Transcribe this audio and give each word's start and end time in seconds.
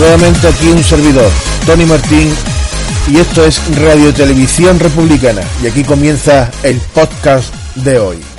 Nuevamente 0.00 0.48
aquí 0.48 0.66
un 0.68 0.82
servidor, 0.82 1.30
Tony 1.66 1.84
Martín, 1.84 2.32
y 3.06 3.18
esto 3.18 3.44
es 3.44 3.60
Radio 3.76 4.14
Televisión 4.14 4.80
Republicana. 4.80 5.42
Y 5.62 5.66
aquí 5.66 5.84
comienza 5.84 6.50
el 6.62 6.80
podcast 6.94 7.54
de 7.74 7.98
hoy. 7.98 8.29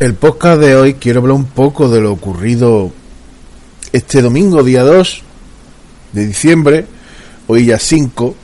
El 0.00 0.14
podcast 0.14 0.62
de 0.62 0.76
hoy 0.76 0.94
quiero 0.94 1.20
hablar 1.20 1.36
un 1.36 1.44
poco 1.44 1.90
de 1.90 2.00
lo 2.00 2.10
ocurrido 2.10 2.90
este 3.92 4.22
domingo, 4.22 4.62
día 4.62 4.82
2 4.82 5.22
de 6.14 6.26
diciembre, 6.26 6.86
hoy 7.46 7.66
ya 7.66 7.78
5. 7.78 8.34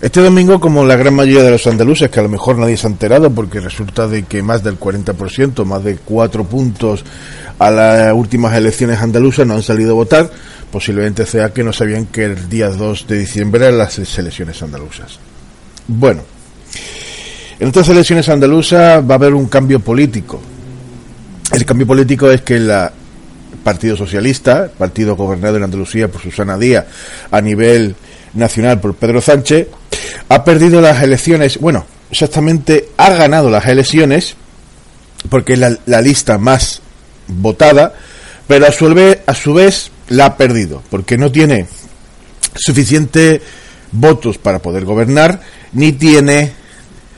Este 0.00 0.22
domingo, 0.22 0.58
como 0.58 0.86
la 0.86 0.96
gran 0.96 1.12
mayoría 1.12 1.42
de 1.42 1.50
los 1.50 1.66
andaluces, 1.66 2.08
que 2.08 2.20
a 2.20 2.22
lo 2.22 2.30
mejor 2.30 2.56
nadie 2.56 2.78
se 2.78 2.86
ha 2.86 2.90
enterado 2.90 3.30
porque 3.30 3.60
resulta 3.60 4.08
de 4.08 4.22
que 4.22 4.42
más 4.42 4.64
del 4.64 4.80
40%, 4.80 5.66
más 5.66 5.84
de 5.84 5.96
4 5.96 6.44
puntos 6.44 7.04
a 7.58 7.70
las 7.70 8.14
últimas 8.14 8.56
elecciones 8.56 8.98
andaluzas 8.98 9.46
no 9.46 9.56
han 9.56 9.62
salido 9.62 9.90
a 9.90 9.94
votar, 9.96 10.30
posiblemente 10.72 11.26
sea 11.26 11.52
que 11.52 11.64
no 11.64 11.74
sabían 11.74 12.06
que 12.06 12.24
el 12.24 12.48
día 12.48 12.70
2 12.70 13.06
de 13.06 13.18
diciembre 13.18 13.66
eran 13.66 13.76
las 13.76 13.98
elecciones 14.18 14.62
andaluzas. 14.62 15.18
Bueno, 15.86 16.22
en 17.60 17.68
estas 17.68 17.90
elecciones 17.90 18.28
andaluzas 18.30 19.04
va 19.08 19.14
a 19.14 19.18
haber 19.18 19.34
un 19.34 19.46
cambio 19.46 19.80
político. 19.80 20.40
El 21.52 21.64
cambio 21.66 21.86
político 21.86 22.30
es 22.30 22.40
que 22.40 22.56
el 22.56 22.72
Partido 23.62 23.96
Socialista, 23.96 24.70
partido 24.78 25.14
gobernado 25.14 25.58
en 25.58 25.64
Andalucía 25.64 26.08
por 26.08 26.22
Susana 26.22 26.56
Díaz, 26.56 26.86
a 27.30 27.40
nivel 27.42 27.94
nacional 28.32 28.80
por 28.80 28.94
Pedro 28.94 29.20
Sánchez, 29.20 29.68
ha 30.30 30.42
perdido 30.42 30.80
las 30.80 31.02
elecciones, 31.02 31.58
bueno, 31.58 31.84
exactamente 32.10 32.88
ha 32.96 33.10
ganado 33.10 33.50
las 33.50 33.66
elecciones, 33.66 34.36
porque 35.28 35.52
es 35.52 35.58
la, 35.58 36.00
lista 36.00 36.38
más 36.38 36.80
votada, 37.28 37.92
pero 38.48 38.66
a 38.66 38.72
su, 38.72 38.92
vez, 38.94 39.18
a 39.26 39.34
su 39.34 39.52
vez 39.52 39.90
la 40.08 40.26
ha 40.26 40.36
perdido, 40.38 40.82
porque 40.88 41.18
no 41.18 41.30
tiene 41.30 41.66
suficientes 42.54 43.42
votos 43.92 44.38
para 44.38 44.60
poder 44.60 44.86
gobernar, 44.86 45.42
ni 45.72 45.92
tiene 45.92 46.59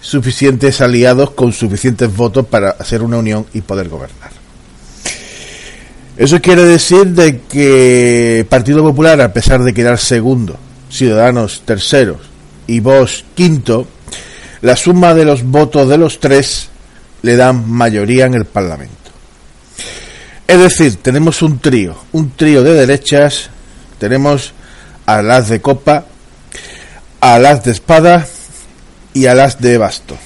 suficientes 0.02 0.80
aliados 0.80 1.30
con 1.30 1.52
suficientes 1.52 2.14
votos 2.14 2.44
para 2.46 2.70
hacer 2.70 3.02
una 3.02 3.16
unión 3.16 3.46
y 3.54 3.62
poder 3.62 3.88
gobernar. 3.88 4.32
Eso 6.16 6.42
quiere 6.42 6.64
decir 6.64 7.06
de 7.06 7.40
que 7.42 8.44
Partido 8.50 8.82
Popular, 8.82 9.20
a 9.22 9.32
pesar 9.32 9.62
de 9.62 9.72
quedar 9.72 9.98
segundo, 9.98 10.58
Ciudadanos 10.90 11.62
terceros 11.64 12.18
y 12.66 12.80
Vox 12.80 13.24
quinto, 13.34 13.86
la 14.60 14.76
suma 14.76 15.14
de 15.14 15.24
los 15.24 15.42
votos 15.42 15.88
de 15.88 15.96
los 15.96 16.20
tres 16.20 16.68
le 17.22 17.36
dan 17.36 17.70
mayoría 17.70 18.26
en 18.26 18.34
el 18.34 18.44
Parlamento. 18.44 18.96
Es 20.46 20.58
decir, 20.58 20.96
tenemos 20.96 21.40
un 21.40 21.60
trío, 21.60 21.96
un 22.12 22.32
trío 22.32 22.62
de 22.62 22.74
derechas, 22.74 23.48
tenemos 23.98 24.52
a 25.06 25.22
las 25.22 25.48
de 25.48 25.62
copa, 25.62 26.04
a 27.20 27.38
las 27.38 27.64
de 27.64 27.70
espada 27.70 28.26
y 29.14 29.26
alas 29.26 29.60
de 29.60 29.78
basto. 29.78 30.16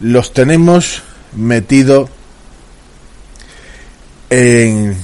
Los 0.00 0.32
tenemos 0.32 1.02
metidos 1.34 2.10
en, 4.30 4.96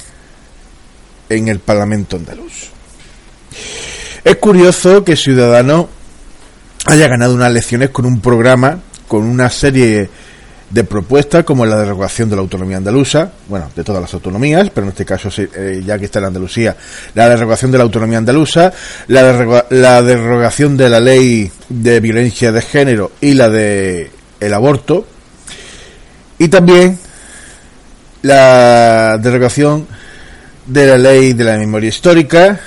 en 1.29 1.49
el 1.49 1.61
Parlamento 1.61 2.17
andaluz. 2.17 2.71
Es 4.25 4.37
curioso 4.37 5.05
que 5.05 5.17
Ciudadano 5.17 5.89
haya 6.87 7.09
ganado 7.09 7.35
unas 7.35 7.51
elecciones 7.51 7.91
con 7.91 8.07
un 8.07 8.21
programa, 8.21 8.81
con 9.09 9.25
una 9.25 9.51
serie 9.51 10.09
de 10.73 10.85
propuestas 10.85 11.45
como 11.45 11.67
la 11.67 11.77
derogación 11.77 12.31
de 12.31 12.37
la 12.37 12.43
autonomía 12.43 12.79
andaluza, 12.79 13.31
bueno, 13.47 13.71
de 13.77 13.85
todas 13.85 14.01
las 14.01 14.15
autonomías, 14.15 14.71
pero 14.71 14.87
en 14.87 14.93
este 14.93 15.05
caso, 15.05 15.29
eh, 15.37 15.83
ya 15.85 15.99
que 15.99 16.07
está 16.07 16.19
en 16.19 16.27
Andalucía, 16.27 16.75
la 17.15 17.29
derogación 17.29 17.71
de 17.71 17.79
la 17.79 17.85
autonomía 17.85 18.19
andaluza, 18.19 18.73
la, 19.09 19.67
la 19.69 20.03
derogación 20.03 20.79
de 20.79 20.89
la 20.89 20.99
ley 20.99 21.53
de 21.69 22.01
violencia 22.01 22.53
de 22.53 22.63
género 22.63 23.13
y 23.21 23.35
la 23.35 23.51
de 23.51 24.11
el 24.41 24.55
aborto, 24.55 25.07
y 26.39 26.49
también 26.49 26.99
la 28.23 29.19
derogación 29.19 29.87
de 30.67 30.87
la 30.87 30.97
ley 30.97 31.35
de 31.35 31.45
la 31.45 31.59
memoria 31.59 31.91
histórica 31.91 32.59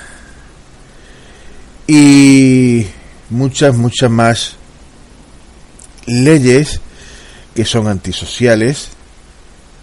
y 1.88 2.86
muchas, 3.32 3.76
muchas 3.76 4.12
más 4.12 4.56
leyes 6.06 6.82
que 7.56 7.66
son 7.66 7.88
antisociales, 7.88 8.90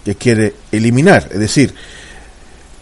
que 0.05 0.15
quiere 0.15 0.55
eliminar. 0.71 1.28
Es 1.33 1.41
decir, 1.41 1.75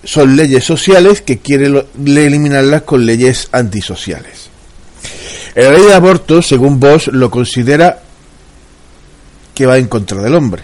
son 0.03 0.37
leyes 0.37 0.65
sociales 0.65 1.23
que 1.23 1.39
quiere 1.39 1.87
eliminarlas 1.97 2.83
con 2.83 3.07
leyes 3.07 3.49
antisociales. 3.53 4.51
La 5.55 5.71
ley 5.71 5.83
de 5.83 5.95
aborto, 5.95 6.43
según 6.43 6.81
vos, 6.81 7.07
lo 7.09 7.31
considera 7.31 8.03
que 9.55 9.67
va 9.67 9.79
en 9.79 9.87
contra 9.87 10.21
del 10.23 10.35
hombre, 10.35 10.63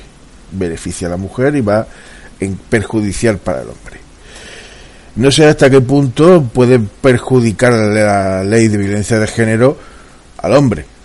beneficia 0.50 1.06
a 1.06 1.10
la 1.10 1.16
mujer 1.16 1.54
y 1.54 1.60
va 1.60 1.86
en 2.40 2.56
perjudicial 2.56 3.38
para 3.38 3.62
el 3.62 3.68
hombre. 3.68 4.00
No 5.16 5.30
sé 5.30 5.46
hasta 5.46 5.70
qué 5.70 5.80
punto 5.80 6.42
puede 6.42 6.78
perjudicar 6.78 7.72
la 7.72 8.44
ley 8.44 8.68
de 8.68 8.76
violencia 8.76 9.18
de 9.18 9.26
género 9.26 9.78
al 10.38 10.54
hombre 10.54 10.95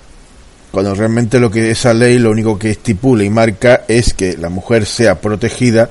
cuando 0.71 0.95
realmente 0.95 1.39
lo 1.39 1.51
que 1.51 1.69
esa 1.71 1.93
ley 1.93 2.17
lo 2.17 2.31
único 2.31 2.57
que 2.57 2.71
estipula 2.71 3.23
y 3.23 3.29
marca 3.29 3.83
es 3.87 4.13
que 4.13 4.37
la 4.37 4.49
mujer 4.49 4.85
sea 4.85 5.19
protegida 5.19 5.89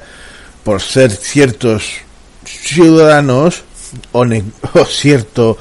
por 0.65 0.81
ser 0.81 1.11
ciertos 1.11 1.99
ciudadanos 2.45 3.63
o, 4.13 4.25
cierto 4.87 5.59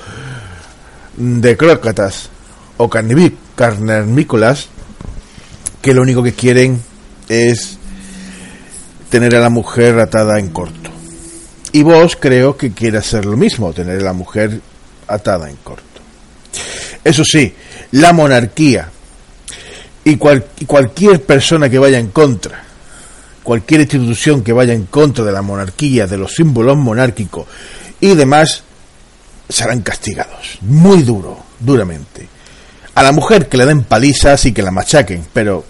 decrócatas 1.17 2.29
o 2.77 2.89
carnermícolas 2.89 4.69
que 5.81 5.93
lo 5.93 6.01
único 6.01 6.23
que 6.23 6.33
quieren 6.33 6.81
es 7.27 7.77
tener 9.09 9.35
a 9.35 9.39
la 9.39 9.49
mujer 9.49 9.99
atada 9.99 10.39
en 10.39 10.49
corto. 10.49 10.89
Y 11.71 11.83
vos 11.83 12.17
creo 12.19 12.57
que 12.57 12.71
quiere 12.71 12.97
hacer 12.97 13.25
lo 13.25 13.37
mismo, 13.37 13.73
tener 13.73 13.99
a 13.99 14.03
la 14.03 14.13
mujer 14.13 14.61
atada 15.07 15.49
en 15.49 15.57
corto. 15.57 15.83
Eso 17.03 17.23
sí, 17.23 17.53
la 17.91 18.11
monarquía 18.13 18.89
y, 20.03 20.15
cualquier 20.17 21.23
persona 21.23 21.69
que 21.69 21.79
vaya 21.79 21.99
en 21.99 22.09
contra, 22.09 22.63
cualquier 23.43 23.81
institución 23.81 24.43
que 24.43 24.53
vaya 24.53 24.73
en 24.73 24.85
contra 24.85 25.23
de 25.25 25.31
la 25.31 25.41
monarquía, 25.41 26.07
de 26.07 26.17
los 26.17 26.33
símbolos 26.33 26.77
monárquicos 26.77 27.47
y 27.99 28.15
demás, 28.15 28.63
serán 29.47 29.81
castigados. 29.81 30.59
Muy 30.61 31.03
duro, 31.03 31.37
duramente. 31.59 32.27
A 32.95 33.03
la 33.03 33.11
mujer 33.11 33.47
que 33.47 33.57
le 33.57 33.65
den 33.65 33.83
palizas 33.83 34.45
y 34.45 34.51
que 34.51 34.61
la 34.61 34.71
machaquen, 34.71 35.25
pero 35.33 35.65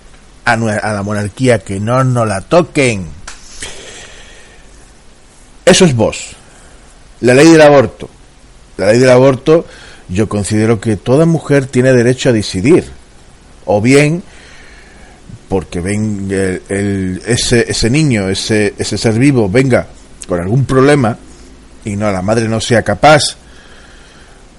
a, 0.46 0.54
a 0.54 0.94
la 0.94 1.04
monarquía 1.04 1.60
que 1.60 1.80
no 1.80 2.04
nos 2.04 2.28
la 2.28 2.42
toquen. 2.42 3.08
Eso 5.66 5.86
es 5.86 5.96
vos. 5.96 6.36
La 7.22 7.34
ley 7.34 7.50
del 7.52 7.62
aborto. 7.62 8.10
La 8.78 8.88
ley 8.88 9.00
del 9.00 9.10
aborto, 9.10 9.66
yo 10.08 10.30
considero 10.30 10.80
que 10.80 10.96
toda 10.96 11.26
mujer 11.26 11.66
tiene 11.66 11.94
derecho 11.94 12.30
a 12.30 12.34
decidir 12.34 12.99
o 13.72 13.82
bien 13.82 14.24
porque 15.48 15.80
ven 15.80 16.28
el, 16.70 17.22
ese, 17.26 17.66
ese 17.70 17.90
niño, 17.90 18.28
ese, 18.28 18.74
ese 18.78 18.98
ser 18.98 19.14
vivo 19.14 19.48
venga 19.48 19.88
con 20.28 20.40
algún 20.40 20.66
problema 20.66 21.16
y 21.86 21.96
no 21.96 22.12
la 22.12 22.24
madre 22.24 22.48
no 22.48 22.60
sea 22.60 22.82
capaz 22.82 23.22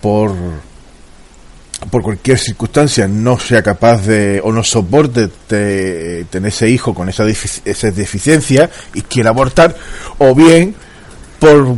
por 0.01 0.33
por 1.91 2.03
cualquier 2.03 2.39
circunstancia 2.39 3.09
no 3.09 3.39
sea 3.39 3.63
capaz 3.63 4.07
de 4.07 4.41
o 4.45 4.53
no 4.53 4.63
soporte 4.63 5.29
tener 5.49 6.47
ese 6.47 6.69
hijo 6.69 6.95
con 6.95 7.09
esa, 7.09 7.27
esa 7.27 7.91
deficiencia 7.91 8.71
y 8.95 9.03
quiera 9.03 9.31
abortar 9.31 9.75
o 10.19 10.35
bien 10.37 10.75
por 11.41 11.75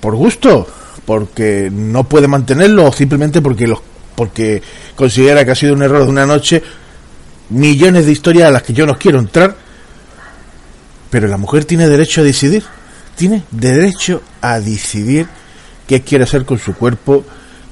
por 0.00 0.16
gusto 0.16 0.66
porque 1.04 1.70
no 1.72 2.04
puede 2.04 2.26
mantenerlo 2.26 2.86
o 2.86 2.92
simplemente 2.92 3.40
porque 3.40 3.68
los 3.68 3.80
porque 4.14 4.62
considera 4.94 5.44
que 5.44 5.50
ha 5.50 5.54
sido 5.54 5.74
un 5.74 5.82
error 5.82 6.04
de 6.04 6.10
una 6.10 6.26
noche, 6.26 6.62
millones 7.50 8.06
de 8.06 8.12
historias 8.12 8.48
a 8.48 8.50
las 8.50 8.62
que 8.62 8.72
yo 8.72 8.86
no 8.86 8.98
quiero 8.98 9.18
entrar, 9.18 9.56
pero 11.10 11.28
la 11.28 11.36
mujer 11.36 11.64
tiene 11.64 11.88
derecho 11.88 12.20
a 12.20 12.24
decidir, 12.24 12.64
tiene 13.16 13.44
derecho 13.50 14.22
a 14.40 14.60
decidir 14.60 15.26
qué 15.86 16.02
quiere 16.02 16.24
hacer 16.24 16.44
con 16.44 16.58
su 16.58 16.74
cuerpo, 16.74 17.24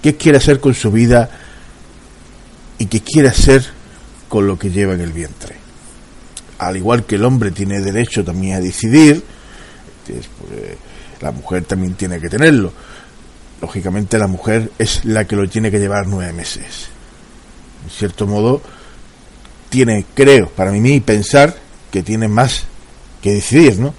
qué 0.03 0.17
quiere 0.17 0.39
hacer 0.39 0.61
con 0.61 0.75
su 0.75 0.91
vida 0.91 1.31
y 2.79 2.87
qué 2.87 3.01
quiere 3.01 3.29
hacer 3.29 3.65
con 4.29 4.47
lo 4.47 4.59
que 4.59 4.71
lleva 4.71 4.95
en 4.95 5.01
el 5.01 5.13
vientre. 5.13 5.57
al 6.59 6.77
igual 6.77 7.05
que 7.05 7.17
el 7.17 7.25
hombre 7.25 7.51
tiene 7.51 7.81
derecho 7.81 8.25
también 8.25 8.57
a 8.57 8.61
decidir, 8.61 9.23
pues, 10.07 10.27
la 11.21 11.33
mujer 11.33 11.65
también 11.65 11.95
tiene 11.95 12.21
que 12.21 12.29
tenerlo. 12.29 12.73
Lógicamente 13.63 14.19
la 14.19 14.27
mujer 14.27 14.73
es 14.77 15.05
la 15.05 15.25
que 15.25 15.37
lo 15.37 15.49
tiene 15.49 15.71
que 15.71 15.79
llevar 15.79 16.09
nueve 16.09 16.33
meses. 16.33 16.89
En 17.85 17.91
cierto 17.91 18.27
modo, 18.27 18.61
tiene, 19.71 20.05
creo, 20.15 20.49
para 20.49 20.73
mí 20.73 20.99
pensar 20.99 21.57
que 21.93 22.03
tiene 22.03 22.27
más 22.27 22.65
que 23.23 23.35
decidir, 23.35 23.79
¿no? 23.79 23.95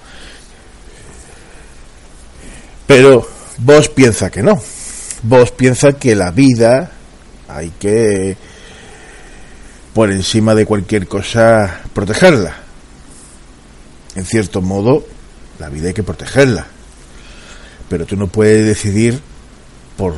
Pero 2.86 3.26
vos 3.60 3.88
piensa 3.88 4.30
que 4.30 4.44
no. 4.44 4.62
Vos 5.24 5.52
piensa 5.52 5.94
que 5.94 6.14
la 6.14 6.32
vida 6.32 6.92
hay 7.48 7.72
que, 7.80 8.36
por 9.94 10.12
encima 10.12 10.56
de 10.56 10.66
cualquier 10.66 11.08
cosa, 11.08 11.84
protegerla. 11.94 12.58
En 14.16 14.26
cierto 14.26 14.62
modo, 14.62 15.08
la 15.58 15.70
vida 15.70 15.88
hay 15.88 15.94
que 15.94 16.04
protegerla. 16.04 16.68
Pero 17.88 18.06
tú 18.06 18.18
no 18.18 18.28
puedes 18.28 18.66
decidir 18.66 19.22
por 19.98 20.16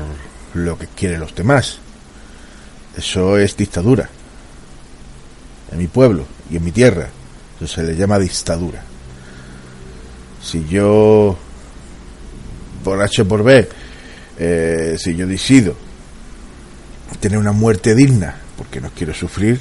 lo 0.54 0.78
que 0.78 0.88
quieren 0.88 1.20
los 1.20 1.36
demás. 1.36 1.80
Eso 2.98 3.38
es 3.38 3.58
dictadura. 3.58 4.10
En 5.72 5.78
mi 5.78 5.88
pueblo 5.88 6.26
y 6.50 6.58
en 6.58 6.64
mi 6.64 6.72
tierra. 6.72 7.10
Eso 7.58 7.68
se 7.68 7.84
le 7.84 7.96
llama 7.96 8.20
dictadura. 8.20 8.84
Si 10.42 10.66
yo, 10.68 11.38
por 12.84 13.02
H 13.02 13.26
por 13.26 13.44
B, 13.44 13.68
eh, 14.38 14.96
si 14.98 15.16
yo 15.16 15.26
decido 15.26 15.76
tener 17.20 17.40
una 17.40 17.52
muerte 17.52 17.96
digna, 17.96 18.36
porque 18.58 18.82
no 18.82 18.92
quiero 18.92 19.14
sufrir, 19.14 19.60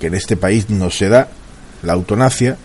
que 0.00 0.08
en 0.08 0.14
este 0.14 0.36
país 0.36 0.68
no 0.70 0.90
se 0.90 1.08
da 1.08 1.28
la 1.82 1.92
autonacia, 1.92 2.56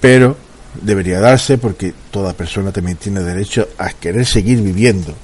pero 0.00 0.36
debería 0.80 1.20
darse 1.20 1.58
porque 1.58 1.94
toda 2.10 2.32
persona 2.32 2.72
también 2.72 2.96
tiene 2.96 3.20
derecho 3.20 3.68
a 3.78 3.90
querer 3.90 4.26
seguir 4.26 4.60
viviendo. 4.60 5.14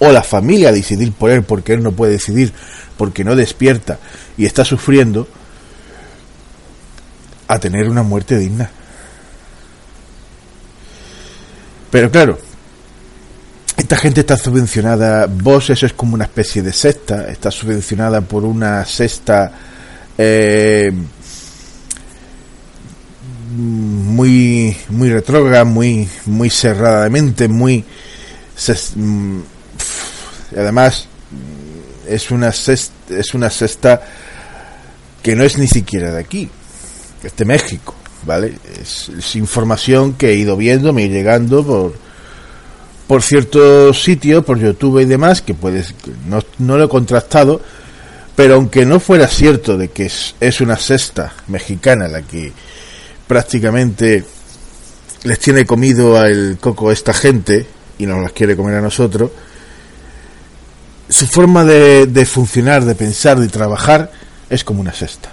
O 0.00 0.12
la 0.12 0.22
familia 0.22 0.68
a 0.68 0.72
decidir 0.72 1.12
por 1.12 1.30
él 1.30 1.42
porque 1.42 1.72
él 1.72 1.82
no 1.82 1.92
puede 1.92 2.12
decidir, 2.12 2.52
porque 2.96 3.24
no 3.24 3.34
despierta 3.34 3.98
y 4.36 4.46
está 4.46 4.64
sufriendo, 4.64 5.26
a 7.48 7.58
tener 7.58 7.88
una 7.88 8.02
muerte 8.02 8.38
digna. 8.38 8.70
Pero 11.90 12.10
claro, 12.10 12.38
esta 13.76 13.96
gente 13.96 14.20
está 14.20 14.36
subvencionada, 14.36 15.26
vos 15.26 15.70
eso 15.70 15.86
es 15.86 15.94
como 15.94 16.14
una 16.14 16.24
especie 16.24 16.62
de 16.62 16.72
secta, 16.72 17.28
está 17.30 17.50
subvencionada 17.50 18.20
por 18.20 18.44
una 18.44 18.84
sexta 18.84 19.50
eh, 20.18 20.92
muy 23.58 24.76
muy 24.88 25.10
retrógrada, 25.10 25.64
muy 25.64 26.08
muy 26.26 26.48
cerrada 26.48 27.04
de 27.04 27.10
mente, 27.10 27.48
muy 27.48 27.84
mm, 28.94 29.40
además 30.56 31.08
es 32.06 32.30
una 32.30 32.52
sexta, 32.52 32.92
es 33.16 33.34
una 33.34 33.50
cesta 33.50 34.00
que 35.22 35.34
no 35.34 35.42
es 35.42 35.58
ni 35.58 35.66
siquiera 35.66 36.12
de 36.12 36.20
aquí, 36.20 36.48
es 37.22 37.36
de 37.36 37.44
México, 37.44 37.94
¿vale? 38.24 38.58
Es, 38.80 39.10
información 39.34 40.14
que 40.14 40.30
he 40.30 40.34
ido 40.34 40.56
viendo, 40.56 40.92
me 40.92 41.08
llegando 41.08 41.64
por 41.64 42.08
por 43.08 43.22
ciertos 43.22 44.02
sitios, 44.02 44.44
por 44.44 44.58
YouTube 44.58 45.00
y 45.00 45.06
demás, 45.06 45.40
que 45.40 45.54
puedes, 45.54 45.94
no, 46.28 46.40
no 46.58 46.76
lo 46.76 46.84
he 46.84 46.88
contrastado, 46.88 47.60
pero 48.36 48.56
aunque 48.56 48.84
no 48.84 49.00
fuera 49.00 49.26
cierto 49.26 49.78
de 49.78 49.88
que 49.88 50.06
es, 50.06 50.34
es 50.40 50.60
una 50.60 50.76
cesta 50.76 51.32
mexicana 51.48 52.06
la 52.06 52.20
que 52.20 52.52
prácticamente 53.28 54.24
les 55.22 55.38
tiene 55.38 55.66
comido 55.66 56.18
al 56.18 56.58
coco 56.60 56.90
a 56.90 56.92
esta 56.92 57.12
gente 57.12 57.66
y 57.98 58.06
nos 58.06 58.20
las 58.20 58.32
quiere 58.32 58.56
comer 58.56 58.76
a 58.76 58.80
nosotros, 58.80 59.30
su 61.08 61.26
forma 61.26 61.64
de, 61.64 62.26
funcionar, 62.26 62.84
de 62.84 62.94
pensar, 62.94 63.38
de 63.38 63.48
trabajar 63.48 64.10
es 64.50 64.64
como 64.64 64.80
una 64.80 64.92
cesta. 64.92 65.30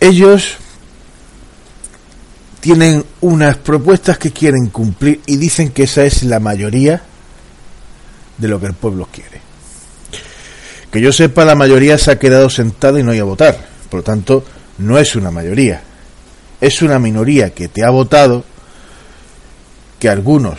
Ellos 0.00 0.56
tienen 2.60 3.04
unas 3.20 3.56
propuestas 3.58 4.18
que 4.18 4.30
quieren 4.30 4.68
cumplir 4.68 5.20
y 5.26 5.36
dicen 5.36 5.70
que 5.70 5.84
esa 5.84 6.04
es 6.04 6.22
la 6.22 6.40
mayoría 6.40 7.02
de 8.38 8.48
lo 8.48 8.60
que 8.60 8.66
el 8.66 8.74
pueblo 8.74 9.08
quiere. 9.12 9.40
Que 10.90 11.00
yo 11.00 11.12
sepa, 11.12 11.44
la 11.44 11.56
mayoría 11.56 11.98
se 11.98 12.12
ha 12.12 12.18
quedado 12.18 12.48
sentada 12.48 13.00
y 13.00 13.02
no 13.02 13.10
hay 13.10 13.18
a 13.18 13.24
votar. 13.24 13.66
Por 13.90 14.00
lo 14.00 14.04
tanto, 14.04 14.44
no 14.78 14.98
es 14.98 15.16
una 15.16 15.30
mayoría, 15.30 15.82
es 16.60 16.82
una 16.82 16.98
minoría 16.98 17.50
que 17.50 17.68
te 17.68 17.84
ha 17.84 17.90
votado, 17.90 18.44
que 19.98 20.08
algunos 20.08 20.58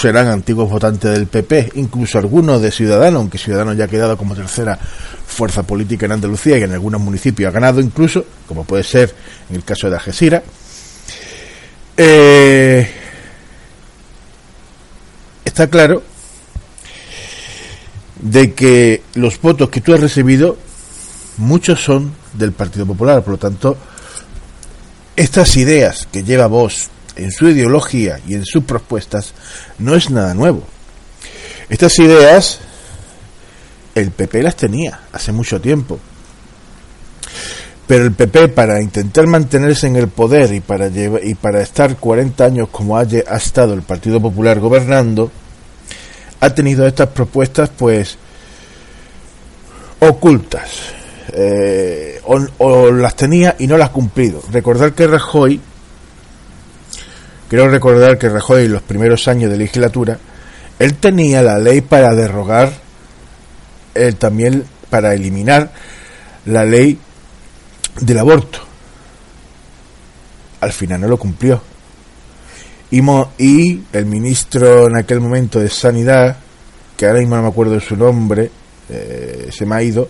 serán 0.00 0.28
antiguos 0.28 0.68
votantes 0.68 1.10
del 1.12 1.26
PP, 1.26 1.72
incluso 1.74 2.18
algunos 2.18 2.60
de 2.60 2.70
Ciudadanos, 2.70 3.20
aunque 3.20 3.38
Ciudadanos 3.38 3.76
ya 3.76 3.84
ha 3.84 3.88
quedado 3.88 4.16
como 4.16 4.34
tercera 4.34 4.78
fuerza 5.26 5.62
política 5.62 6.06
en 6.06 6.12
Andalucía 6.12 6.58
y 6.58 6.62
en 6.62 6.72
algunos 6.72 7.00
municipios 7.00 7.48
ha 7.48 7.52
ganado 7.52 7.80
incluso, 7.80 8.24
como 8.46 8.64
puede 8.64 8.82
ser 8.82 9.14
en 9.48 9.56
el 9.56 9.64
caso 9.64 9.88
de 9.88 9.96
Algeciras. 9.96 10.42
Eh, 11.96 12.90
está 15.44 15.68
claro 15.68 16.02
de 18.20 18.52
que 18.52 19.02
los 19.14 19.40
votos 19.40 19.70
que 19.70 19.80
tú 19.80 19.94
has 19.94 20.00
recibido, 20.00 20.58
muchos 21.38 21.82
son 21.82 22.12
del 22.32 22.52
Partido 22.52 22.86
Popular. 22.86 23.22
Por 23.22 23.32
lo 23.32 23.38
tanto, 23.38 23.76
estas 25.16 25.56
ideas 25.56 26.08
que 26.10 26.22
lleva 26.22 26.46
vos 26.46 26.88
en 27.16 27.32
su 27.32 27.48
ideología 27.48 28.20
y 28.26 28.34
en 28.34 28.44
sus 28.44 28.64
propuestas 28.64 29.32
no 29.78 29.94
es 29.94 30.10
nada 30.10 30.34
nuevo. 30.34 30.62
Estas 31.68 31.98
ideas 31.98 32.60
el 33.94 34.10
PP 34.10 34.42
las 34.42 34.56
tenía 34.56 35.00
hace 35.12 35.32
mucho 35.32 35.60
tiempo. 35.60 35.98
Pero 37.86 38.04
el 38.04 38.12
PP 38.12 38.48
para 38.48 38.82
intentar 38.82 39.26
mantenerse 39.26 39.86
en 39.86 39.96
el 39.96 40.08
poder 40.08 40.52
y 40.52 40.60
para 40.60 40.88
y 40.88 41.34
para 41.34 41.62
estar 41.62 41.96
40 41.96 42.44
años 42.44 42.68
como 42.70 42.98
ha, 42.98 43.02
ha 43.02 43.36
estado 43.36 43.74
el 43.74 43.82
Partido 43.82 44.20
Popular 44.20 44.58
gobernando, 44.58 45.30
ha 46.40 46.50
tenido 46.50 46.86
estas 46.86 47.08
propuestas 47.08 47.70
pues 47.70 48.18
ocultas, 50.00 50.70
eh, 51.32 52.20
o, 52.24 52.90
las 52.90 53.16
tenía 53.16 53.56
y 53.58 53.66
no 53.66 53.76
las 53.76 53.90
ha 53.90 53.92
cumplido. 53.92 54.42
Recordar 54.50 54.92
que 54.92 55.06
Rajoy, 55.06 55.60
quiero 57.48 57.68
recordar 57.68 58.18
que 58.18 58.28
Rajoy 58.28 58.64
en 58.64 58.72
los 58.72 58.82
primeros 58.82 59.28
años 59.28 59.50
de 59.50 59.56
legislatura, 59.56 60.18
él 60.78 60.94
tenía 60.94 61.42
la 61.42 61.58
ley 61.58 61.80
para 61.80 62.14
derrogar, 62.14 62.72
él 63.94 64.16
también 64.16 64.64
para 64.90 65.14
eliminar 65.14 65.70
la 66.44 66.64
ley 66.64 66.98
del 68.00 68.18
aborto. 68.18 68.60
Al 70.60 70.72
final 70.72 71.00
no 71.00 71.08
lo 71.08 71.18
cumplió. 71.18 71.62
Y, 72.90 73.00
y 73.38 73.84
el 73.92 74.06
ministro 74.06 74.86
en 74.86 74.96
aquel 74.96 75.20
momento 75.20 75.58
de 75.58 75.68
Sanidad, 75.68 76.36
que 76.96 77.06
ahora 77.06 77.18
mismo 77.18 77.36
no 77.36 77.42
me 77.42 77.48
acuerdo 77.48 77.74
de 77.74 77.80
su 77.80 77.96
nombre, 77.96 78.50
eh, 78.88 79.48
se 79.50 79.66
me 79.66 79.74
ha 79.74 79.82
ido, 79.82 80.08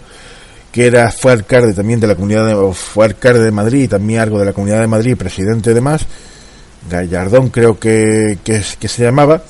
que 0.77 0.87
era, 0.87 1.11
fue 1.11 1.33
alcalde 1.33 1.73
también 1.73 2.01
de 2.01 2.07
la 2.07 2.17
comunidad 2.17 2.47
de, 2.47 2.75
fue 2.75 3.07
alcalde 3.07 3.41
de 3.41 3.51
Madrid 3.51 3.89
también 3.89 4.21
algo 4.21 4.39
de 4.39 4.45
la 4.45 4.53
comunidad 4.53 4.83
de 4.83 4.87
Madrid, 4.87 5.17
presidente 5.17 5.73
de 5.73 5.81
más, 5.81 6.03
Gallardón 6.91 7.49
creo 7.49 7.79
que, 7.79 8.37
que, 8.45 8.61
se 8.63 9.03
llamaba, 9.03 9.43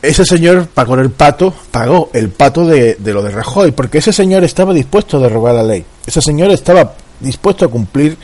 ese 0.00 0.24
señor 0.24 0.66
pagó 0.68 0.94
el 0.94 1.10
pato, 1.10 1.52
pagó 1.70 2.08
el 2.14 2.30
pato 2.30 2.66
de, 2.66 2.94
de, 2.94 3.12
lo 3.12 3.22
de 3.22 3.32
Rajoy, 3.32 3.72
porque 3.72 3.98
ese 3.98 4.14
señor 4.14 4.42
estaba 4.42 4.72
dispuesto 4.72 5.18
a 5.18 5.20
derrogar 5.20 5.56
la 5.56 5.62
ley, 5.62 5.84
ese 6.06 6.22
señor 6.22 6.50
estaba 6.52 6.94
dispuesto 7.20 7.66
a 7.66 7.68
cumplir 7.68 8.16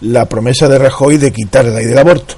la 0.00 0.28
promesa 0.28 0.68
de 0.68 0.76
Rajoy 0.76 1.18
de 1.18 1.30
quitar 1.30 1.66
la 1.66 1.76
ley 1.76 1.86
del 1.86 1.98
aborto. 1.98 2.34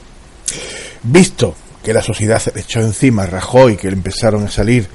Visto 1.04 1.54
que 1.82 1.94
la 1.94 2.02
sociedad 2.02 2.38
se 2.38 2.52
echó 2.54 2.80
encima 2.80 3.22
a 3.22 3.28
Rajoy, 3.28 3.78
que 3.78 3.88
empezaron 3.88 4.44
a 4.44 4.50
salir 4.50 4.86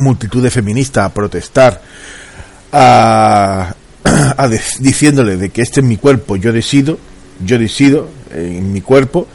multitud 0.00 0.42
de 0.42 0.50
feministas 0.50 1.06
a 1.06 1.14
protestar 1.14 1.80
a, 2.74 3.74
diciéndole 4.80 5.36
de 5.36 5.50
que 5.50 5.62
este 5.62 5.80
es 5.80 5.86
mi 5.86 5.96
cuerpo, 5.96 6.36
yo 6.36 6.52
decido, 6.52 6.98
yo 7.44 7.58
decido 7.58 8.08
en 8.32 8.72
mi 8.72 8.80
cuerpo, 8.80 9.28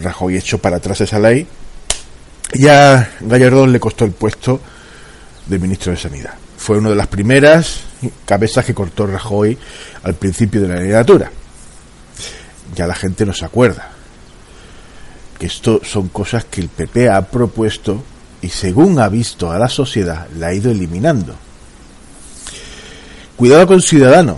Rajoy 0.00 0.36
echó 0.36 0.58
para 0.58 0.76
atrás 0.76 1.00
esa 1.00 1.18
ley, 1.18 1.46
y 2.52 2.68
a 2.68 3.10
Gallardón 3.20 3.72
le 3.72 3.80
costó 3.80 4.04
el 4.04 4.12
puesto 4.12 4.60
de 5.46 5.58
ministro 5.58 5.92
de 5.92 5.98
Sanidad. 5.98 6.34
Fue 6.56 6.78
una 6.78 6.90
de 6.90 6.96
las 6.96 7.08
primeras 7.08 7.80
cabezas 8.24 8.64
que 8.64 8.74
cortó 8.74 9.06
Rajoy 9.06 9.58
al 10.04 10.14
principio 10.14 10.60
de 10.60 10.68
la 10.68 10.76
legislatura. 10.76 11.30
Ya 12.74 12.86
la 12.86 12.94
gente 12.94 13.26
no 13.26 13.34
se 13.34 13.44
acuerda. 13.44 13.90
Que 15.38 15.46
esto 15.46 15.80
son 15.84 16.08
cosas 16.08 16.44
que 16.44 16.60
el 16.60 16.68
PP 16.68 17.10
ha 17.10 17.22
propuesto 17.22 18.02
y 18.40 18.48
según 18.48 19.00
ha 19.00 19.08
visto 19.08 19.50
a 19.50 19.58
la 19.58 19.68
sociedad 19.68 20.28
la 20.36 20.48
ha 20.48 20.54
ido 20.54 20.70
eliminando 20.70 21.34
Cuidado 23.36 23.66
con 23.66 23.82
Ciudadanos, 23.82 24.36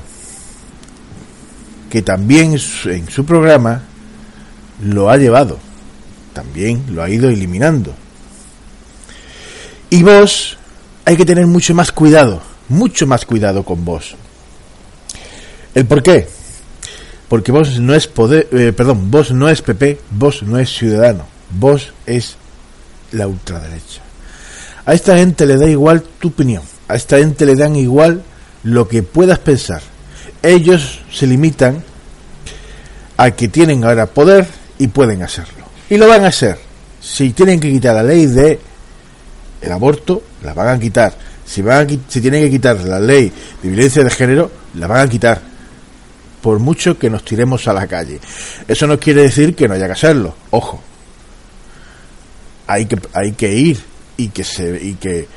que 1.90 2.02
también 2.02 2.58
en 2.84 3.10
su 3.10 3.24
programa 3.24 3.82
lo 4.82 5.10
ha 5.10 5.16
llevado, 5.16 5.58
también 6.32 6.82
lo 6.94 7.02
ha 7.02 7.10
ido 7.10 7.28
eliminando. 7.28 7.94
Y 9.90 10.02
vos 10.02 10.56
hay 11.04 11.16
que 11.16 11.24
tener 11.24 11.46
mucho 11.46 11.74
más 11.74 11.92
cuidado, 11.92 12.42
mucho 12.68 13.06
más 13.06 13.24
cuidado 13.24 13.62
con 13.64 13.84
vos. 13.84 14.16
¿El 15.74 15.84
por 15.84 16.02
qué? 16.02 16.26
Porque 17.28 17.52
vos 17.52 17.78
no 17.78 17.94
es 17.94 18.06
poder, 18.06 18.48
eh, 18.52 18.72
perdón, 18.74 19.10
vos 19.10 19.30
no 19.30 19.48
es 19.48 19.62
PP, 19.62 20.00
vos 20.10 20.42
no 20.42 20.58
es 20.58 20.70
ciudadano, 20.70 21.26
vos 21.50 21.92
es 22.06 22.36
la 23.12 23.26
ultraderecha. 23.26 24.00
A 24.84 24.94
esta 24.94 25.16
gente 25.16 25.44
le 25.44 25.56
da 25.56 25.68
igual 25.68 26.02
tu 26.18 26.28
opinión, 26.28 26.62
a 26.88 26.94
esta 26.94 27.18
gente 27.18 27.44
le 27.44 27.56
dan 27.56 27.76
igual 27.76 28.22
lo 28.66 28.88
que 28.88 29.02
puedas 29.02 29.38
pensar. 29.38 29.80
Ellos 30.42 31.00
se 31.10 31.26
limitan 31.26 31.82
a 33.16 33.30
que 33.30 33.48
tienen 33.48 33.84
ahora 33.84 34.06
poder 34.06 34.46
y 34.78 34.88
pueden 34.88 35.22
hacerlo. 35.22 35.64
Y 35.88 35.96
lo 35.96 36.08
van 36.08 36.24
a 36.24 36.28
hacer. 36.28 36.58
Si 37.00 37.30
tienen 37.30 37.60
que 37.60 37.70
quitar 37.70 37.94
la 37.94 38.02
ley 38.02 38.26
de 38.26 38.58
el 39.62 39.72
aborto, 39.72 40.22
la 40.42 40.52
van 40.52 40.68
a 40.68 40.80
quitar. 40.80 41.14
Si, 41.44 41.62
van 41.62 41.86
a, 41.86 41.90
si 42.08 42.20
tienen 42.20 42.42
que 42.42 42.50
quitar 42.50 42.80
la 42.80 42.98
ley 42.98 43.32
de 43.62 43.68
violencia 43.68 44.02
de 44.02 44.10
género, 44.10 44.50
la 44.74 44.88
van 44.88 45.06
a 45.06 45.08
quitar. 45.08 45.40
Por 46.42 46.58
mucho 46.58 46.98
que 46.98 47.08
nos 47.08 47.24
tiremos 47.24 47.68
a 47.68 47.72
la 47.72 47.86
calle. 47.86 48.20
Eso 48.66 48.86
no 48.88 48.98
quiere 48.98 49.22
decir 49.22 49.54
que 49.54 49.68
no 49.68 49.74
haya 49.74 49.86
que 49.86 49.92
hacerlo. 49.92 50.34
Ojo. 50.50 50.82
Hay 52.66 52.86
que, 52.86 52.98
hay 53.12 53.32
que 53.32 53.54
ir 53.54 53.80
y 54.16 54.28
que 54.28 54.42
se 54.42 54.82
y 54.82 54.94
que 54.94 55.28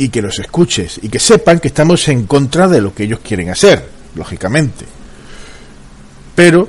y 0.00 0.08
que 0.08 0.22
los 0.22 0.38
escuches 0.38 0.98
y 1.02 1.10
que 1.10 1.18
sepan 1.18 1.60
que 1.60 1.68
estamos 1.68 2.08
en 2.08 2.24
contra 2.24 2.66
de 2.68 2.80
lo 2.80 2.94
que 2.94 3.02
ellos 3.02 3.20
quieren 3.22 3.50
hacer, 3.50 3.86
lógicamente. 4.14 4.86
Pero 6.34 6.66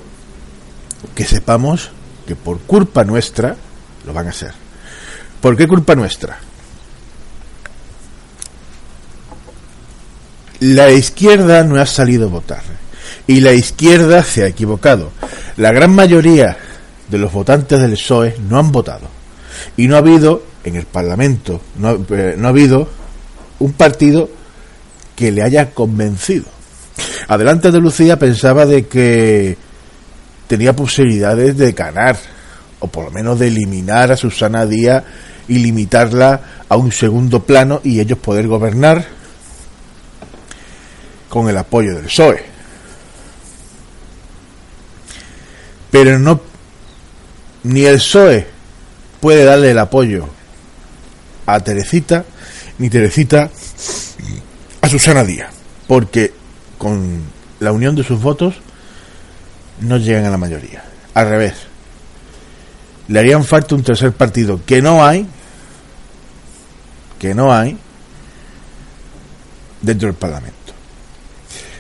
que 1.15 1.23
sepamos 1.23 1.91
que 2.27 2.35
por 2.35 2.59
culpa 2.59 3.05
nuestra 3.05 3.55
lo 4.05 4.11
van 4.11 4.27
a 4.27 4.31
hacer. 4.31 4.51
¿Por 5.39 5.55
qué 5.55 5.65
culpa 5.65 5.95
nuestra? 5.95 6.39
La 10.59 10.91
izquierda 10.91 11.63
no 11.63 11.79
ha 11.79 11.85
salido 11.85 12.27
a 12.27 12.31
votar 12.31 12.63
y 13.27 13.39
la 13.39 13.53
izquierda 13.53 14.23
se 14.23 14.43
ha 14.43 14.47
equivocado. 14.47 15.11
La 15.55 15.71
gran 15.71 15.95
mayoría 15.95 16.57
de 17.07 17.17
los 17.17 17.31
votantes 17.31 17.79
del 17.79 17.93
PSOE 17.93 18.35
no 18.49 18.59
han 18.59 18.73
votado 18.73 19.07
y 19.77 19.87
no 19.87 19.95
ha 19.95 19.99
habido 19.99 20.43
en 20.65 20.75
el 20.75 20.85
Parlamento, 20.85 21.61
no, 21.77 22.05
eh, 22.09 22.35
no 22.37 22.47
ha 22.47 22.49
habido 22.49 22.99
un 23.61 23.73
partido 23.73 24.29
que 25.15 25.31
le 25.31 25.43
haya 25.43 25.71
convencido. 25.71 26.45
Adelante 27.27 27.71
de 27.71 27.79
Lucía 27.79 28.17
pensaba 28.17 28.65
de 28.65 28.87
que 28.87 29.57
tenía 30.47 30.75
posibilidades 30.75 31.57
de 31.57 31.71
ganar, 31.71 32.17
o 32.79 32.87
por 32.87 33.05
lo 33.05 33.11
menos 33.11 33.39
de 33.39 33.47
eliminar 33.47 34.11
a 34.11 34.17
Susana 34.17 34.65
Díaz 34.65 35.03
y 35.47 35.59
limitarla 35.59 36.41
a 36.67 36.75
un 36.75 36.91
segundo 36.91 37.43
plano 37.43 37.81
y 37.83 37.99
ellos 37.99 38.17
poder 38.17 38.47
gobernar 38.47 39.05
con 41.29 41.49
el 41.49 41.57
apoyo 41.57 41.95
del 41.95 42.05
PSOE. 42.05 42.43
Pero 45.91 46.19
no 46.19 46.41
ni 47.63 47.85
el 47.85 47.97
PSOE 47.97 48.47
puede 49.19 49.45
darle 49.45 49.71
el 49.71 49.79
apoyo 49.79 50.27
a 51.45 51.59
Terecita, 51.59 52.25
ni 52.81 52.89
Terecita 52.89 53.47
a 54.81 54.89
Susana 54.89 55.23
Díaz, 55.23 55.53
porque 55.87 56.33
con 56.79 57.21
la 57.59 57.71
unión 57.71 57.95
de 57.95 58.03
sus 58.03 58.19
votos 58.19 58.55
no 59.81 59.97
llegan 59.97 60.25
a 60.25 60.31
la 60.31 60.37
mayoría. 60.37 60.83
Al 61.13 61.29
revés. 61.29 61.53
Le 63.07 63.19
harían 63.19 63.43
falta 63.43 63.75
un 63.75 63.83
tercer 63.83 64.13
partido 64.13 64.61
que 64.65 64.81
no 64.81 65.05
hay, 65.05 65.27
que 67.19 67.35
no 67.35 67.53
hay 67.53 67.77
dentro 69.81 70.07
del 70.07 70.15
Parlamento. 70.15 70.57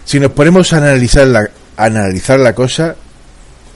Si 0.05 0.19
nos 0.19 0.31
ponemos 0.33 0.71
a 0.71 0.77
analizar 0.77 1.25
la, 1.25 1.49
analizar 1.77 2.39
la 2.39 2.53
cosa, 2.53 2.95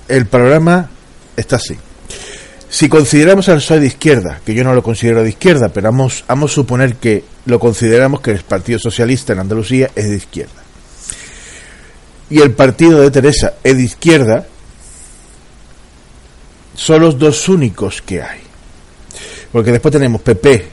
el 0.07 0.27
programa 0.27 0.91
está 1.35 1.55
así. 1.55 1.75
Si 2.69 2.89
consideramos 2.89 3.47
al 3.47 3.57
PSOE 3.57 3.79
de 3.79 3.87
izquierda, 3.87 4.41
que 4.45 4.53
yo 4.53 4.63
no 4.63 4.73
lo 4.73 4.83
considero 4.83 5.23
de 5.23 5.29
izquierda, 5.29 5.69
pero 5.69 5.91
vamos, 5.91 6.23
vamos 6.27 6.51
a 6.51 6.55
suponer 6.55 6.95
que 6.95 7.23
lo 7.45 7.59
consideramos 7.59 8.21
que 8.21 8.31
el 8.31 8.39
Partido 8.39 8.79
Socialista 8.79 9.33
en 9.33 9.39
Andalucía 9.39 9.91
es 9.95 10.09
de 10.09 10.17
izquierda 10.17 10.65
y 12.29 12.39
el 12.41 12.51
partido 12.51 13.01
de 13.01 13.11
Teresa 13.11 13.53
es 13.63 13.77
de 13.77 13.83
izquierda, 13.83 14.45
son 16.75 17.01
los 17.01 17.19
dos 17.19 17.47
únicos 17.47 18.01
que 18.01 18.21
hay. 18.21 18.39
Porque 19.51 19.71
después 19.71 19.91
tenemos 19.91 20.21
PP, 20.21 20.67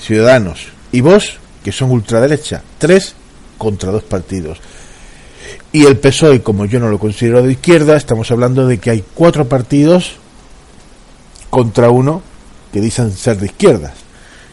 Ciudadanos 0.00 0.68
y 0.92 1.00
vos, 1.00 1.38
que 1.62 1.72
son 1.72 1.90
ultraderecha, 1.90 2.62
tres 2.78 3.14
contra 3.58 3.90
dos 3.90 4.02
partidos. 4.02 4.58
Y 5.72 5.84
el 5.84 5.98
PSOE, 5.98 6.42
como 6.42 6.64
yo 6.64 6.80
no 6.80 6.88
lo 6.88 6.98
considero 6.98 7.42
de 7.42 7.52
izquierda, 7.52 7.96
estamos 7.96 8.30
hablando 8.30 8.66
de 8.66 8.78
que 8.78 8.90
hay 8.90 9.04
cuatro 9.14 9.48
partidos 9.48 10.16
contra 11.56 11.88
uno 11.88 12.20
que 12.70 12.82
dicen 12.82 13.10
ser 13.10 13.38
de 13.38 13.46
izquierdas, 13.46 13.94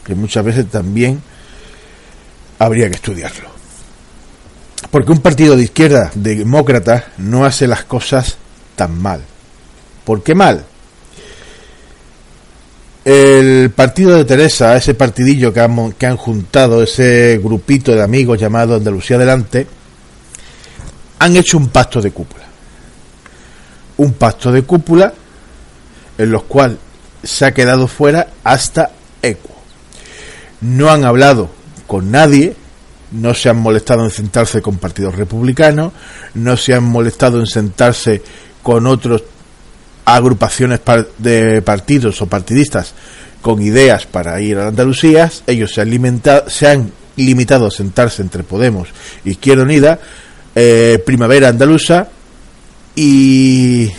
que 0.06 0.16
muchas 0.16 0.46
veces 0.46 0.70
también 0.70 1.22
habría 2.60 2.88
que 2.88 2.96
estudiarlo. 2.96 3.50
Porque 4.90 5.12
un 5.12 5.20
partido 5.20 5.58
de 5.58 5.64
izquierda, 5.64 6.12
demócrata, 6.16 7.08
no 7.18 7.44
hace 7.44 7.68
las 7.68 7.84
cosas 7.84 8.38
tan 8.78 9.02
mal. 9.02 9.20
¿Por 10.06 10.24
qué 10.24 10.34
mal? 10.34 10.64
El 13.04 13.72
partido 13.72 14.16
de 14.16 14.24
Teresa, 14.24 14.78
ese 14.78 14.94
partidillo 14.94 15.52
que 15.52 15.60
han, 15.60 15.92
que 15.92 16.06
han 16.06 16.16
juntado, 16.16 16.84
ese 16.84 17.38
grupito 17.44 17.92
de 17.92 18.02
amigos 18.02 18.40
llamado 18.40 18.76
Andalucía 18.76 19.18
Adelante, 19.18 19.68
han 21.20 21.36
hecho 21.36 21.58
un 21.58 21.68
pacto 21.68 22.02
de 22.02 22.12
cúpula. 22.12 22.46
Un 23.98 24.14
pacto 24.14 24.54
de 24.54 24.62
cúpula 24.62 25.14
en 26.18 26.32
los 26.32 26.44
cual 26.44 26.80
se 27.24 27.46
ha 27.46 27.54
quedado 27.54 27.88
fuera 27.88 28.28
hasta 28.44 28.92
Equo. 29.22 29.56
No 30.62 30.92
han 30.92 31.06
hablado 31.06 31.50
con 31.88 32.12
nadie, 32.12 32.56
no 33.12 33.34
se 33.34 33.50
han 33.50 33.58
molestado 33.58 34.04
en 34.04 34.12
sentarse 34.12 34.62
con 34.62 34.78
partidos 34.78 35.16
republicanos, 35.16 35.94
no 36.34 36.58
se 36.58 36.74
han 36.74 36.84
molestado 36.84 37.40
en 37.40 37.48
sentarse 37.48 38.22
con 38.62 38.88
otras 38.88 39.22
agrupaciones 40.06 40.82
de 41.18 41.62
partidos 41.62 42.22
o 42.22 42.28
partidistas 42.28 42.94
con 43.42 43.62
ideas 43.62 44.06
para 44.06 44.40
ir 44.42 44.58
a 44.58 44.68
Andalucía, 44.68 45.32
ellos 45.48 45.74
se 45.74 45.82
han, 45.82 46.22
se 46.48 46.68
han 46.68 46.92
limitado 47.16 47.68
a 47.68 47.72
sentarse 47.72 48.22
entre 48.22 48.44
Podemos, 48.44 48.88
Izquierda 49.26 49.64
Unida, 49.64 50.00
eh, 50.56 51.02
Primavera 51.06 51.50
Andaluza 51.50 52.08
y, 52.96 53.92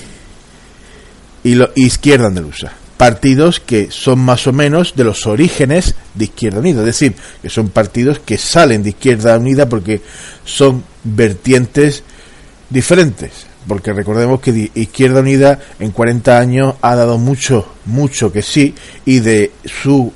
y 1.43 1.63
Izquierda 1.75 2.27
Andaluza 2.27 2.84
partidos 3.05 3.61
que 3.61 3.91
son 3.91 4.19
más 4.21 4.47
o 4.47 4.53
menos 4.55 4.95
de 4.97 5.05
los 5.05 5.27
orígenes 5.27 5.95
de 6.15 6.25
Izquierda 6.25 6.61
Unida, 6.61 6.81
es 6.81 6.87
decir, 6.87 7.15
que 7.43 7.51
son 7.51 7.69
partidos 7.69 8.19
que 8.19 8.39
salen 8.39 8.83
de 8.83 8.89
Izquierda 8.89 9.37
Unida 9.37 9.69
porque 9.69 10.01
son 10.47 10.83
vertientes 11.03 12.03
diferentes, 12.71 13.47
porque 13.69 13.93
recordemos 13.93 14.41
que 14.41 14.71
Izquierda 14.75 15.21
Unida 15.21 15.61
en 15.81 15.91
40 15.91 16.39
años 16.39 16.77
ha 16.81 16.95
dado 16.95 17.19
mucho, 17.19 17.75
mucho 17.85 18.33
que 18.33 18.41
sí, 18.41 18.75
y 19.05 19.19
de 19.19 19.53
su 19.67 20.11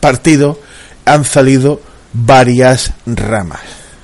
partido 0.00 0.60
han 1.06 1.24
salido 1.24 1.80
varias 2.12 2.92
ramas, 3.06 3.62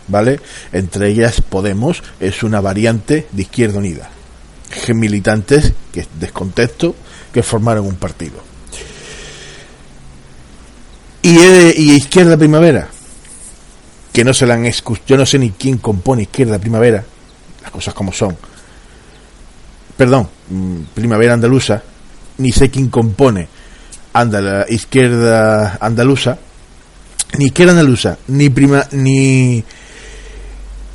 ¿vale? 0.09 0.41
Entre 0.73 1.11
ellas 1.11 1.43
Podemos 1.43 2.03
es 2.21 2.43
una 2.43 2.63
variante 2.63 3.27
de 3.33 3.43
Izquierda 3.43 3.81
Unida. 3.81 4.09
Militantes 4.95 5.75
que 5.93 6.07
descontexto 6.19 6.97
que 7.35 7.43
formaron 7.43 7.85
un 7.85 7.97
partido. 7.97 8.37
Y, 11.21 11.37
y 11.37 11.97
Izquierda 11.97 12.37
Primavera, 12.37 12.87
que 14.13 14.23
no 14.23 14.33
se 14.33 14.47
la 14.47 14.55
han 14.55 14.67
escuchado, 14.67 15.07
yo 15.09 15.17
no 15.17 15.27
sé 15.27 15.41
ni 15.41 15.51
quién 15.51 15.79
compone 15.79 16.23
Izquierda 16.23 16.61
Primavera, 16.61 17.05
las 17.61 17.73
cosas 17.73 17.93
como 17.93 18.13
son. 18.13 18.37
Perdón, 19.97 20.29
mm, 20.49 20.77
Primavera 20.95 21.35
Andaluza, 21.35 21.83
ni 22.39 22.53
sé 22.53 22.71
quién 22.71 22.89
compone 22.89 23.49
Andala, 24.13 24.67
Izquierda 24.69 25.79
Andaluza, 25.81 26.39
ni 27.37 27.47
Izquierda 27.47 27.73
Andaluza, 27.73 28.17
ni 28.29 28.49
prima, 28.49 28.87
ni 28.93 29.65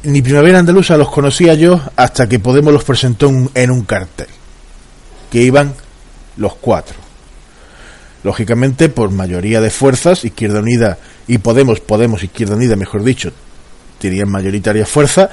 ni 0.03 0.21
Primavera 0.21 0.59
Andaluza 0.59 0.95
los 0.95 1.09
conocía 1.09 1.53
yo 1.55 1.81
hasta 1.97 2.29
que 2.29 2.39
Podemos 2.39 2.71
los 2.71 2.85
presentó 2.85 3.29
en 3.53 3.71
un 3.71 3.81
cartel 3.83 4.27
que 5.29 5.41
iban 5.41 5.73
los 6.39 6.55
cuatro. 6.55 6.95
Lógicamente, 8.23 8.89
por 8.89 9.11
mayoría 9.11 9.61
de 9.61 9.69
fuerzas, 9.69 10.25
Izquierda 10.25 10.59
Unida 10.59 10.97
y 11.27 11.37
Podemos, 11.37 11.79
Podemos, 11.79 12.23
Izquierda 12.23 12.55
Unida, 12.55 12.75
mejor 12.75 13.03
dicho, 13.03 13.31
tenían 13.99 14.29
mayoritaria 14.29 14.85
fuerza, 14.85 15.29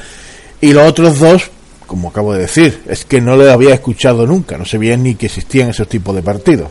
y 0.60 0.72
los 0.72 0.88
otros 0.88 1.18
dos, 1.18 1.50
como 1.86 2.10
acabo 2.10 2.32
de 2.34 2.40
decir, 2.40 2.82
es 2.86 3.04
que 3.04 3.20
no 3.20 3.36
le 3.36 3.50
había 3.50 3.74
escuchado 3.74 4.26
nunca, 4.26 4.58
no 4.58 4.64
sabía 4.64 4.96
ni 4.96 5.14
que 5.14 5.26
existían 5.26 5.70
esos 5.70 5.88
tipos 5.88 6.14
de 6.14 6.22
partidos. 6.22 6.68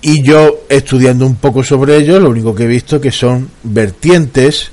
Y 0.00 0.22
yo, 0.24 0.64
estudiando 0.68 1.24
un 1.24 1.36
poco 1.36 1.62
sobre 1.62 1.96
ellos, 1.96 2.20
lo 2.20 2.30
único 2.30 2.54
que 2.54 2.64
he 2.64 2.68
visto 2.68 3.00
que 3.00 3.12
son 3.12 3.48
vertientes 3.62 4.72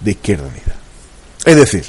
de 0.00 0.12
Izquierda 0.12 0.46
Unida. 0.46 0.76
Es 1.44 1.56
decir, 1.56 1.84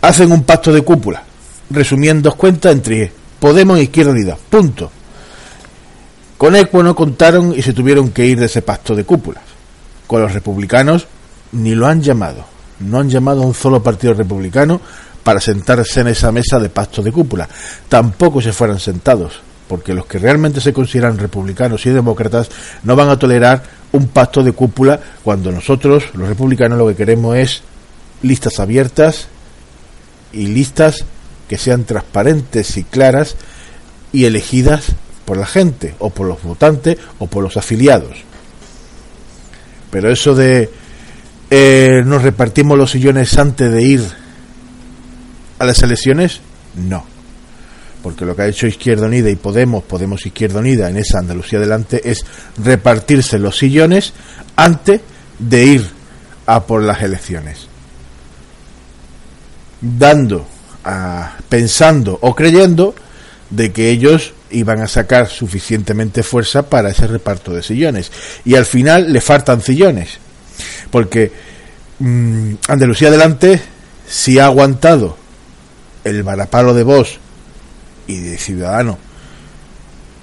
hacen 0.00 0.32
un 0.32 0.44
pacto 0.44 0.72
de 0.72 0.80
cúpula, 0.80 1.25
resumiendo 1.70 2.34
cuentas 2.34 2.72
entre 2.72 3.12
Podemos 3.38 3.78
e 3.78 3.84
Izquierda 3.84 4.12
Unida. 4.12 4.36
Punto. 4.48 4.90
Con 6.38 6.56
Ecuo 6.56 6.82
no 6.82 6.94
contaron 6.94 7.54
y 7.56 7.62
se 7.62 7.72
tuvieron 7.72 8.10
que 8.10 8.26
ir 8.26 8.38
de 8.38 8.46
ese 8.46 8.62
pacto 8.62 8.94
de 8.94 9.04
cúpulas. 9.04 9.42
Con 10.06 10.22
los 10.22 10.32
republicanos 10.32 11.06
ni 11.52 11.74
lo 11.74 11.86
han 11.86 12.02
llamado. 12.02 12.44
No 12.80 12.98
han 12.98 13.08
llamado 13.08 13.42
a 13.42 13.46
un 13.46 13.54
solo 13.54 13.82
partido 13.82 14.14
republicano 14.14 14.80
para 15.22 15.40
sentarse 15.40 16.00
en 16.00 16.08
esa 16.08 16.30
mesa 16.30 16.58
de 16.58 16.68
pacto 16.68 17.02
de 17.02 17.12
cúpula. 17.12 17.48
Tampoco 17.88 18.40
se 18.40 18.52
fueran 18.52 18.78
sentados, 18.78 19.40
porque 19.66 19.94
los 19.94 20.06
que 20.06 20.18
realmente 20.18 20.60
se 20.60 20.72
consideran 20.72 21.18
republicanos 21.18 21.84
y 21.86 21.90
demócratas 21.90 22.48
no 22.84 22.94
van 22.94 23.08
a 23.08 23.18
tolerar 23.18 23.62
un 23.92 24.08
pacto 24.08 24.42
de 24.42 24.52
cúpula 24.52 25.00
cuando 25.24 25.50
nosotros, 25.50 26.04
los 26.14 26.28
republicanos, 26.28 26.78
lo 26.78 26.86
que 26.88 26.94
queremos 26.94 27.36
es 27.36 27.62
listas 28.22 28.60
abiertas 28.60 29.28
y 30.32 30.46
listas 30.48 31.04
que 31.48 31.58
sean 31.58 31.84
transparentes 31.84 32.76
y 32.76 32.84
claras 32.84 33.36
y 34.12 34.24
elegidas 34.24 34.92
por 35.24 35.36
la 35.36 35.46
gente 35.46 35.94
o 35.98 36.10
por 36.10 36.26
los 36.26 36.42
votantes 36.42 36.96
o 37.18 37.26
por 37.26 37.42
los 37.42 37.56
afiliados. 37.56 38.16
Pero 39.90 40.10
eso 40.10 40.34
de 40.34 40.70
eh, 41.50 42.02
nos 42.04 42.22
repartimos 42.22 42.76
los 42.76 42.90
sillones 42.90 43.36
antes 43.38 43.70
de 43.70 43.82
ir 43.82 44.02
a 45.58 45.64
las 45.64 45.82
elecciones, 45.82 46.40
no. 46.74 47.04
Porque 48.02 48.24
lo 48.24 48.36
que 48.36 48.42
ha 48.42 48.48
hecho 48.48 48.66
Izquierda 48.66 49.06
Unida 49.06 49.30
y 49.30 49.36
Podemos, 49.36 49.84
Podemos 49.84 50.26
Izquierda 50.26 50.60
Unida 50.60 50.88
en 50.88 50.96
esa 50.96 51.18
Andalucía 51.18 51.58
adelante 51.58 52.08
es 52.08 52.24
repartirse 52.56 53.38
los 53.38 53.58
sillones 53.58 54.12
antes 54.54 55.00
de 55.38 55.64
ir 55.64 55.90
a 56.46 56.64
por 56.64 56.82
las 56.82 57.02
elecciones. 57.02 57.68
Dando, 59.80 60.46
pensando 61.48 62.18
o 62.20 62.34
creyendo 62.34 62.94
de 63.50 63.72
que 63.72 63.90
ellos 63.90 64.34
iban 64.50 64.80
a 64.80 64.88
sacar 64.88 65.28
suficientemente 65.28 66.22
fuerza 66.22 66.68
para 66.68 66.90
ese 66.90 67.06
reparto 67.06 67.52
de 67.52 67.62
sillones. 67.62 68.10
Y 68.44 68.54
al 68.54 68.66
final 68.66 69.12
le 69.12 69.20
faltan 69.20 69.60
sillones. 69.60 70.18
Porque 70.90 71.32
mm, 71.98 72.54
Andalucía 72.68 73.08
adelante 73.08 73.60
si 74.08 74.38
ha 74.38 74.46
aguantado 74.46 75.16
el 76.04 76.22
varapalo 76.22 76.74
de 76.74 76.84
Vox 76.84 77.18
y 78.06 78.20
de 78.20 78.38
Ciudadano 78.38 78.98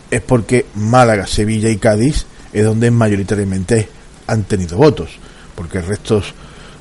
es 0.10 0.22
porque 0.22 0.67
Málaga, 0.75 1.27
Sevilla 1.27 1.70
y 1.70 1.77
Cádiz 1.77 2.25
es 2.53 2.63
donde 2.63 2.91
mayoritariamente 2.91 3.89
han 4.27 4.43
tenido 4.43 4.77
votos. 4.77 5.10
Porque 5.55 5.79
el 5.79 5.86
resto 5.86 6.22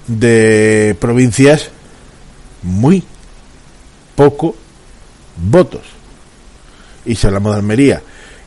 de 0.07 0.97
provincias 1.01 1.71
muy 2.63 3.03
poco 4.15 4.55
votos. 5.37 5.83
Y 7.05 7.15
si 7.15 7.27
hablamos 7.27 7.53
de 7.53 7.59
Almería, 7.59 8.03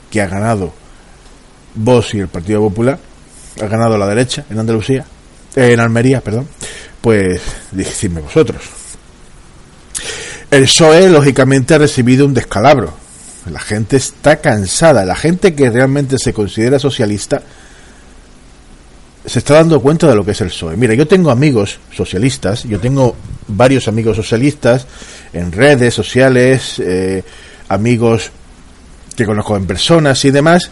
que 0.09 0.21
ha 0.21 0.27
ganado 0.27 0.73
Vox 1.75 2.13
y 2.13 2.19
el 2.19 2.27
Partido 2.27 2.61
Popular, 2.61 2.97
ha 3.61 3.67
ganado 3.67 3.97
la 3.97 4.07
derecha 4.07 4.45
en 4.49 4.59
Andalucía, 4.59 5.05
eh, 5.55 5.73
en 5.73 5.79
Almería, 5.79 6.21
perdón, 6.21 6.47
pues 7.01 7.41
decidme 7.71 8.21
vosotros. 8.21 8.61
El 10.51 10.63
PSOE, 10.63 11.09
lógicamente, 11.09 11.73
ha 11.73 11.79
recibido 11.79 12.25
un 12.25 12.33
descalabro. 12.33 12.93
La 13.51 13.59
gente 13.59 13.97
está 13.97 14.37
cansada. 14.37 15.05
La 15.05 15.15
gente 15.15 15.53
que 15.53 15.69
realmente 15.69 16.17
se 16.17 16.33
considera 16.33 16.79
socialista 16.79 17.41
se 19.25 19.39
está 19.39 19.55
dando 19.55 19.81
cuenta 19.81 20.07
de 20.07 20.15
lo 20.15 20.23
que 20.23 20.31
es 20.31 20.41
el 20.41 20.49
PSOE. 20.49 20.77
Mira, 20.77 20.93
yo 20.93 21.07
tengo 21.07 21.31
amigos 21.31 21.79
socialistas, 21.91 22.63
yo 22.63 22.79
tengo 22.79 23.15
varios 23.47 23.87
amigos 23.87 24.17
socialistas 24.17 24.87
en 25.33 25.51
redes 25.51 25.93
sociales, 25.93 26.79
eh, 26.79 27.23
amigos 27.69 28.31
que 29.15 29.25
conozco 29.25 29.55
en 29.55 29.65
personas 29.65 30.23
y 30.25 30.31
demás, 30.31 30.71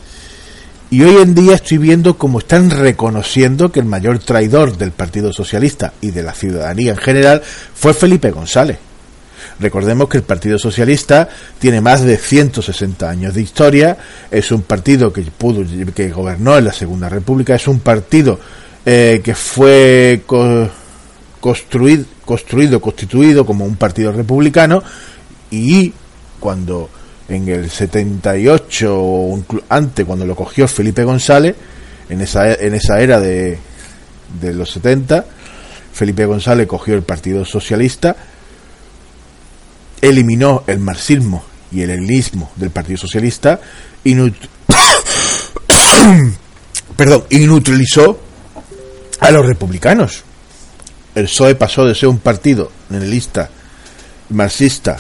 y 0.90 1.02
hoy 1.02 1.24
en 1.24 1.34
día 1.34 1.56
estoy 1.56 1.80
viendo 1.80 2.18
cómo 2.18 2.40
están 2.40 2.70
reconociendo 2.70 3.72
que 3.72 3.80
el 3.80 3.86
mayor 3.86 4.20
traidor 4.20 4.78
del 4.78 4.92
Partido 4.92 5.34
Socialista 5.34 5.94
y 6.02 6.12
de 6.12 6.22
la 6.22 6.34
ciudadanía 6.34 6.92
en 6.92 6.98
general 6.98 7.42
fue 7.74 7.96
Felipe 7.96 8.30
González. 8.30 8.78
Recordemos 9.60 10.10
que 10.10 10.18
el 10.18 10.24
Partido 10.24 10.60
Socialista 10.60 11.30
tiene 11.58 11.82
más 11.82 12.02
de 12.02 12.18
160 12.18 13.10
años 13.10 13.34
de 13.34 13.42
historia, 13.42 13.98
es 14.30 14.52
un 14.52 14.62
partido 14.62 15.12
que 15.12 15.22
pudo 15.24 15.64
que 15.96 16.12
gobernó 16.12 16.58
en 16.58 16.66
la 16.66 16.74
Segunda 16.74 17.10
República, 17.10 17.56
es 17.56 17.68
un 17.68 17.80
partido 17.80 18.40
eh, 18.86 19.22
que 19.24 19.34
fue 19.34 20.22
construido, 21.44 22.80
constituido 22.80 23.46
como 23.46 23.66
un 23.66 23.76
partido 23.76 24.14
republicano 24.14 24.82
y 25.52 25.92
cuando 26.40 26.90
en 27.28 27.50
el 27.50 27.70
78 27.70 28.96
o 28.96 29.44
antes 29.70 30.06
cuando 30.06 30.26
lo 30.26 30.36
cogió 30.36 30.68
Felipe 30.68 31.04
González 31.04 31.56
en 32.10 32.22
esa 32.22 32.54
en 32.54 32.74
esa 32.74 33.02
era 33.02 33.20
de, 33.20 33.58
de 34.40 34.54
los 34.54 34.72
70 34.72 35.26
Felipe 35.94 36.26
González 36.26 36.66
cogió 36.66 36.96
el 36.96 37.04
Partido 37.04 37.44
Socialista 37.44 38.16
eliminó 40.02 40.64
el 40.68 40.80
marxismo 40.80 41.44
y 41.74 41.82
el 41.82 41.90
helenismo 41.90 42.52
del 42.56 42.70
Partido 42.70 42.98
Socialista 42.98 43.60
y 44.04 44.16
perdón, 46.96 47.26
inutilizó 47.30 48.20
a 49.20 49.32
los 49.32 49.46
republicanos. 49.46 50.24
El 51.16 51.26
PSOE 51.26 51.56
pasó 51.56 51.86
de 51.86 51.94
ser 51.94 52.10
un 52.10 52.20
partido 52.20 52.72
leninista, 52.90 53.50
marxista, 54.30 54.98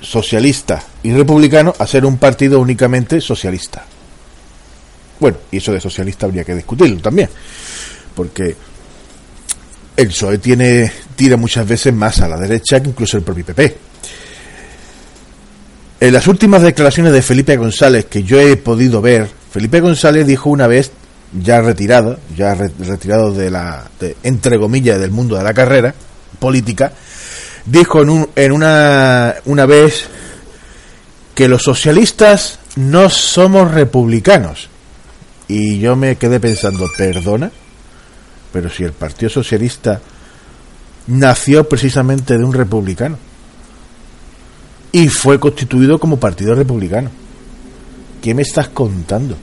socialista 0.00 0.82
y 1.02 1.12
republicano 1.12 1.74
a 1.78 1.86
ser 1.86 2.04
un 2.04 2.18
partido 2.18 2.60
únicamente 2.60 3.20
socialista. 3.20 3.84
Bueno, 5.18 5.38
y 5.50 5.58
eso 5.58 5.72
de 5.72 5.80
socialista 5.80 6.26
habría 6.26 6.44
que 6.44 6.54
discutirlo 6.54 7.00
también, 7.00 7.28
porque 8.14 8.56
el 9.96 10.08
PSOE 10.08 10.38
tiene, 10.38 10.90
tira 11.16 11.36
muchas 11.36 11.66
veces 11.66 11.92
más 11.92 12.20
a 12.20 12.28
la 12.28 12.36
derecha 12.36 12.80
que 12.80 12.90
incluso 12.90 13.16
el 13.16 13.22
propio 13.22 13.44
PP. 13.46 13.76
En 16.00 16.12
las 16.12 16.26
últimas 16.26 16.62
declaraciones 16.62 17.12
de 17.12 17.22
Felipe 17.22 17.56
González 17.56 18.06
que 18.06 18.24
yo 18.24 18.40
he 18.40 18.56
podido 18.56 19.00
ver, 19.00 19.28
Felipe 19.52 19.80
González 19.80 20.26
dijo 20.26 20.50
una 20.50 20.66
vez, 20.66 20.90
ya 21.32 21.60
retirado, 21.60 22.18
ya 22.36 22.54
retirado 22.54 23.32
de 23.32 23.50
la, 23.50 23.90
entre 24.22 24.58
comillas, 24.58 25.00
del 25.00 25.10
mundo 25.10 25.36
de 25.36 25.44
la 25.44 25.54
carrera 25.54 25.94
política, 26.38 26.92
dijo 27.66 28.02
en, 28.02 28.28
en 28.36 28.52
una, 28.52 29.34
una 29.46 29.66
vez 29.66 30.06
que 31.34 31.48
los 31.48 31.62
socialistas 31.62 32.58
no 32.76 33.08
somos 33.08 33.72
republicanos. 33.72 34.68
Y 35.48 35.78
yo 35.78 35.96
me 35.96 36.16
quedé 36.16 36.40
pensando, 36.40 36.86
perdona, 36.96 37.50
pero 38.52 38.70
si 38.70 38.84
el 38.84 38.92
Partido 38.92 39.30
Socialista 39.30 40.00
nació 41.06 41.68
precisamente 41.68 42.38
de 42.38 42.44
un 42.44 42.52
republicano 42.52 43.18
y 44.92 45.08
fue 45.08 45.40
constituido 45.40 45.98
como 45.98 46.20
Partido 46.20 46.54
Republicano. 46.54 47.10
¿Qué 48.20 48.34
me 48.34 48.42
estás 48.42 48.68
contando? 48.68 49.36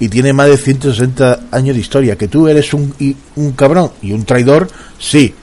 Y 0.00 0.08
tiene 0.08 0.32
más 0.32 0.48
de 0.48 0.56
160 0.56 1.40
años 1.50 1.74
de 1.74 1.80
historia. 1.80 2.16
Que 2.16 2.28
tú 2.28 2.48
eres 2.48 2.72
un, 2.72 2.94
un 3.36 3.52
cabrón 3.52 3.92
y 4.00 4.12
un 4.12 4.24
traidor, 4.24 4.68
sí, 4.98 5.34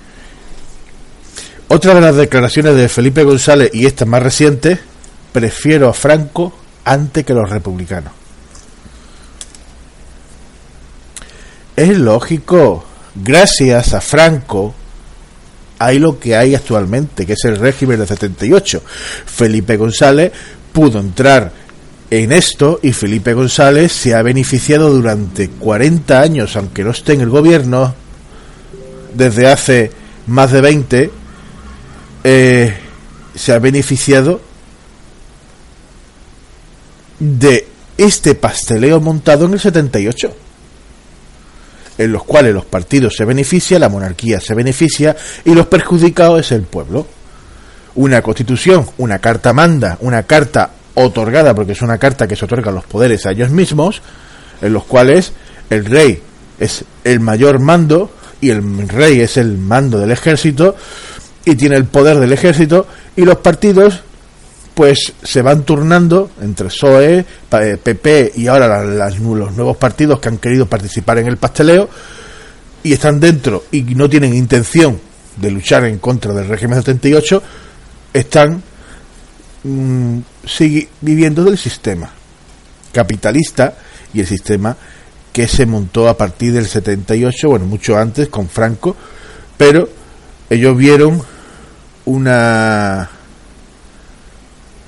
otra 1.68 1.96
de 1.96 2.02
las 2.02 2.16
declaraciones 2.16 2.76
de 2.76 2.88
Felipe 2.88 3.24
González, 3.24 3.72
y 3.74 3.86
esta 3.86 4.06
más 4.06 4.22
reciente, 4.22 4.80
prefiero 5.34 5.90
a 5.90 5.94
Franco 5.94 6.54
antes 6.84 7.26
que 7.26 7.34
los 7.34 7.50
republicanos. 7.50 8.14
Es 11.76 11.98
lógico, 11.98 12.86
gracias 13.16 13.94
a 13.94 14.00
Franco 14.00 14.76
hay 15.80 16.00
lo 16.00 16.20
que 16.20 16.36
hay 16.36 16.56
actualmente, 16.56 17.26
que 17.26 17.34
es 17.34 17.44
el 17.46 17.58
régimen 17.58 18.00
de 18.00 18.08
78. 18.08 18.82
Felipe 19.26 19.76
González 19.76 20.32
pudo 20.72 21.00
entrar 21.00 21.52
en 22.10 22.32
esto 22.32 22.80
y 22.84 22.94
Felipe 22.94 23.34
González 23.34 23.92
se 23.92 24.14
ha 24.14 24.22
beneficiado 24.22 24.92
durante 24.92 25.50
40 25.50 26.20
años, 26.20 26.56
aunque 26.56 26.84
no 26.84 26.92
esté 26.92 27.14
en 27.14 27.22
el 27.22 27.30
gobierno, 27.30 27.94
desde 29.14 29.48
hace 29.48 29.92
más 30.28 30.52
de 30.52 30.62
20, 30.62 31.12
eh, 32.24 32.74
se 33.34 33.54
ha 33.54 33.60
beneficiado 33.60 34.42
de 37.20 37.68
este 37.98 38.36
pasteleo 38.36 39.00
montado 39.00 39.46
en 39.46 39.54
el 39.54 39.60
78. 39.60 40.36
en 41.98 42.12
los 42.12 42.26
cuales 42.26 42.54
los 42.54 42.66
partidos 42.66 43.16
se 43.16 43.24
benefician, 43.24 43.80
la 43.80 43.88
monarquía 43.88 44.42
se 44.42 44.54
beneficia 44.54 45.16
y 45.46 45.54
los 45.54 45.68
perjudicados 45.68 46.42
es 46.42 46.52
el 46.52 46.64
pueblo. 46.64 47.08
Una 47.96 48.22
constitución, 48.22 48.86
una 48.98 49.20
carta 49.20 49.54
manda, 49.54 49.98
una 50.02 50.24
carta 50.24 50.72
otorgada, 50.96 51.54
porque 51.54 51.74
es 51.74 51.82
una 51.82 51.98
carta 51.98 52.28
que 52.28 52.36
se 52.36 52.46
otorga 52.46 52.72
los 52.72 52.86
poderes 52.86 53.26
a 53.26 53.32
ellos 53.32 53.52
mismos, 53.52 54.02
en 54.62 54.74
los 54.74 54.86
cuales 54.86 55.34
el 55.70 55.86
rey 55.86 56.22
es 56.60 56.84
el 57.04 57.20
mayor 57.20 57.60
mando 57.60 58.12
y 58.42 58.50
el 58.50 58.88
rey 58.88 59.22
es 59.22 59.38
el 59.38 59.58
mando 59.58 60.00
del 60.00 60.12
ejército 60.12 60.76
y 61.44 61.56
tiene 61.56 61.76
el 61.76 61.86
poder 61.86 62.20
del 62.20 62.34
ejército 62.34 62.88
y 63.16 63.24
los 63.24 63.38
partidos 63.38 64.02
pues 64.74 65.14
se 65.24 65.42
van 65.42 65.64
turnando 65.64 66.32
entre 66.42 66.68
PSOE, 66.68 67.26
PP 67.50 68.20
eh, 68.20 68.32
y 68.36 68.48
ahora 68.48 68.84
los 68.84 69.20
nuevos 69.20 69.78
partidos 69.78 70.20
que 70.20 70.28
han 70.28 70.38
querido 70.38 70.66
participar 70.66 71.18
en 71.20 71.28
el 71.28 71.38
pasteleo 71.38 71.90
y 72.84 72.94
están 72.94 73.20
dentro 73.20 73.64
y 73.72 73.82
no 73.82 74.10
tienen 74.10 74.34
intención 74.34 75.00
de 75.38 75.52
luchar 75.52 75.86
en 75.86 75.98
contra 76.00 76.34
del 76.34 76.48
régimen 76.48 76.80
78, 76.80 77.42
están 78.14 78.62
mm, 79.66 80.20
viviendo 81.02 81.44
del 81.44 81.58
sistema 81.58 82.10
capitalista 82.92 83.76
y 84.14 84.22
el 84.22 84.28
sistema 84.28 84.76
que 85.34 85.48
se 85.48 85.66
montó 85.66 86.08
a 86.08 86.18
partir 86.18 86.54
del 86.54 86.66
78, 86.66 87.50
bueno, 87.50 87.66
mucho 87.66 87.98
antes 87.98 88.30
con 88.30 88.48
Franco, 88.48 88.96
pero 89.58 89.90
ellos 90.50 90.78
vieron 90.78 91.22
una 92.06 93.10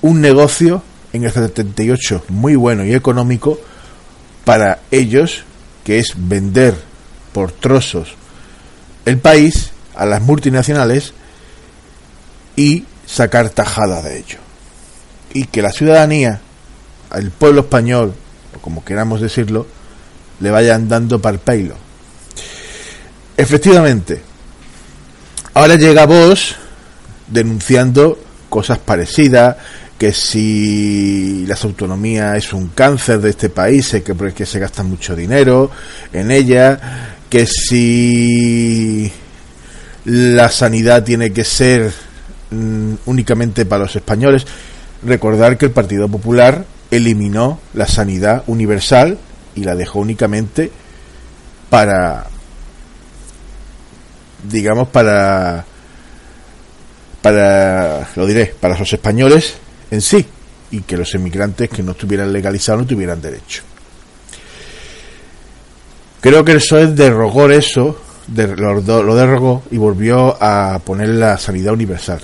un 0.02 0.22
negocio 0.22 0.84
en 1.12 1.26
el 1.26 1.32
78 1.32 2.26
muy 2.30 2.56
bueno 2.56 2.86
y 2.86 2.94
económico 2.94 3.60
para 4.46 4.80
ellos, 4.92 5.44
que 5.84 6.00
es 6.00 6.14
vender 6.16 6.76
por 7.34 7.52
trozos 7.52 8.16
el 9.08 9.18
país 9.18 9.72
a 9.96 10.06
las 10.06 10.22
multinacionales 10.22 11.14
y 12.56 12.86
sacar 13.06 13.50
tajada 13.50 14.02
de 14.02 14.20
ello. 14.20 14.47
Y 15.34 15.46
que 15.46 15.62
la 15.62 15.72
ciudadanía, 15.72 16.42
el 17.16 17.32
pueblo 17.32 17.62
español, 17.62 18.14
o 18.56 18.60
como 18.60 18.84
queramos 18.84 19.22
decirlo, 19.22 19.68
le 20.40 20.52
vayan 20.52 20.88
dando 20.88 21.22
palpeilo. 21.22 21.76
Efectivamente, 23.36 24.22
ahora 25.54 25.76
llega 25.76 26.06
vos 26.06 26.56
denunciando 27.28 28.18
cosas 28.50 28.80
parecidas, 28.80 29.58
que 29.98 30.14
si 30.14 31.46
las 31.48 31.64
autonomías 31.64 32.38
es 32.38 32.54
un 32.54 32.70
cáncer 32.70 33.20
de 33.20 33.32
este 33.32 33.50
país, 33.50 33.96
que, 34.04 34.34
que 34.34 34.46
se 34.46 34.60
gasta 34.60 34.84
mucho 34.84 35.16
dinero 35.16 35.72
en 36.14 36.32
ella, 36.32 37.18
que 37.30 37.46
si 37.46 39.12
la 40.06 40.50
sanidad 40.50 41.04
tiene 41.04 41.34
que 41.34 41.44
ser 41.44 41.92
mm, 42.52 42.94
únicamente 43.08 43.66
para 43.66 43.84
los 43.84 43.96
españoles. 43.96 44.46
Recordar 45.04 45.58
que 45.58 45.66
el 45.66 45.72
Partido 45.72 46.08
Popular 46.08 46.66
eliminó 46.90 47.60
la 47.74 47.88
sanidad 47.88 48.44
universal 48.48 49.18
y 49.56 49.64
la 49.64 49.76
dejó 49.76 50.00
únicamente 50.00 50.72
para, 51.70 52.28
digamos, 54.50 54.88
para, 54.90 55.66
para, 57.22 58.10
lo 58.16 58.26
diré, 58.26 58.54
para 58.60 58.78
los 58.78 58.94
españoles 58.94 59.56
en 59.92 60.02
sí 60.02 60.26
y 60.72 60.82
que 60.82 60.98
los 60.98 61.14
emigrantes 61.16 61.70
que 61.70 61.84
no 61.84 61.92
estuvieran 61.92 62.32
legalizados 62.32 62.82
no 62.82 62.88
tuvieran 62.88 63.22
derecho. 63.22 63.64
Creo 66.20 66.44
que 66.44 66.52
el 66.52 66.58
PSOE 66.58 66.88
derogó 66.88 67.50
eso, 67.50 68.02
lo, 68.36 69.16
derogó 69.16 69.64
y 69.72 69.78
volvió 69.78 70.36
a 70.42 70.80
poner 70.84 71.10
la 71.10 71.38
sanidad 71.38 71.74
universal. 71.74 72.20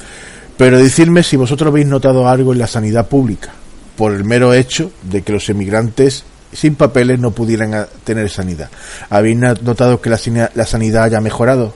Pero 0.57 0.77
decidme 0.77 1.23
si 1.23 1.35
vosotros 1.35 1.69
habéis 1.69 1.87
notado 1.87 2.27
algo 2.27 2.53
en 2.53 2.59
la 2.59 2.67
sanidad 2.67 3.07
pública, 3.07 3.51
por 3.97 4.13
el 4.13 4.23
mero 4.23 4.53
hecho 4.53 4.91
de 5.03 5.21
que 5.21 5.33
los 5.33 5.49
emigrantes 5.49 6.23
sin 6.51 6.75
papeles 6.75 7.19
no 7.19 7.31
pudieran 7.31 7.87
tener 8.03 8.29
sanidad. 8.29 8.69
¿Habéis 9.09 9.37
notado 9.37 9.99
que 9.99 10.09
la, 10.09 10.19
la 10.53 10.65
sanidad 10.65 11.03
haya 11.03 11.21
mejorado? 11.21 11.73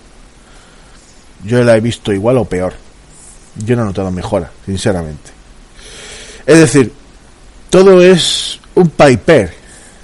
Yo 1.44 1.63
la 1.63 1.76
he 1.76 1.82
visto 1.82 2.13
igual 2.13 2.38
o 2.38 2.46
peor. 2.46 2.74
Yo 3.66 3.76
no 3.76 3.84
he 3.84 3.86
notado 3.86 4.12
mejora, 4.12 4.52
sinceramente. 4.66 5.32
Es 6.46 6.60
decir, 6.60 6.94
todo 7.70 8.02
es 8.02 8.60
un 8.76 8.90
paper, 8.90 9.54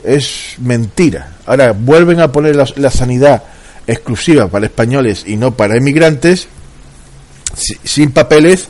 es 0.04 0.56
mentira. 0.60 1.38
Ahora 1.46 1.72
vuelven 1.72 2.20
a 2.20 2.32
poner 2.32 2.56
la, 2.56 2.92
sanidad 2.92 3.44
exclusiva 3.88 4.48
para 4.48 4.66
españoles 4.66 5.24
y 5.26 5.38
no 5.38 5.56
para 5.56 5.78
emigrantes, 5.78 6.48
sin 7.56 8.12
papeles, 8.12 8.68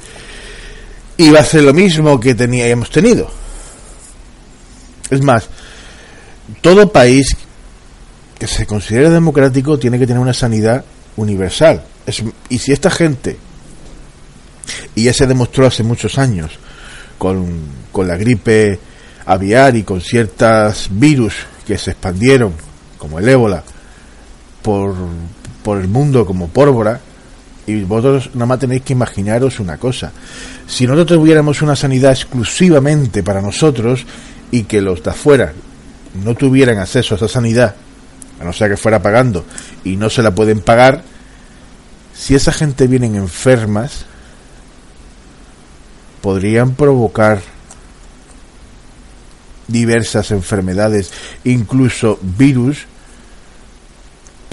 va 1.34 1.40
a 1.40 1.46
ser 1.46 1.64
lo 1.64 1.74
mismo 1.74 2.20
que 2.20 2.36
teníamos 2.36 2.90
tenido. 2.90 3.30
Es 5.10 5.22
más, 5.22 5.48
todo 6.62 6.92
país 6.92 7.36
que 8.40 8.48
se 8.48 8.66
considere 8.66 9.10
democrático 9.10 9.78
tiene 9.78 10.00
que 10.00 10.08
tener 10.08 10.22
una 10.22 10.34
sanidad 10.34 10.84
universal. 11.16 11.84
y 12.50 12.60
si 12.60 12.72
esta 12.72 12.90
gente, 12.90 13.38
y 14.96 15.04
ya 15.04 15.14
se 15.14 15.28
demostró 15.28 15.68
hace 15.68 15.84
muchos 15.84 16.18
años, 16.18 16.52
con, 17.18 18.06
la 18.06 18.18
gripe 18.18 18.80
aviar 19.26 19.78
y 19.78 19.84
con 19.84 20.02
ciertos 20.02 20.90
virus 20.92 21.34
que 21.66 21.78
se 21.78 21.92
expandieron, 21.92 22.54
como 22.98 23.20
el 23.20 23.30
ébola, 23.30 23.64
por, 24.62 24.96
por 25.64 25.80
el 25.80 25.88
mundo 25.88 26.26
como 26.26 26.50
pólvora, 26.50 27.00
y 27.66 27.84
vosotros 27.84 28.30
nada 28.34 28.46
más 28.46 28.60
tenéis 28.60 28.82
que 28.82 28.94
imaginaros 28.94 29.60
una 29.60 29.78
cosa. 29.78 30.12
Si 30.68 30.86
nosotros 30.86 31.20
tuviéramos 31.20 31.62
una 31.62 31.76
sanidad 31.76 32.12
exclusivamente 32.12 33.24
para 33.24 33.42
nosotros 33.42 34.06
y 34.52 34.64
que 34.64 34.82
los 34.82 35.04
de 35.04 35.12
afuera 35.12 35.54
no 36.24 36.36
tuvieran 36.36 36.78
acceso 36.78 37.16
a 37.16 37.18
esa 37.18 37.28
sanidad, 37.28 37.76
a 38.40 38.44
no 38.44 38.54
ser 38.54 38.72
que 38.72 38.78
fuera 38.78 39.02
pagando, 39.02 39.46
y 39.84 39.96
no 39.96 40.10
se 40.10 40.22
la 40.22 40.36
pueden 40.36 40.62
pagar, 40.62 41.04
si 42.14 42.36
esa 42.36 42.52
gente 42.52 42.88
vienen 42.88 43.16
enfermas, 43.16 44.06
podrían 46.22 46.76
provocar 46.76 47.42
diversas 49.68 50.32
enfermedades, 50.32 51.12
incluso 51.44 52.20
virus 52.22 52.86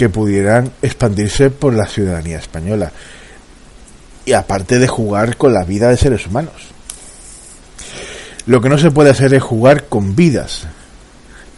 que 0.01 0.09
pudieran 0.09 0.71
expandirse 0.81 1.51
por 1.51 1.75
la 1.75 1.85
ciudadanía 1.85 2.39
española. 2.39 2.91
Y 4.25 4.31
aparte 4.33 4.79
de 4.79 4.87
jugar 4.87 5.37
con 5.37 5.53
la 5.53 5.63
vida 5.63 5.89
de 5.89 5.97
seres 5.97 6.25
humanos. 6.25 6.55
Lo 8.47 8.61
que 8.61 8.69
no 8.69 8.79
se 8.79 8.89
puede 8.89 9.11
hacer 9.11 9.31
es 9.35 9.43
jugar 9.43 9.89
con 9.89 10.15
vidas, 10.15 10.63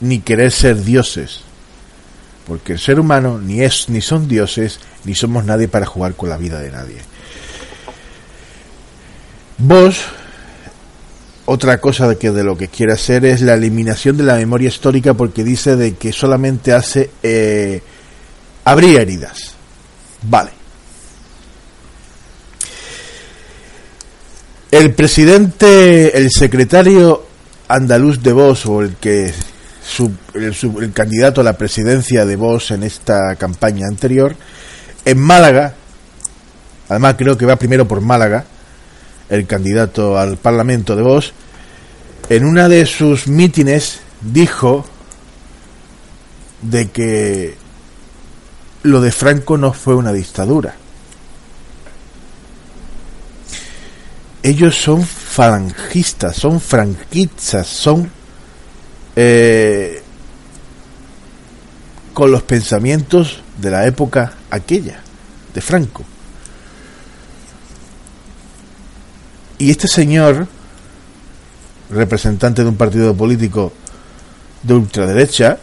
ni 0.02 0.20
querer 0.20 0.52
ser 0.52 0.84
dioses. 0.84 1.40
Porque 2.46 2.74
el 2.74 2.80
ser 2.80 3.00
humano 3.00 3.40
ni 3.40 3.62
es 3.62 3.88
ni 3.88 4.02
son 4.02 4.28
dioses, 4.28 4.82
ni 5.06 5.16
somos 5.16 5.46
nadie 5.46 5.70
para 5.70 5.86
jugar 5.86 6.16
con 6.16 6.28
la 6.28 6.36
vida 6.36 6.60
de 6.60 6.72
nadie. 6.72 6.98
Vos, 9.58 10.02
otra 11.46 11.80
cosa 11.80 12.10
de 12.10 12.18
que 12.18 12.32
de 12.32 12.44
lo 12.44 12.58
que 12.58 12.68
quiere 12.68 12.92
hacer 12.92 13.24
es 13.24 13.40
la 13.40 13.54
eliminación 13.54 14.18
de 14.18 14.24
la 14.24 14.36
memoria 14.36 14.68
histórica 14.68 15.14
porque 15.14 15.46
dice 15.46 15.78
de 15.78 15.94
que 15.94 16.12
solamente 16.12 16.74
hace 16.74 17.10
eh, 17.24 17.82
abrir 18.64 19.00
heridas. 19.00 19.54
Vale. 20.24 20.52
El 24.72 24.94
presidente, 24.94 26.18
el 26.18 26.32
secretario 26.32 27.26
andaluz 27.68 28.22
de 28.24 28.34
Vos 28.34 28.66
o 28.66 28.82
el 28.82 28.96
que 28.96 29.34
el, 30.34 30.56
el 30.82 30.94
candidato 30.94 31.42
a 31.42 31.44
la 31.44 31.58
presidencia 31.58 32.26
de 32.26 32.36
Vos 32.36 32.72
en 32.72 32.84
esta 32.84 33.36
campaña 33.36 33.88
anterior, 33.88 34.36
en 35.06 35.20
Málaga, 35.20 35.76
además 36.90 37.16
creo 37.18 37.38
que 37.38 37.46
va 37.46 37.58
primero 37.58 37.88
por 37.88 38.02
Málaga, 38.02 38.46
el 39.30 39.46
candidato 39.46 40.18
al 40.18 40.38
Parlamento 40.38 40.96
de 40.96 41.02
Vox, 41.02 41.34
en 42.30 42.46
una 42.46 42.70
de 42.70 42.86
sus 42.86 43.28
mítines 43.28 44.00
dijo 44.22 44.86
de 46.62 46.90
que 46.90 47.56
lo 48.84 49.02
de 49.02 49.12
Franco 49.12 49.58
no 49.58 49.74
fue 49.74 49.96
una 49.96 50.12
dictadura. 50.12 50.76
Ellos 54.44 54.76
son 54.76 55.06
falangistas, 55.06 56.36
son 56.36 56.60
franquistas, 56.60 57.66
son 57.66 58.12
eh, 59.16 60.04
con 62.14 62.32
los 62.32 62.44
pensamientos 62.44 63.42
de 63.58 63.72
la 63.72 63.86
época 63.88 64.34
aquella, 64.52 65.00
de 65.54 65.62
Franco. 65.62 66.04
Y 69.60 69.72
este 69.72 69.88
señor, 69.88 70.46
representante 71.90 72.64
de 72.64 72.70
un 72.70 72.76
partido 72.76 73.16
político 73.16 73.72
de 74.62 74.74
ultraderecha, 74.74 75.60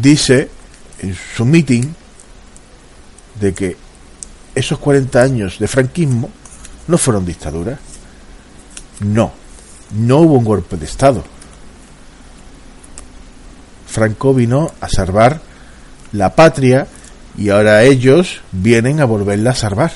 dice 0.00 0.48
en 1.00 1.14
su 1.14 1.44
meeting 1.44 1.92
de 3.40 3.54
que 3.54 3.76
esos 4.54 4.78
40 4.78 5.22
años 5.22 5.58
de 5.58 5.68
franquismo 5.68 6.30
no 6.88 6.98
fueron 6.98 7.24
dictaduras. 7.24 7.78
No, 9.00 9.32
no 9.92 10.18
hubo 10.18 10.34
un 10.34 10.44
golpe 10.44 10.76
de 10.76 10.84
Estado. 10.84 11.24
Franco 13.86 14.34
vino 14.34 14.72
a 14.80 14.88
salvar 14.88 15.40
la 16.12 16.34
patria 16.34 16.86
y 17.36 17.48
ahora 17.48 17.82
ellos 17.82 18.40
vienen 18.52 19.00
a 19.00 19.04
volverla 19.04 19.50
a 19.50 19.54
salvar. 19.54 19.92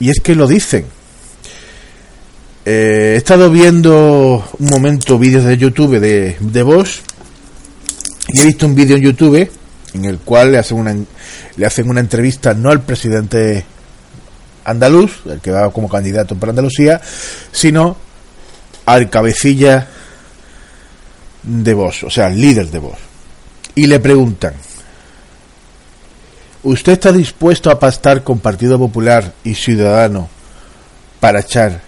Y 0.00 0.10
es 0.10 0.20
que 0.20 0.34
lo 0.34 0.46
dicen. 0.46 0.86
Eh, 2.66 3.12
he 3.14 3.16
estado 3.16 3.50
viendo 3.50 4.42
un 4.58 4.70
momento 4.70 5.18
vídeos 5.18 5.44
de 5.44 5.58
YouTube 5.58 6.00
de, 6.00 6.36
de 6.40 6.62
y 8.34 8.40
he 8.40 8.44
visto 8.46 8.66
un 8.66 8.74
vídeo 8.74 8.96
en 8.96 9.02
YouTube 9.04 9.48
en 9.94 10.04
el 10.04 10.18
cual 10.18 10.50
le 10.50 10.58
hacen 10.58 10.76
una 10.76 10.92
le 11.56 11.66
hacen 11.66 11.88
una 11.88 12.00
entrevista 12.00 12.52
no 12.52 12.68
al 12.68 12.82
presidente 12.82 13.64
andaluz, 14.64 15.20
el 15.26 15.40
que 15.40 15.52
va 15.52 15.70
como 15.70 15.88
candidato 15.88 16.34
para 16.34 16.50
Andalucía, 16.50 17.00
sino 17.52 17.96
al 18.86 19.08
cabecilla 19.08 19.86
de 21.44 21.74
Vox, 21.74 22.02
o 22.02 22.10
sea, 22.10 22.26
al 22.26 22.40
líder 22.40 22.72
de 22.72 22.80
Vox. 22.80 22.98
Y 23.76 23.86
le 23.86 24.00
preguntan, 24.00 24.54
¿usted 26.64 26.94
está 26.94 27.12
dispuesto 27.12 27.70
a 27.70 27.78
pastar 27.78 28.24
con 28.24 28.40
Partido 28.40 28.80
Popular 28.80 29.32
y 29.44 29.54
Ciudadano 29.54 30.28
para 31.20 31.38
echar 31.38 31.80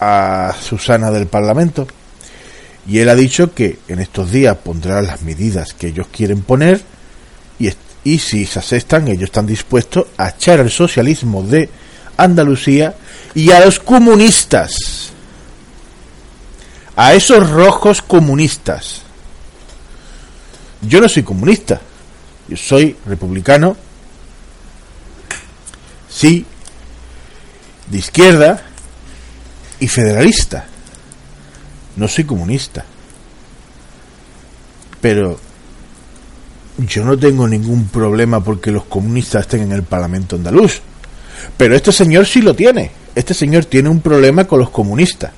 a 0.00 0.54
Susana 0.58 1.10
del 1.10 1.26
Parlamento? 1.26 1.86
Y 2.88 3.00
él 3.00 3.10
ha 3.10 3.14
dicho 3.14 3.52
que 3.52 3.78
en 3.86 3.98
estos 3.98 4.32
días 4.32 4.56
pondrá 4.56 5.02
las 5.02 5.20
medidas 5.20 5.74
que 5.74 5.88
ellos 5.88 6.06
quieren 6.10 6.40
poner 6.40 6.80
y, 7.58 7.70
y 8.02 8.18
si 8.18 8.46
se 8.46 8.58
aceptan, 8.58 9.08
ellos 9.08 9.24
están 9.24 9.46
dispuestos 9.46 10.06
a 10.16 10.30
echar 10.30 10.60
el 10.60 10.70
socialismo 10.70 11.42
de 11.42 11.68
Andalucía 12.16 12.94
y 13.34 13.50
a 13.50 13.62
los 13.62 13.78
comunistas, 13.78 14.74
a 16.96 17.12
esos 17.12 17.50
rojos 17.50 18.00
comunistas. 18.00 19.02
Yo 20.80 21.02
no 21.02 21.10
soy 21.10 21.24
comunista, 21.24 21.82
yo 22.48 22.56
soy 22.56 22.96
republicano, 23.04 23.76
sí, 26.08 26.46
de 27.86 27.98
izquierda 27.98 28.62
y 29.78 29.88
federalista. 29.88 30.66
No 31.98 32.06
soy 32.06 32.24
comunista. 32.24 32.84
Pero 35.00 35.38
yo 36.78 37.04
no 37.04 37.18
tengo 37.18 37.48
ningún 37.48 37.88
problema 37.88 38.42
porque 38.42 38.70
los 38.70 38.84
comunistas 38.84 39.42
estén 39.42 39.62
en 39.62 39.72
el 39.72 39.82
Parlamento 39.82 40.36
andaluz. 40.36 40.80
Pero 41.56 41.74
este 41.74 41.90
señor 41.90 42.24
sí 42.24 42.40
lo 42.40 42.54
tiene. 42.54 42.92
Este 43.16 43.34
señor 43.34 43.64
tiene 43.64 43.88
un 43.88 44.00
problema 44.00 44.44
con 44.44 44.60
los 44.60 44.70
comunistas. 44.70 45.32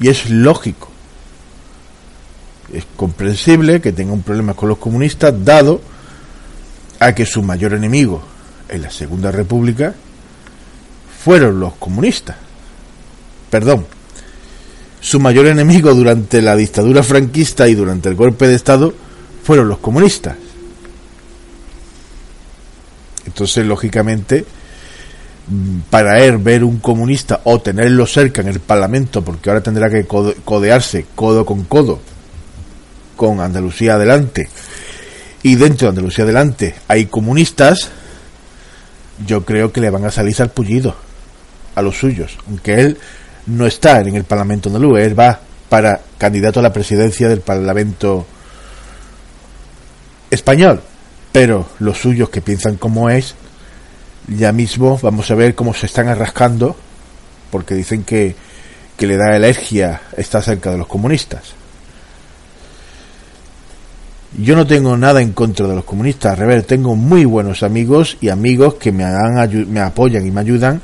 Y 0.00 0.08
es 0.08 0.30
lógico. 0.30 0.90
Es 2.72 2.86
comprensible 2.96 3.82
que 3.82 3.92
tenga 3.92 4.14
un 4.14 4.22
problema 4.22 4.54
con 4.54 4.70
los 4.70 4.78
comunistas 4.78 5.34
dado 5.44 5.82
a 6.98 7.14
que 7.14 7.26
su 7.26 7.42
mayor 7.42 7.74
enemigo 7.74 8.22
en 8.70 8.80
la 8.80 8.90
Segunda 8.90 9.30
República 9.30 9.94
fueron 11.22 11.60
los 11.60 11.74
comunistas. 11.74 12.36
Perdón, 13.50 13.86
su 15.02 15.18
mayor 15.18 15.48
enemigo 15.48 15.92
durante 15.94 16.40
la 16.40 16.54
dictadura 16.54 17.02
franquista 17.02 17.68
y 17.68 17.74
durante 17.74 18.08
el 18.08 18.14
golpe 18.14 18.46
de 18.46 18.54
Estado 18.54 18.94
fueron 19.42 19.68
los 19.68 19.78
comunistas. 19.78 20.36
Entonces, 23.26 23.66
lógicamente, 23.66 24.46
mm, 25.48 25.80
para 25.90 26.20
él 26.20 26.38
ver 26.38 26.62
un 26.62 26.78
comunista 26.78 27.40
o 27.44 27.60
tenerlo 27.60 28.06
cerca 28.06 28.42
en 28.42 28.48
el 28.48 28.60
Parlamento, 28.60 29.24
porque 29.24 29.50
ahora 29.50 29.60
tendrá 29.60 29.90
que 29.90 30.06
codearse 30.06 31.06
codo 31.16 31.44
con 31.44 31.64
codo 31.64 32.00
con 33.16 33.40
Andalucía 33.40 33.94
adelante, 33.94 34.48
y 35.42 35.56
dentro 35.56 35.86
de 35.86 35.90
Andalucía 35.90 36.22
adelante 36.22 36.76
hay 36.86 37.06
comunistas, 37.06 37.90
yo 39.26 39.44
creo 39.44 39.72
que 39.72 39.80
le 39.80 39.90
van 39.90 40.04
a 40.04 40.12
salir 40.12 40.34
salpullidos 40.34 40.94
a 41.74 41.82
los 41.82 41.98
suyos, 41.98 42.38
aunque 42.46 42.80
él 42.80 42.98
no 43.46 43.66
está 43.66 44.00
en 44.00 44.14
el 44.14 44.24
Parlamento 44.24 44.68
andaluz, 44.68 45.00
él 45.00 45.18
va 45.18 45.38
para 45.68 46.00
candidato 46.18 46.60
a 46.60 46.62
la 46.62 46.72
presidencia 46.72 47.28
del 47.28 47.40
Parlamento 47.40 48.26
español, 50.30 50.82
pero 51.32 51.66
los 51.78 51.98
suyos 51.98 52.28
que 52.30 52.42
piensan 52.42 52.76
como 52.76 53.10
es, 53.10 53.34
ya 54.28 54.52
mismo 54.52 54.98
vamos 55.02 55.30
a 55.30 55.34
ver 55.34 55.54
cómo 55.54 55.74
se 55.74 55.86
están 55.86 56.08
arrascando, 56.08 56.76
porque 57.50 57.74
dicen 57.74 58.04
que, 58.04 58.36
que 58.96 59.06
le 59.06 59.16
da 59.16 59.34
alergia 59.34 60.02
estar 60.16 60.42
cerca 60.42 60.70
de 60.70 60.78
los 60.78 60.86
comunistas. 60.86 61.54
Yo 64.38 64.56
no 64.56 64.66
tengo 64.66 64.96
nada 64.96 65.20
en 65.20 65.32
contra 65.32 65.66
de 65.66 65.74
los 65.74 65.84
comunistas, 65.84 66.32
al 66.32 66.38
revés, 66.38 66.66
tengo 66.66 66.96
muy 66.96 67.24
buenos 67.24 67.62
amigos 67.62 68.16
y 68.20 68.30
amigos 68.30 68.74
que 68.74 68.92
me, 68.92 69.04
han, 69.04 69.72
me 69.72 69.80
apoyan 69.80 70.26
y 70.26 70.30
me 70.30 70.40
ayudan 70.40 70.80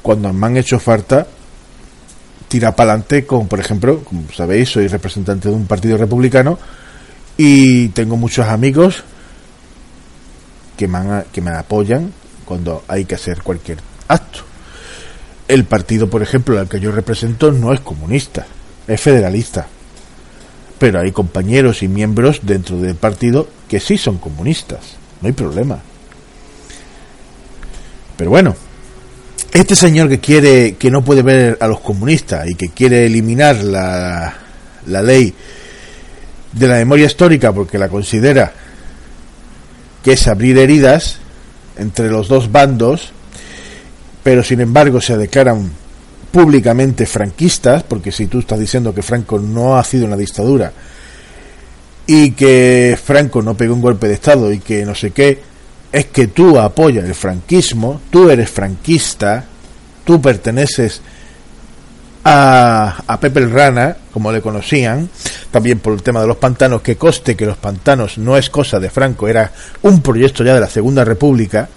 cuando 0.00 0.32
me 0.32 0.46
han 0.46 0.56
hecho 0.56 0.78
falta 0.78 1.26
tira 2.50 2.74
para 2.74 2.90
adelante 2.90 3.24
con, 3.24 3.46
por 3.46 3.60
ejemplo, 3.60 4.02
como 4.02 4.24
sabéis, 4.32 4.70
soy 4.70 4.88
representante 4.88 5.48
de 5.48 5.54
un 5.54 5.66
partido 5.66 5.96
republicano 5.96 6.58
y 7.36 7.90
tengo 7.90 8.16
muchos 8.16 8.44
amigos 8.48 9.04
que 10.76 10.88
me, 10.88 10.98
que 11.32 11.40
me 11.40 11.52
apoyan 11.52 12.12
cuando 12.44 12.82
hay 12.88 13.04
que 13.04 13.14
hacer 13.14 13.40
cualquier 13.44 13.78
acto. 14.08 14.40
El 15.46 15.62
partido, 15.62 16.10
por 16.10 16.22
ejemplo, 16.22 16.58
al 16.58 16.68
que 16.68 16.80
yo 16.80 16.90
represento 16.90 17.52
no 17.52 17.72
es 17.72 17.78
comunista, 17.78 18.46
es 18.88 19.00
federalista. 19.00 19.68
Pero 20.80 20.98
hay 20.98 21.12
compañeros 21.12 21.84
y 21.84 21.88
miembros 21.88 22.40
dentro 22.42 22.78
del 22.78 22.96
partido 22.96 23.48
que 23.68 23.78
sí 23.78 23.96
son 23.96 24.18
comunistas, 24.18 24.96
no 25.20 25.28
hay 25.28 25.34
problema. 25.34 25.78
Pero 28.16 28.30
bueno, 28.30 28.56
este 29.52 29.76
señor 29.76 30.08
que 30.08 30.18
quiere, 30.18 30.76
que 30.76 30.90
no 30.90 31.02
puede 31.02 31.22
ver 31.22 31.58
a 31.60 31.66
los 31.66 31.80
comunistas 31.80 32.48
y 32.48 32.54
que 32.54 32.68
quiere 32.68 33.06
eliminar 33.06 33.56
la, 33.56 34.34
la 34.86 35.02
ley 35.02 35.34
de 36.52 36.68
la 36.68 36.76
memoria 36.76 37.06
histórica 37.06 37.52
porque 37.52 37.78
la 37.78 37.88
considera 37.88 38.52
que 40.02 40.12
es 40.12 40.26
abrir 40.28 40.58
heridas 40.58 41.18
entre 41.76 42.10
los 42.10 42.28
dos 42.28 42.50
bandos, 42.50 43.12
pero 44.22 44.42
sin 44.42 44.60
embargo 44.60 45.00
se 45.00 45.16
declaran 45.16 45.70
públicamente 46.30 47.06
franquistas, 47.06 47.82
porque 47.82 48.12
si 48.12 48.26
tú 48.26 48.40
estás 48.40 48.58
diciendo 48.58 48.94
que 48.94 49.02
Franco 49.02 49.38
no 49.38 49.76
ha 49.76 49.84
sido 49.84 50.06
una 50.06 50.16
dictadura 50.16 50.72
y 52.06 52.32
que 52.32 52.98
Franco 53.02 53.42
no 53.42 53.56
pegó 53.56 53.74
un 53.74 53.80
golpe 53.80 54.08
de 54.08 54.14
Estado 54.14 54.52
y 54.52 54.58
que 54.58 54.84
no 54.84 54.94
sé 54.94 55.10
qué, 55.10 55.49
es 55.92 56.06
que 56.06 56.28
tú 56.28 56.58
apoyas 56.58 57.04
el 57.04 57.14
franquismo, 57.14 58.00
tú 58.10 58.30
eres 58.30 58.48
franquista, 58.50 59.44
tú 60.04 60.20
perteneces 60.20 61.00
a, 62.24 63.02
a 63.06 63.20
Pepe 63.20 63.40
el 63.40 63.50
Rana, 63.50 63.96
como 64.12 64.30
le 64.30 64.40
conocían, 64.40 65.08
también 65.50 65.80
por 65.80 65.92
el 65.94 66.02
tema 66.02 66.20
de 66.20 66.28
los 66.28 66.36
pantanos, 66.36 66.82
que 66.82 66.96
coste 66.96 67.34
que 67.34 67.46
los 67.46 67.56
pantanos 67.56 68.18
no 68.18 68.36
es 68.36 68.50
cosa 68.50 68.78
de 68.78 68.90
Franco, 68.90 69.26
era 69.26 69.50
un 69.82 70.00
proyecto 70.00 70.44
ya 70.44 70.54
de 70.54 70.60
la 70.60 70.68
Segunda 70.68 71.04
República, 71.04 71.68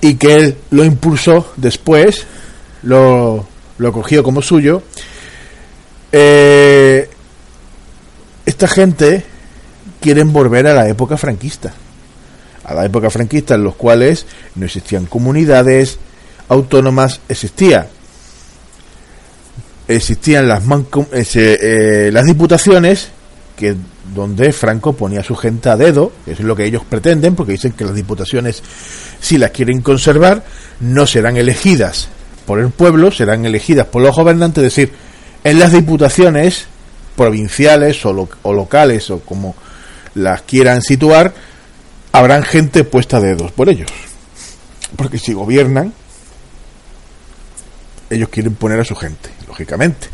y 0.00 0.14
que 0.14 0.34
él 0.34 0.56
lo 0.70 0.84
impulsó 0.84 1.52
después, 1.56 2.26
lo, 2.82 3.46
lo 3.78 3.92
cogió 3.92 4.22
como 4.22 4.42
suyo. 4.42 4.82
Eh, 6.12 7.08
esta 8.46 8.68
gente 8.68 9.24
quieren 10.00 10.32
volver 10.32 10.66
a 10.68 10.74
la 10.74 10.88
época 10.88 11.16
franquista 11.16 11.74
a 12.68 12.74
la 12.74 12.84
época 12.84 13.08
franquista 13.08 13.54
en 13.54 13.64
los 13.64 13.74
cuales 13.74 14.26
no 14.54 14.66
existían 14.66 15.06
comunidades 15.06 15.98
autónomas, 16.48 17.20
existía. 17.28 17.88
Existían 19.88 20.46
las 20.46 20.62
eh, 21.34 22.10
las 22.12 22.24
diputaciones 22.24 23.08
que 23.56 23.74
donde 24.14 24.52
Franco 24.52 24.92
ponía 24.92 25.22
su 25.22 25.34
gente 25.34 25.70
a 25.70 25.76
dedo, 25.76 26.12
es 26.26 26.40
lo 26.40 26.54
que 26.54 26.64
ellos 26.64 26.82
pretenden, 26.88 27.34
porque 27.34 27.52
dicen 27.52 27.72
que 27.72 27.84
las 27.84 27.94
diputaciones, 27.94 28.62
si 29.20 29.38
las 29.38 29.50
quieren 29.50 29.80
conservar, 29.80 30.44
no 30.80 31.06
serán 31.06 31.36
elegidas 31.36 32.08
por 32.46 32.60
el 32.60 32.70
pueblo, 32.70 33.10
serán 33.10 33.44
elegidas 33.46 33.86
por 33.86 34.02
los 34.02 34.14
gobernantes, 34.14 34.64
es 34.64 34.74
decir, 34.74 34.92
en 35.42 35.58
las 35.58 35.72
diputaciones 35.72 36.66
provinciales 37.16 38.04
o, 38.06 38.28
o 38.42 38.52
locales 38.52 39.10
o 39.10 39.20
como 39.20 39.54
las 40.14 40.42
quieran 40.42 40.82
situar, 40.82 41.34
habrán 42.18 42.42
gente 42.42 42.84
puesta 42.84 43.20
de 43.20 43.34
dedos 43.34 43.52
por 43.52 43.68
ellos. 43.68 43.90
Porque 44.96 45.18
si 45.18 45.32
gobiernan, 45.32 45.92
ellos 48.10 48.28
quieren 48.28 48.54
poner 48.54 48.80
a 48.80 48.84
su 48.84 48.96
gente, 48.96 49.30
lógicamente. 49.46 50.08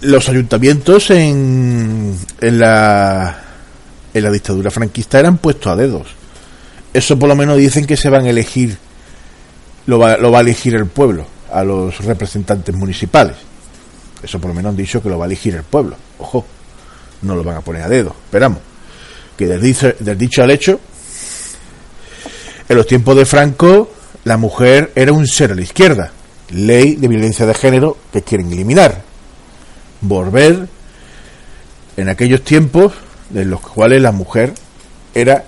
los 0.00 0.28
ayuntamientos 0.28 1.10
en, 1.10 2.16
en, 2.40 2.58
la, 2.58 3.42
en 4.14 4.22
la 4.22 4.30
dictadura 4.30 4.70
franquista 4.70 5.18
eran 5.18 5.38
puestos 5.38 5.72
a 5.72 5.76
dedos. 5.76 6.08
Eso 6.94 7.18
por 7.18 7.28
lo 7.28 7.36
menos 7.36 7.58
dicen 7.58 7.84
que 7.84 7.96
se 7.96 8.08
van 8.08 8.24
a 8.24 8.30
elegir, 8.30 8.78
lo 9.86 9.98
va, 9.98 10.16
lo 10.16 10.32
va 10.32 10.38
a 10.38 10.40
elegir 10.40 10.74
el 10.74 10.86
pueblo, 10.86 11.26
a 11.52 11.62
los 11.64 12.02
representantes 12.04 12.74
municipales. 12.74 13.36
Eso 14.22 14.40
por 14.40 14.48
lo 14.48 14.54
menos 14.54 14.70
han 14.70 14.76
dicho 14.76 15.02
que 15.02 15.10
lo 15.10 15.18
va 15.18 15.26
a 15.26 15.28
elegir 15.28 15.54
el 15.54 15.64
pueblo. 15.64 15.96
Ojo, 16.18 16.46
no 17.22 17.36
lo 17.36 17.44
van 17.44 17.56
a 17.56 17.60
poner 17.60 17.82
a 17.82 17.88
dedo. 17.88 18.16
Esperamos. 18.24 18.69
Que 19.40 19.46
del 19.46 20.18
dicho, 20.18 20.42
al 20.42 20.50
hecho, 20.50 20.78
en 22.68 22.76
los 22.76 22.86
tiempos 22.86 23.16
de 23.16 23.24
Franco, 23.24 23.90
la 24.24 24.36
mujer 24.36 24.92
era 24.94 25.14
un 25.14 25.26
ser 25.26 25.52
a 25.52 25.54
la 25.54 25.62
izquierda. 25.62 26.12
Ley 26.50 26.96
de 26.96 27.08
violencia 27.08 27.46
de 27.46 27.54
género 27.54 27.96
que 28.12 28.20
quieren 28.20 28.52
eliminar. 28.52 29.00
Volver 30.02 30.68
en 31.96 32.08
aquellos 32.10 32.42
tiempos 32.42 32.92
en 33.34 33.48
los 33.48 33.62
cuales 33.62 34.02
la 34.02 34.12
mujer 34.12 34.52
era 35.14 35.46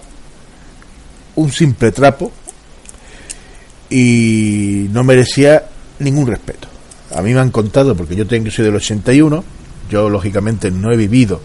un 1.35 1.53
simple 1.53 1.93
trapo 1.93 2.33
y 3.91 4.87
no 4.91 5.05
merecía 5.05 5.67
ningún 5.99 6.29
respeto. 6.29 6.67
A 7.15 7.21
mí 7.21 7.35
me 7.35 7.41
han 7.41 7.51
contado, 7.51 7.95
porque 7.95 8.17
yo 8.17 8.27
tengo, 8.27 8.51
soy 8.51 8.65
del 8.65 8.77
81, 8.77 9.45
yo 9.91 10.09
lógicamente 10.09 10.71
no 10.71 10.91
he 10.91 10.97
vivido 10.97 11.43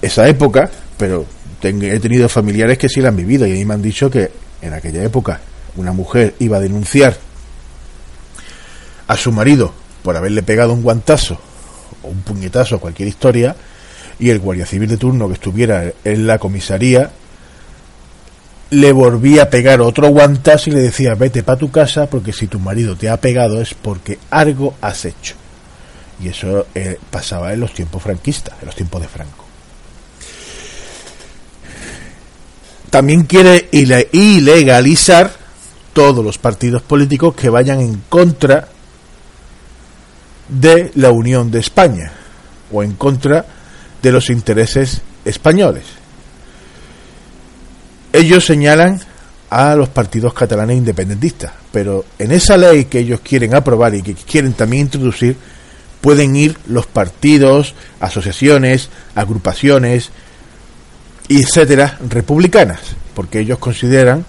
esa 0.00 0.28
época, 0.28 0.70
pero 0.96 1.26
he 1.62 2.00
tenido 2.00 2.28
familiares 2.28 2.78
que 2.78 2.88
sí 2.88 3.00
la 3.00 3.08
han 3.08 3.16
vivido 3.16 3.46
y 3.46 3.52
a 3.52 3.54
mí 3.54 3.64
me 3.64 3.74
han 3.74 3.82
dicho 3.82 4.10
que 4.10 4.30
en 4.60 4.72
aquella 4.74 5.02
época 5.02 5.40
una 5.76 5.92
mujer 5.92 6.34
iba 6.38 6.58
a 6.58 6.60
denunciar 6.60 7.16
a 9.06 9.16
su 9.16 9.32
marido 9.32 9.72
por 10.02 10.16
haberle 10.16 10.42
pegado 10.42 10.72
un 10.72 10.82
guantazo 10.82 11.38
o 12.02 12.08
un 12.08 12.22
puñetazo 12.22 12.76
o 12.76 12.80
cualquier 12.80 13.08
historia 13.08 13.56
y 14.18 14.30
el 14.30 14.38
guardia 14.38 14.66
civil 14.66 14.88
de 14.88 14.96
turno 14.96 15.28
que 15.28 15.34
estuviera 15.34 15.92
en 16.04 16.26
la 16.26 16.38
comisaría 16.38 17.10
le 18.70 18.92
volvía 18.92 19.44
a 19.44 19.50
pegar 19.50 19.80
otro 19.80 20.08
guantazo 20.08 20.70
y 20.70 20.74
le 20.74 20.80
decía 20.80 21.14
vete 21.14 21.42
para 21.42 21.58
tu 21.58 21.70
casa 21.70 22.06
porque 22.06 22.32
si 22.32 22.46
tu 22.46 22.58
marido 22.58 22.96
te 22.96 23.08
ha 23.08 23.16
pegado 23.16 23.60
es 23.60 23.74
porque 23.74 24.18
algo 24.30 24.74
has 24.80 25.04
hecho 25.04 25.34
y 26.20 26.28
eso 26.28 26.66
eh, 26.74 26.98
pasaba 27.10 27.52
en 27.52 27.60
los 27.60 27.74
tiempos 27.74 28.02
franquistas 28.02 28.54
en 28.60 28.66
los 28.66 28.76
tiempos 28.76 29.00
de 29.00 29.08
Franco 29.08 29.43
también 32.94 33.24
quiere 33.24 33.70
ilegalizar 33.72 35.32
todos 35.92 36.24
los 36.24 36.38
partidos 36.38 36.80
políticos 36.80 37.34
que 37.34 37.48
vayan 37.48 37.80
en 37.80 38.02
contra 38.08 38.68
de 40.48 40.92
la 40.94 41.10
Unión 41.10 41.50
de 41.50 41.58
España 41.58 42.12
o 42.70 42.84
en 42.84 42.92
contra 42.92 43.46
de 44.00 44.12
los 44.12 44.30
intereses 44.30 45.02
españoles. 45.24 45.82
Ellos 48.12 48.46
señalan 48.46 49.00
a 49.50 49.74
los 49.74 49.88
partidos 49.88 50.32
catalanes 50.32 50.76
independentistas, 50.76 51.50
pero 51.72 52.04
en 52.20 52.30
esa 52.30 52.56
ley 52.56 52.84
que 52.84 53.00
ellos 53.00 53.18
quieren 53.24 53.56
aprobar 53.56 53.96
y 53.96 54.02
que 54.02 54.14
quieren 54.14 54.52
también 54.52 54.82
introducir, 54.82 55.36
pueden 56.00 56.36
ir 56.36 56.56
los 56.68 56.86
partidos, 56.86 57.74
asociaciones, 57.98 58.88
agrupaciones, 59.16 60.12
etcétera, 61.28 61.98
republicanas, 62.08 62.80
porque 63.14 63.40
ellos 63.40 63.58
consideran 63.58 64.24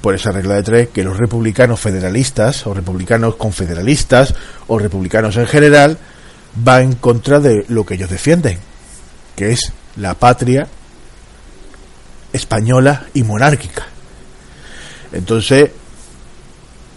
por 0.00 0.14
esa 0.14 0.32
regla 0.32 0.56
de 0.56 0.62
tres 0.62 0.88
que 0.90 1.02
los 1.02 1.16
republicanos 1.16 1.80
federalistas 1.80 2.66
o 2.66 2.74
republicanos 2.74 3.36
confederalistas 3.36 4.34
o 4.66 4.78
republicanos 4.78 5.36
en 5.36 5.46
general 5.46 5.98
va 6.66 6.82
en 6.82 6.94
contra 6.94 7.40
de 7.40 7.64
lo 7.68 7.86
que 7.86 7.94
ellos 7.94 8.10
defienden, 8.10 8.58
que 9.34 9.52
es 9.52 9.72
la 9.96 10.14
patria 10.14 10.66
española 12.34 13.06
y 13.14 13.22
monárquica. 13.22 13.86
Entonces, 15.12 15.70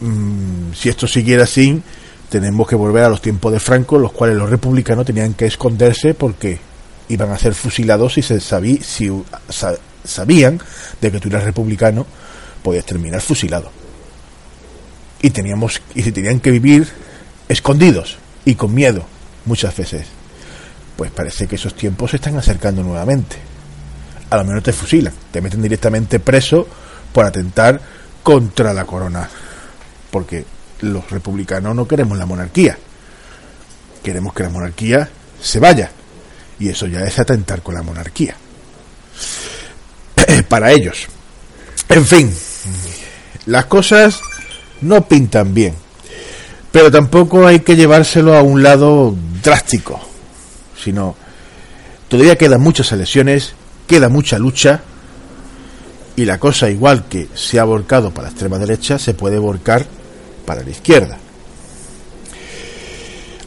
mm, 0.02 0.74
si 0.74 0.90
esto 0.90 1.08
siguiera 1.08 1.44
así, 1.44 1.82
tenemos 2.30 2.68
que 2.68 2.76
volver 2.76 3.04
a 3.04 3.10
los 3.10 3.22
tiempos 3.22 3.54
de 3.54 3.60
Franco, 3.60 3.98
los 3.98 4.12
cuales 4.12 4.36
los 4.36 4.50
republicanos 4.50 5.06
tenían 5.06 5.34
que 5.34 5.46
esconderse 5.46 6.14
porque 6.14 6.60
iban 7.10 7.32
a 7.32 7.38
ser 7.38 7.54
fusilados 7.54 8.18
y 8.18 8.22
se 8.22 8.40
sabí, 8.40 8.78
si 8.78 9.12
sabían 10.04 10.60
de 11.02 11.12
que 11.12 11.20
tú 11.20 11.30
eras 11.30 11.44
republicano 11.44 12.06
podías 12.64 12.86
terminar 12.86 13.22
fusilado. 13.22 13.72
Y 15.22 15.30
teníamos 15.32 15.82
y 15.96 16.04
se 16.04 16.12
tenían 16.12 16.40
que 16.40 16.52
vivir 16.52 16.88
escondidos 17.50 18.18
y 18.46 18.56
con 18.56 18.74
miedo 18.74 19.06
muchas 19.46 19.76
veces. 19.76 20.08
Pues 20.96 21.12
parece 21.12 21.48
que 21.48 21.56
esos 21.56 21.76
tiempos 21.76 22.12
se 22.12 22.18
están 22.18 22.38
acercando 22.38 22.84
nuevamente. 22.84 23.38
A 24.30 24.38
lo 24.38 24.44
menos 24.44 24.64
te 24.64 24.74
fusilan, 24.74 25.14
te 25.32 25.42
meten 25.42 25.62
directamente 25.62 26.20
preso 26.20 26.68
por 27.14 27.26
atentar 27.26 27.80
contra 28.24 28.74
la 28.74 28.86
corona. 28.86 29.30
Porque 30.12 30.46
los 30.82 31.10
republicanos 31.10 31.76
no 31.76 31.88
queremos 31.88 32.18
la 32.18 32.26
monarquía. 32.26 32.78
Queremos 34.04 34.34
que 34.34 34.44
la 34.44 34.50
monarquía 34.50 35.10
se 35.42 35.60
vaya. 35.60 35.92
Y 36.60 36.70
eso 36.70 36.88
ya 36.88 37.02
es 37.02 37.20
atentar 37.20 37.62
con 37.62 37.76
la 37.76 37.84
monarquía. 37.84 38.36
Para 40.50 40.72
ellos. 40.72 41.08
En 41.90 42.06
fin, 42.06 42.34
las 43.46 43.66
cosas 43.66 44.20
no 44.82 45.08
pintan 45.08 45.54
bien, 45.54 45.74
pero 46.72 46.92
tampoco 46.92 47.48
hay 47.48 47.62
que 47.62 47.76
llevárselo 47.76 48.36
a 48.36 48.42
un 48.42 48.62
lado 48.62 49.16
drástico, 49.42 50.00
sino 50.84 51.16
todavía 52.08 52.38
quedan 52.38 52.62
muchas 52.62 52.92
elecciones, 52.92 53.54
queda 53.88 54.10
mucha 54.10 54.38
lucha 54.38 54.82
y 56.16 56.26
la 56.26 56.40
cosa 56.40 56.70
igual 56.70 57.06
que 57.08 57.30
se 57.36 57.60
ha 57.60 57.64
volcado 57.64 58.12
para 58.12 58.28
la 58.28 58.32
extrema 58.32 58.58
derecha 58.58 59.00
se 59.00 59.14
puede 59.14 59.38
volcar 59.40 59.86
para 60.46 60.64
la 60.64 60.70
izquierda. 60.70 61.18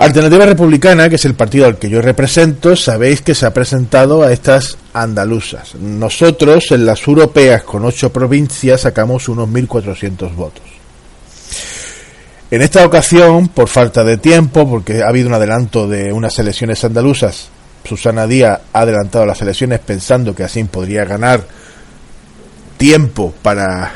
Alternativa 0.01 0.47
Republicana, 0.47 1.11
que 1.11 1.17
es 1.17 1.27
el 1.27 1.35
partido 1.35 1.67
al 1.67 1.77
que 1.77 1.91
yo 1.91 2.01
represento, 2.01 2.75
sabéis 2.75 3.21
que 3.21 3.35
se 3.35 3.45
ha 3.45 3.53
presentado 3.53 4.23
a 4.23 4.33
estas 4.33 4.79
andaluzas. 4.95 5.75
Nosotros, 5.75 6.71
en 6.71 6.87
las 6.87 7.07
europeas, 7.07 7.65
con 7.65 7.85
ocho 7.85 8.11
provincias, 8.11 8.81
sacamos 8.81 9.29
unos 9.29 9.47
1.400 9.51 10.35
votos. 10.35 10.65
En 12.51 12.63
esta 12.63 12.87
ocasión, 12.87 13.49
por 13.49 13.69
falta 13.69 14.03
de 14.03 14.17
tiempo, 14.17 14.67
porque 14.67 15.03
ha 15.03 15.09
habido 15.09 15.29
un 15.29 15.35
adelanto 15.35 15.87
de 15.87 16.15
unas 16.15 16.39
elecciones 16.39 16.83
andaluzas, 16.83 17.51
Susana 17.85 18.27
Díaz 18.27 18.59
ha 18.73 18.81
adelantado 18.81 19.27
las 19.27 19.43
elecciones 19.43 19.81
pensando 19.81 20.35
que 20.35 20.45
así 20.45 20.65
podría 20.65 21.05
ganar 21.05 21.43
tiempo 22.79 23.35
para, 23.43 23.93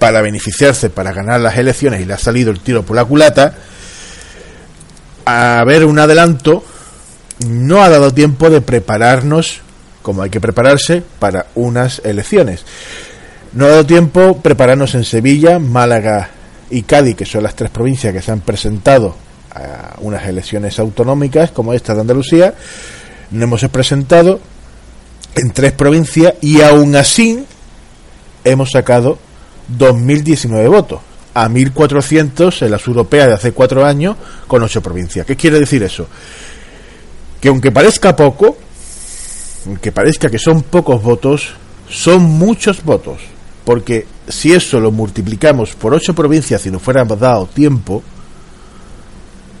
para 0.00 0.22
beneficiarse, 0.22 0.90
para 0.90 1.12
ganar 1.12 1.40
las 1.40 1.56
elecciones 1.56 2.00
y 2.00 2.04
le 2.04 2.14
ha 2.14 2.18
salido 2.18 2.50
el 2.50 2.58
tiro 2.58 2.82
por 2.82 2.96
la 2.96 3.04
culata 3.04 3.54
a 5.28 5.64
ver 5.64 5.84
un 5.84 5.98
adelanto, 5.98 6.64
no 7.46 7.82
ha 7.82 7.88
dado 7.88 8.14
tiempo 8.14 8.48
de 8.50 8.60
prepararnos 8.60 9.60
como 10.02 10.22
hay 10.22 10.30
que 10.30 10.40
prepararse 10.40 11.02
para 11.18 11.46
unas 11.54 12.00
elecciones. 12.02 12.64
No 13.52 13.66
ha 13.66 13.68
dado 13.68 13.86
tiempo 13.86 14.38
prepararnos 14.38 14.94
en 14.94 15.04
Sevilla, 15.04 15.58
Málaga 15.58 16.30
y 16.70 16.82
Cádiz, 16.82 17.14
que 17.14 17.26
son 17.26 17.42
las 17.42 17.54
tres 17.54 17.70
provincias 17.70 18.14
que 18.14 18.22
se 18.22 18.32
han 18.32 18.40
presentado 18.40 19.14
a 19.54 19.96
unas 20.00 20.26
elecciones 20.26 20.78
autonómicas 20.78 21.50
como 21.50 21.74
esta 21.74 21.94
de 21.94 22.00
Andalucía. 22.00 22.54
Nos 23.30 23.42
hemos 23.42 23.68
presentado 23.68 24.40
en 25.34 25.50
tres 25.50 25.72
provincias 25.72 26.34
y 26.40 26.62
aún 26.62 26.96
así 26.96 27.44
hemos 28.44 28.70
sacado 28.70 29.18
2.019 29.76 30.70
votos 30.70 31.00
a 31.44 31.48
1.400 31.48 32.62
en 32.62 32.70
las 32.70 32.86
europeas 32.86 33.28
de 33.28 33.34
hace 33.34 33.52
cuatro 33.52 33.84
años 33.84 34.16
con 34.46 34.62
ocho 34.62 34.82
provincias. 34.82 35.24
¿Qué 35.24 35.36
quiere 35.36 35.60
decir 35.60 35.82
eso? 35.82 36.08
Que 37.40 37.48
aunque 37.48 37.70
parezca 37.70 38.16
poco, 38.16 38.56
aunque 39.66 39.92
parezca 39.92 40.28
que 40.28 40.38
son 40.38 40.62
pocos 40.62 41.00
votos, 41.02 41.54
son 41.88 42.22
muchos 42.22 42.82
votos. 42.82 43.20
Porque 43.64 44.06
si 44.26 44.52
eso 44.52 44.80
lo 44.80 44.90
multiplicamos 44.90 45.74
por 45.74 45.94
ocho 45.94 46.14
provincias 46.14 46.66
y 46.66 46.70
nos 46.70 46.82
fuéramos 46.82 47.20
dado 47.20 47.46
tiempo 47.46 48.02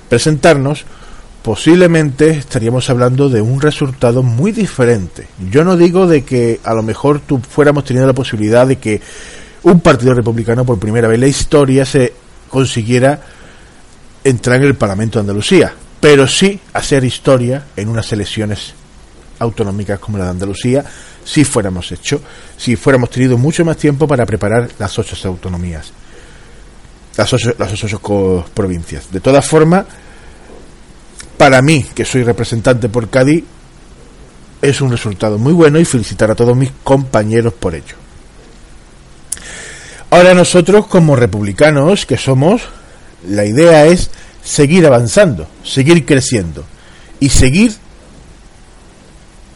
presentarnos, 0.08 0.84
posiblemente 1.42 2.30
estaríamos 2.30 2.90
hablando 2.90 3.28
de 3.28 3.40
un 3.40 3.60
resultado 3.60 4.22
muy 4.22 4.50
diferente. 4.50 5.28
Yo 5.50 5.62
no 5.62 5.76
digo 5.76 6.06
de 6.06 6.24
que 6.24 6.58
a 6.64 6.74
lo 6.74 6.82
mejor 6.82 7.20
tú 7.20 7.38
fuéramos 7.38 7.84
teniendo 7.84 8.08
la 8.08 8.14
posibilidad 8.14 8.66
de 8.66 8.76
que 8.76 9.00
un 9.64 9.80
partido 9.80 10.14
republicano 10.14 10.64
por 10.64 10.78
primera 10.78 11.08
vez 11.08 11.16
en 11.16 11.20
la 11.22 11.26
historia 11.26 11.84
se 11.84 12.12
consiguiera 12.48 13.20
entrar 14.24 14.56
en 14.56 14.64
el 14.64 14.74
Parlamento 14.74 15.18
de 15.18 15.22
Andalucía, 15.22 15.72
pero 16.00 16.26
sí 16.26 16.60
hacer 16.72 17.04
historia 17.04 17.66
en 17.76 17.88
unas 17.88 18.12
elecciones 18.12 18.74
autonómicas 19.38 19.98
como 19.98 20.18
la 20.18 20.24
de 20.24 20.30
Andalucía, 20.30 20.84
si 21.24 21.44
fuéramos 21.44 21.90
hecho, 21.92 22.20
si 22.56 22.76
fuéramos 22.76 23.10
tenido 23.10 23.36
mucho 23.38 23.64
más 23.64 23.76
tiempo 23.76 24.06
para 24.06 24.26
preparar 24.26 24.68
las 24.78 24.98
ocho 24.98 25.16
autonomías, 25.28 25.92
las 27.16 27.32
ocho, 27.32 27.54
las 27.58 27.84
ocho 27.84 28.44
provincias. 28.54 29.10
De 29.10 29.20
todas 29.20 29.46
formas, 29.46 29.84
para 31.36 31.62
mí, 31.62 31.86
que 31.94 32.04
soy 32.04 32.24
representante 32.24 32.88
por 32.88 33.08
Cádiz, 33.10 33.44
es 34.60 34.80
un 34.80 34.90
resultado 34.90 35.38
muy 35.38 35.52
bueno 35.52 35.78
y 35.78 35.84
felicitar 35.84 36.30
a 36.30 36.34
todos 36.34 36.56
mis 36.56 36.72
compañeros 36.82 37.52
por 37.54 37.74
ello. 37.74 38.07
Ahora 40.10 40.34
nosotros 40.34 40.86
como 40.86 41.16
republicanos 41.16 42.06
que 42.06 42.16
somos, 42.16 42.62
la 43.28 43.44
idea 43.44 43.84
es 43.86 44.10
seguir 44.42 44.86
avanzando, 44.86 45.46
seguir 45.62 46.06
creciendo 46.06 46.64
y 47.20 47.28
seguir 47.28 47.74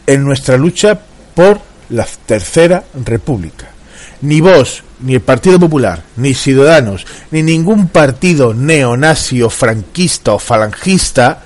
en 0.05 0.23
nuestra 0.23 0.57
lucha 0.57 0.99
por 1.33 1.59
la 1.89 2.05
Tercera 2.25 2.83
República. 3.03 3.69
Ni 4.21 4.41
vos, 4.41 4.83
ni 5.01 5.15
el 5.15 5.21
Partido 5.21 5.59
Popular, 5.59 6.03
ni 6.17 6.33
Ciudadanos, 6.33 7.05
ni 7.31 7.41
ningún 7.41 7.87
partido 7.87 8.53
neonazi 8.53 9.41
o 9.41 9.49
franquista 9.49 10.33
o 10.33 10.39
falangista 10.39 11.41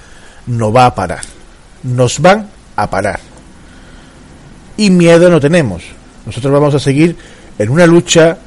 no 0.47 0.72
va 0.72 0.86
a 0.86 0.95
parar. 0.95 1.22
Nos 1.84 2.20
van 2.20 2.49
a 2.76 2.89
parar. 2.89 3.20
Y 4.76 4.89
miedo 4.89 5.30
no 5.30 5.39
tenemos. 5.39 5.84
Nosotros 6.26 6.51
vamos 6.51 6.76
a 6.76 6.80
seguir 6.80 7.16
en 7.58 7.70
una 7.70 7.88
lucha 7.88 8.38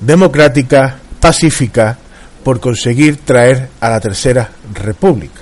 democrática, 0.00 0.98
pacífica, 1.20 1.98
por 2.42 2.60
conseguir 2.60 3.18
traer 3.18 3.68
a 3.80 3.90
la 3.90 4.00
Tercera 4.00 4.50
República. 4.74 5.40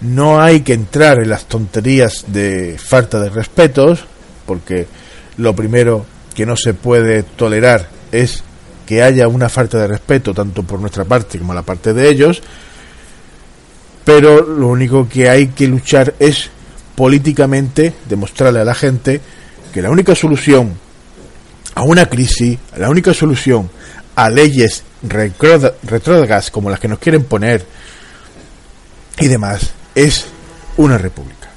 No 0.00 0.40
hay 0.40 0.60
que 0.60 0.74
entrar 0.74 1.20
en 1.20 1.30
las 1.30 1.46
tonterías 1.46 2.24
de 2.28 2.76
falta 2.78 3.18
de 3.18 3.30
respetos, 3.30 4.04
porque 4.46 4.86
lo 5.38 5.54
primero 5.54 6.06
que 6.34 6.46
no 6.46 6.56
se 6.56 6.74
puede 6.74 7.22
tolerar 7.22 7.88
es 8.12 8.44
que 8.86 9.02
haya 9.02 9.26
una 9.26 9.48
falta 9.48 9.78
de 9.78 9.88
respeto 9.88 10.32
tanto 10.32 10.62
por 10.62 10.80
nuestra 10.80 11.04
parte 11.04 11.38
como 11.38 11.54
la 11.54 11.62
parte 11.62 11.92
de 11.92 12.08
ellos, 12.08 12.40
pero 14.04 14.46
lo 14.46 14.68
único 14.68 15.08
que 15.08 15.28
hay 15.28 15.48
que 15.48 15.66
luchar 15.66 16.14
es 16.20 16.50
políticamente 16.94 17.92
demostrarle 18.08 18.60
a 18.60 18.64
la 18.64 18.74
gente 18.74 19.20
que 19.72 19.82
la 19.82 19.90
única 19.90 20.14
solución 20.14 20.78
a 21.76 21.82
una 21.82 22.06
crisis, 22.06 22.58
la 22.78 22.88
única 22.88 23.12
solución 23.12 23.68
a 24.14 24.30
leyes 24.30 24.82
retrógradas 25.02 26.50
como 26.50 26.70
las 26.70 26.80
que 26.80 26.88
nos 26.88 26.98
quieren 26.98 27.24
poner 27.24 27.66
y 29.18 29.26
demás 29.26 29.72
es 29.94 30.26
una 30.78 30.96
república. 30.96 31.50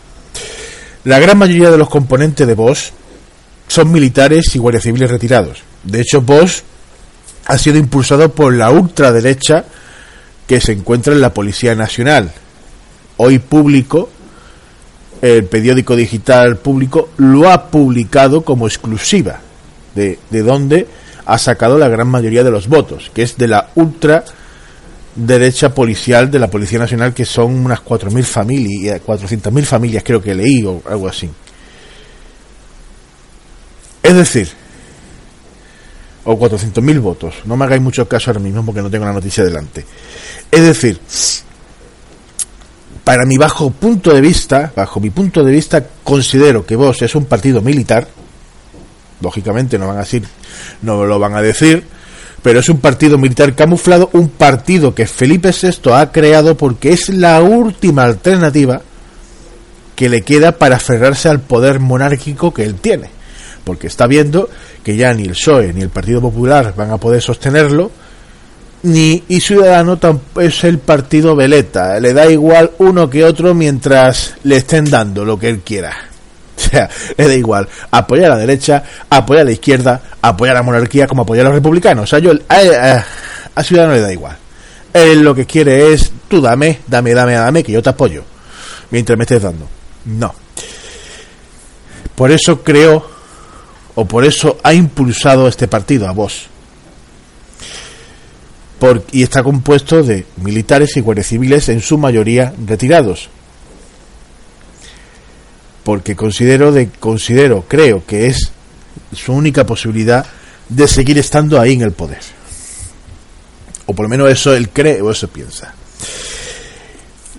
La 1.06 1.20
gran 1.20 1.38
mayoría 1.38 1.72
de 1.72 1.78
los 1.78 1.90
componentes 1.90 2.46
de 2.46 2.54
Vox 2.54 2.92
son 3.70 3.94
militares 3.94 4.54
y 4.54 4.60
guardias 4.60 4.84
civiles 4.84 5.10
retirados. 5.10 5.64
De 5.84 6.02
hecho, 6.02 6.20
Vox 6.20 6.64
ha 7.46 7.58
sido 7.58 7.78
impulsado 7.78 8.30
por 8.34 8.54
la 8.54 8.72
ultraderecha 8.72 9.64
que 10.46 10.60
se 10.60 10.74
encuentra 10.74 11.14
en 11.14 11.22
la 11.22 11.34
Policía 11.34 11.76
Nacional. 11.76 12.30
Hoy 13.16 13.40
público, 13.40 14.10
el 15.22 15.46
periódico 15.46 15.96
digital 15.96 16.58
público 16.58 17.12
lo 17.16 17.50
ha 17.50 17.72
publicado 17.72 18.42
como 18.42 18.68
exclusiva 18.68 19.44
de, 19.96 20.20
de 20.30 20.42
donde 20.42 20.88
ha 21.26 21.38
sacado 21.38 21.78
la 21.78 21.88
gran 21.88 22.08
mayoría 22.08 22.44
de 22.44 22.52
los 22.52 22.68
votos, 22.68 23.12
que 23.14 23.24
es 23.24 23.38
de 23.38 23.48
la 23.48 23.70
ultra 23.76 24.24
derecha 25.16 25.74
policial 25.74 26.32
de 26.32 26.40
la 26.40 26.50
Policía 26.50 26.80
Nacional, 26.80 27.14
que 27.14 27.26
son 27.26 27.66
unas 27.66 27.84
4.000 27.84 28.24
familias, 28.24 29.02
400.000 29.06 29.64
familias 29.64 30.04
creo 30.04 30.22
que 30.22 30.34
leí 30.34 30.64
o 30.64 30.82
algo 30.90 31.08
así. 31.08 31.30
Es 34.02 34.16
decir, 34.16 34.50
o 36.24 36.38
400.000 36.38 37.00
votos, 37.00 37.36
no 37.46 37.58
me 37.58 37.66
hagáis 37.66 37.82
mucho 37.82 38.08
caso 38.08 38.32
ahora 38.32 38.40
mismo 38.40 38.66
porque 38.66 38.82
no 38.82 38.90
tengo 38.90 39.06
la 39.06 39.14
noticia 39.14 39.44
delante. 39.44 39.86
Es 40.52 40.62
decir, 40.62 41.00
para 43.04 43.26
mi 43.26 43.38
bajo 43.38 43.72
punto 43.72 44.14
de 44.14 44.22
vista, 44.22 44.72
bajo 44.76 45.00
mi 45.00 45.10
punto 45.10 45.44
de 45.44 45.52
vista, 45.52 45.86
considero 46.04 46.66
que 46.66 46.76
vos 46.76 47.02
es 47.02 47.14
un 47.16 47.26
partido 47.26 47.62
militar, 47.62 48.08
lógicamente 49.22 49.78
no 49.78 49.88
van 49.88 49.98
a 49.98 50.02
decir, 50.02 50.24
no 50.82 51.06
lo 51.06 51.20
van 51.20 51.36
a 51.36 51.42
decir, 51.42 51.84
pero 52.42 52.60
es 52.60 52.70
un 52.70 52.80
partido 52.80 53.18
militar 53.18 53.54
camuflado, 53.56 54.10
un 54.14 54.30
partido 54.30 54.96
que 54.96 55.08
Felipe 55.08 55.52
VI 55.52 55.92
ha 55.94 56.12
creado 56.12 56.56
porque 56.56 56.94
es 56.94 57.10
la 57.10 57.42
última 57.42 58.04
alternativa 58.04 58.82
que 59.96 60.10
le 60.10 60.22
queda 60.22 60.54
para 60.54 60.78
aferrarse 60.78 61.28
al 61.28 61.42
poder 61.42 61.80
monárquico 61.80 62.54
que 62.54 62.64
él 62.64 62.76
tiene. 62.76 63.10
Porque 63.66 63.88
está 63.88 64.08
viendo 64.08 64.50
que 64.84 64.96
ya 64.96 65.14
ni 65.14 65.24
el 65.24 65.32
PSOE 65.32 65.74
ni 65.74 65.82
el 65.82 65.90
Partido 65.90 66.22
Popular 66.22 66.74
van 66.76 66.92
a 66.92 66.98
poder 66.98 67.22
sostenerlo, 67.22 67.92
ni 68.84 69.24
y 69.28 69.42
Ciudadano 69.42 70.00
es 70.40 70.64
el 70.64 70.80
partido 70.80 71.36
veleta, 71.36 72.00
le 72.00 72.14
da 72.14 72.32
igual 72.32 72.72
uno 72.78 73.10
que 73.10 73.26
otro 73.26 73.54
mientras 73.54 74.36
le 74.44 74.58
estén 74.58 74.86
dando 74.86 75.26
lo 75.26 75.38
que 75.38 75.50
él 75.50 75.60
quiera. 75.60 76.09
Sea, 76.70 76.90
le 77.18 77.28
da 77.28 77.34
igual 77.34 77.68
apoyar 77.92 78.32
a 78.32 78.36
la 78.36 78.38
derecha, 78.38 78.84
apoyar 79.10 79.42
a 79.42 79.46
la 79.46 79.52
izquierda, 79.52 80.02
apoyar 80.22 80.56
a 80.56 80.60
la 80.60 80.64
monarquía 80.64 81.08
como 81.08 81.24
apoyar 81.24 81.46
a 81.46 81.50
los 81.50 81.56
republicanos. 81.56 82.04
O 82.04 82.08
sea, 82.08 82.20
yo 82.20 82.32
a, 82.48 83.04
a, 83.56 83.64
Ciudadano 83.64 83.96
le 83.96 84.02
da 84.02 84.14
igual. 84.14 84.38
Él 84.94 85.22
lo 85.22 85.34
que 85.34 85.46
quiere 85.46 85.94
es, 85.94 86.12
tú 86.28 86.42
dame, 86.42 86.80
dame, 86.88 87.14
dame, 87.14 87.34
dame, 87.34 87.64
que 87.64 87.72
yo 87.72 87.82
te 87.82 87.90
apoyo. 87.90 88.24
Mientras 88.92 89.18
me 89.18 89.24
estés 89.24 89.42
dando. 89.42 89.68
No. 90.06 90.34
Por 92.16 92.32
eso 92.32 92.62
creo, 92.64 93.10
o 93.96 94.06
por 94.06 94.26
eso 94.26 94.58
ha 94.64 94.74
impulsado 94.74 95.48
este 95.48 95.68
partido 95.68 96.08
a 96.08 96.12
vos. 96.12 96.48
Por, 98.80 99.04
y 99.12 99.24
está 99.24 99.44
compuesto 99.44 100.04
de 100.04 100.26
militares 100.38 100.96
y 100.98 101.02
guardias 101.02 101.28
civiles, 101.28 101.70
en 101.70 101.82
su 101.82 101.98
mayoría 101.98 102.54
retirados 102.66 103.30
porque 105.90 106.16
considero 106.16 106.72
de 106.72 106.88
considero 107.00 107.66
creo 107.68 108.06
que 108.06 108.28
es 108.28 108.52
su 109.12 109.34
única 109.34 109.66
posibilidad 109.66 110.24
de 110.70 110.88
seguir 110.88 111.18
estando 111.18 111.60
ahí 111.60 111.74
en 111.74 111.82
el 111.82 111.94
poder. 111.94 112.20
O 113.88 113.96
por 113.96 114.06
lo 114.06 114.10
menos 114.10 114.30
eso 114.30 114.54
él 114.54 114.70
cree 114.70 115.02
o 115.02 115.10
eso 115.10 115.28
piensa. 115.30 115.74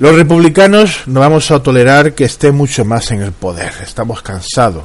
Los 0.01 0.16
republicanos 0.16 1.03
no 1.07 1.20
vamos 1.20 1.48
a 1.53 1.62
tolerar 1.62 2.12
que 2.12 2.24
esté 2.24 2.51
mucho 2.51 2.84
más 2.84 3.12
en 3.12 3.22
el 3.22 3.30
poder. 3.30 3.72
Estamos 3.84 4.20
cansados. 4.20 4.82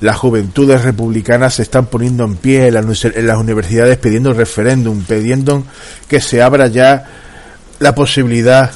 Las 0.00 0.16
juventudes 0.16 0.80
republicanas 0.80 1.56
se 1.56 1.64
están 1.64 1.88
poniendo 1.88 2.24
en 2.24 2.36
pie 2.36 2.68
en, 2.68 3.26
las 3.26 3.36
universidades 3.36 3.98
pidiendo 3.98 4.32
referéndum 4.32 5.02
pidiendo 5.02 5.64
que 6.08 6.22
se 6.22 6.40
abra 6.40 6.68
ya 6.68 7.04
la 7.78 7.94
posibilidad 7.94 8.70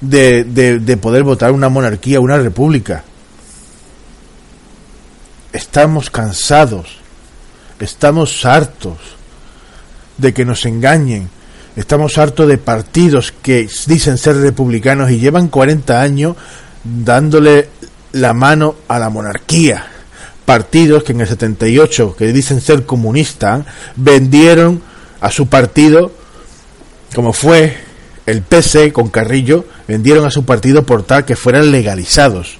de, 0.00 0.44
de, 0.44 0.96
poder 0.96 1.22
votar 1.22 1.52
una 1.52 1.68
monarquía, 1.68 2.20
una 2.20 2.38
república. 2.38 3.04
Estamos 5.52 6.10
cansados, 6.10 6.98
estamos 7.78 8.44
hartos 8.44 8.98
de 10.16 10.32
que 10.32 10.44
nos 10.44 10.64
engañen, 10.64 11.28
estamos 11.76 12.18
hartos 12.18 12.48
de 12.48 12.58
partidos 12.58 13.32
que 13.42 13.68
dicen 13.86 14.16
ser 14.16 14.36
republicanos 14.36 15.10
y 15.10 15.18
llevan 15.18 15.48
40 15.48 16.00
años 16.00 16.36
dándole 16.84 17.68
la 18.12 18.32
mano 18.32 18.76
a 18.88 18.98
la 18.98 19.10
monarquía. 19.10 19.86
Partidos 20.44 21.04
que 21.04 21.12
en 21.12 21.20
el 21.20 21.28
78, 21.28 22.16
que 22.16 22.32
dicen 22.32 22.60
ser 22.60 22.84
comunistas, 22.84 23.64
vendieron 23.96 24.82
a 25.20 25.30
su 25.30 25.48
partido, 25.48 26.12
como 27.14 27.32
fue 27.32 27.76
el 28.26 28.42
PC 28.42 28.92
con 28.92 29.08
Carrillo 29.08 29.64
vendieron 29.90 30.24
a 30.24 30.30
su 30.30 30.44
partido 30.44 30.84
por 30.86 31.02
tal 31.02 31.24
que 31.24 31.34
fueran 31.34 31.72
legalizados. 31.72 32.58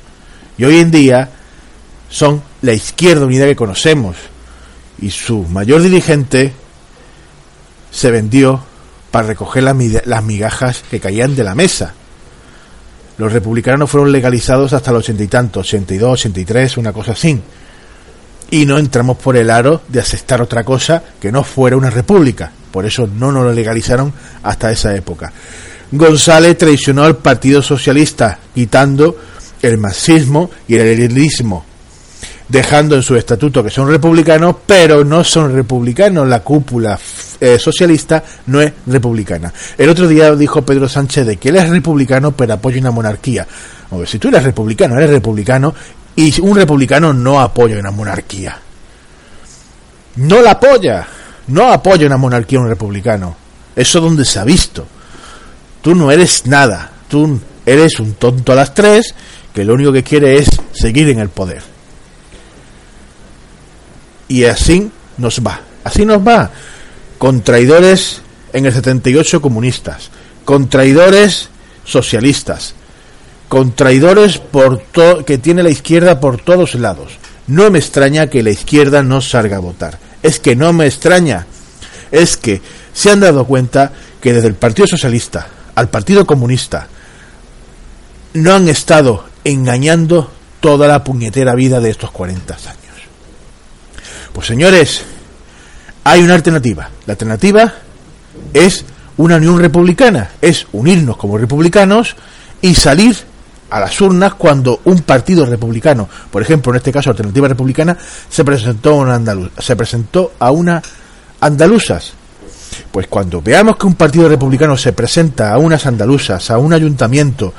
Y 0.58 0.64
hoy 0.64 0.80
en 0.80 0.90
día 0.90 1.30
son 2.08 2.42
la 2.60 2.72
izquierda 2.72 3.24
unida 3.24 3.46
que 3.46 3.54
conocemos. 3.54 4.16
Y 5.00 5.12
su 5.12 5.44
mayor 5.44 5.80
dirigente 5.80 6.52
se 7.92 8.10
vendió 8.10 8.60
para 9.12 9.28
recoger 9.28 9.62
las 9.62 10.24
migajas 10.24 10.82
que 10.90 10.98
caían 10.98 11.36
de 11.36 11.44
la 11.44 11.54
mesa. 11.54 11.94
Los 13.16 13.32
republicanos 13.32 13.88
fueron 13.88 14.10
legalizados 14.10 14.72
hasta 14.72 14.90
los 14.90 15.04
ochenta 15.04 15.22
y 15.22 15.28
tantos, 15.28 15.68
82, 15.68 16.12
83, 16.12 16.78
una 16.78 16.92
cosa 16.92 17.12
así. 17.12 17.40
Y 18.50 18.66
no 18.66 18.76
entramos 18.76 19.18
por 19.18 19.36
el 19.36 19.50
aro 19.50 19.82
de 19.86 20.00
aceptar 20.00 20.42
otra 20.42 20.64
cosa 20.64 21.00
que 21.20 21.30
no 21.30 21.44
fuera 21.44 21.76
una 21.76 21.90
república. 21.90 22.50
Por 22.72 22.86
eso 22.86 23.06
no 23.06 23.30
nos 23.30 23.44
lo 23.44 23.52
legalizaron 23.52 24.12
hasta 24.42 24.72
esa 24.72 24.96
época. 24.96 25.32
González 25.92 26.56
traicionó 26.56 27.04
al 27.04 27.16
Partido 27.16 27.62
Socialista, 27.62 28.38
quitando 28.54 29.16
el 29.62 29.78
marxismo 29.78 30.50
y 30.68 30.76
el 30.76 30.96
leninismo, 30.96 31.64
dejando 32.48 32.94
en 32.94 33.02
su 33.02 33.16
estatuto 33.16 33.62
que 33.62 33.70
son 33.70 33.88
republicanos, 33.88 34.56
pero 34.66 35.04
no 35.04 35.24
son 35.24 35.52
republicanos. 35.52 36.28
La 36.28 36.40
cúpula 36.40 36.98
eh, 37.40 37.58
socialista 37.58 38.22
no 38.46 38.60
es 38.60 38.72
republicana. 38.86 39.52
El 39.76 39.88
otro 39.88 40.06
día 40.06 40.34
dijo 40.36 40.62
Pedro 40.62 40.88
Sánchez 40.88 41.38
que 41.38 41.48
él 41.48 41.56
es 41.56 41.68
republicano, 41.68 42.32
pero 42.32 42.54
apoya 42.54 42.80
una 42.80 42.90
monarquía. 42.90 43.46
O 43.90 44.06
si 44.06 44.18
tú 44.18 44.28
eres 44.28 44.44
republicano, 44.44 44.96
eres 44.96 45.10
republicano, 45.10 45.74
y 46.14 46.40
un 46.40 46.56
republicano 46.56 47.12
no 47.12 47.40
apoya 47.40 47.78
una 47.78 47.90
monarquía. 47.90 48.56
No 50.16 50.42
la 50.42 50.52
apoya. 50.52 51.06
No 51.48 51.72
apoya 51.72 52.06
una 52.06 52.16
monarquía 52.16 52.60
un 52.60 52.68
republicano. 52.68 53.36
Eso 53.74 54.00
donde 54.00 54.24
se 54.24 54.38
ha 54.38 54.44
visto. 54.44 54.86
Tú 55.82 55.94
no 55.94 56.10
eres 56.10 56.46
nada. 56.46 56.92
tú 57.08 57.40
eres 57.66 58.00
un 58.00 58.14
tonto 58.14 58.52
a 58.52 58.56
las 58.56 58.74
tres 58.74 59.14
que 59.52 59.64
lo 59.64 59.74
único 59.74 59.92
que 59.92 60.02
quiere 60.02 60.38
es 60.38 60.48
seguir 60.72 61.08
en 61.08 61.18
el 61.18 61.28
poder. 61.28 61.62
Y 64.28 64.44
así 64.44 64.90
nos 65.18 65.40
va, 65.40 65.60
así 65.84 66.04
nos 66.04 66.26
va, 66.26 66.50
con 67.18 67.42
traidores 67.42 68.22
en 68.52 68.66
el 68.66 68.72
78 68.72 69.40
comunistas, 69.40 70.10
con 70.44 70.68
traidores 70.68 71.48
socialistas, 71.84 72.74
con 73.48 73.72
traidores 73.72 74.38
por 74.38 74.82
que 75.24 75.38
tiene 75.38 75.62
la 75.62 75.70
izquierda 75.70 76.20
por 76.20 76.40
todos 76.40 76.76
lados. 76.76 77.18
No 77.48 77.70
me 77.70 77.80
extraña 77.80 78.28
que 78.28 78.44
la 78.44 78.50
izquierda 78.50 79.02
no 79.02 79.20
salga 79.20 79.56
a 79.56 79.60
votar. 79.60 79.98
Es 80.22 80.38
que 80.38 80.54
no 80.54 80.72
me 80.72 80.86
extraña. 80.86 81.46
Es 82.12 82.36
que 82.36 82.62
se 82.92 83.10
han 83.10 83.20
dado 83.20 83.44
cuenta 83.44 83.90
que 84.20 84.32
desde 84.32 84.46
el 84.46 84.54
Partido 84.54 84.86
Socialista 84.86 85.48
al 85.80 85.88
Partido 85.88 86.26
Comunista 86.26 86.88
no 88.34 88.54
han 88.54 88.68
estado 88.68 89.24
engañando 89.44 90.30
toda 90.60 90.86
la 90.86 91.02
puñetera 91.02 91.54
vida 91.54 91.80
de 91.80 91.90
estos 91.90 92.10
40 92.10 92.54
años. 92.54 92.76
Pues 94.32 94.46
señores, 94.46 95.02
hay 96.04 96.22
una 96.22 96.34
alternativa. 96.34 96.90
La 97.06 97.14
alternativa 97.14 97.72
es 98.52 98.84
una 99.16 99.36
unión 99.36 99.58
republicana, 99.58 100.32
es 100.42 100.66
unirnos 100.72 101.16
como 101.16 101.38
republicanos 101.38 102.14
y 102.60 102.74
salir 102.74 103.16
a 103.70 103.80
las 103.80 103.98
urnas 104.02 104.34
cuando 104.34 104.80
un 104.84 105.00
partido 105.00 105.46
republicano, 105.46 106.08
por 106.30 106.42
ejemplo, 106.42 106.72
en 106.72 106.76
este 106.76 106.92
caso 106.92 107.08
Alternativa 107.08 107.48
Republicana, 107.48 107.96
se 108.28 108.44
presentó 108.44 108.90
a 108.90 108.94
una, 108.96 109.20
se 109.58 109.76
presentó 109.76 110.34
a 110.38 110.50
una 110.50 110.82
andaluzas. 111.40 112.19
Pues 112.90 113.06
cuando 113.06 113.40
veamos 113.40 113.76
que 113.76 113.86
un 113.86 113.94
partido 113.94 114.28
republicano 114.28 114.76
se 114.76 114.92
presenta 114.92 115.52
a 115.52 115.58
unas 115.58 115.86
andaluzas, 115.86 116.50
a 116.50 116.58
un 116.58 116.72
ayuntamiento, 116.72 117.52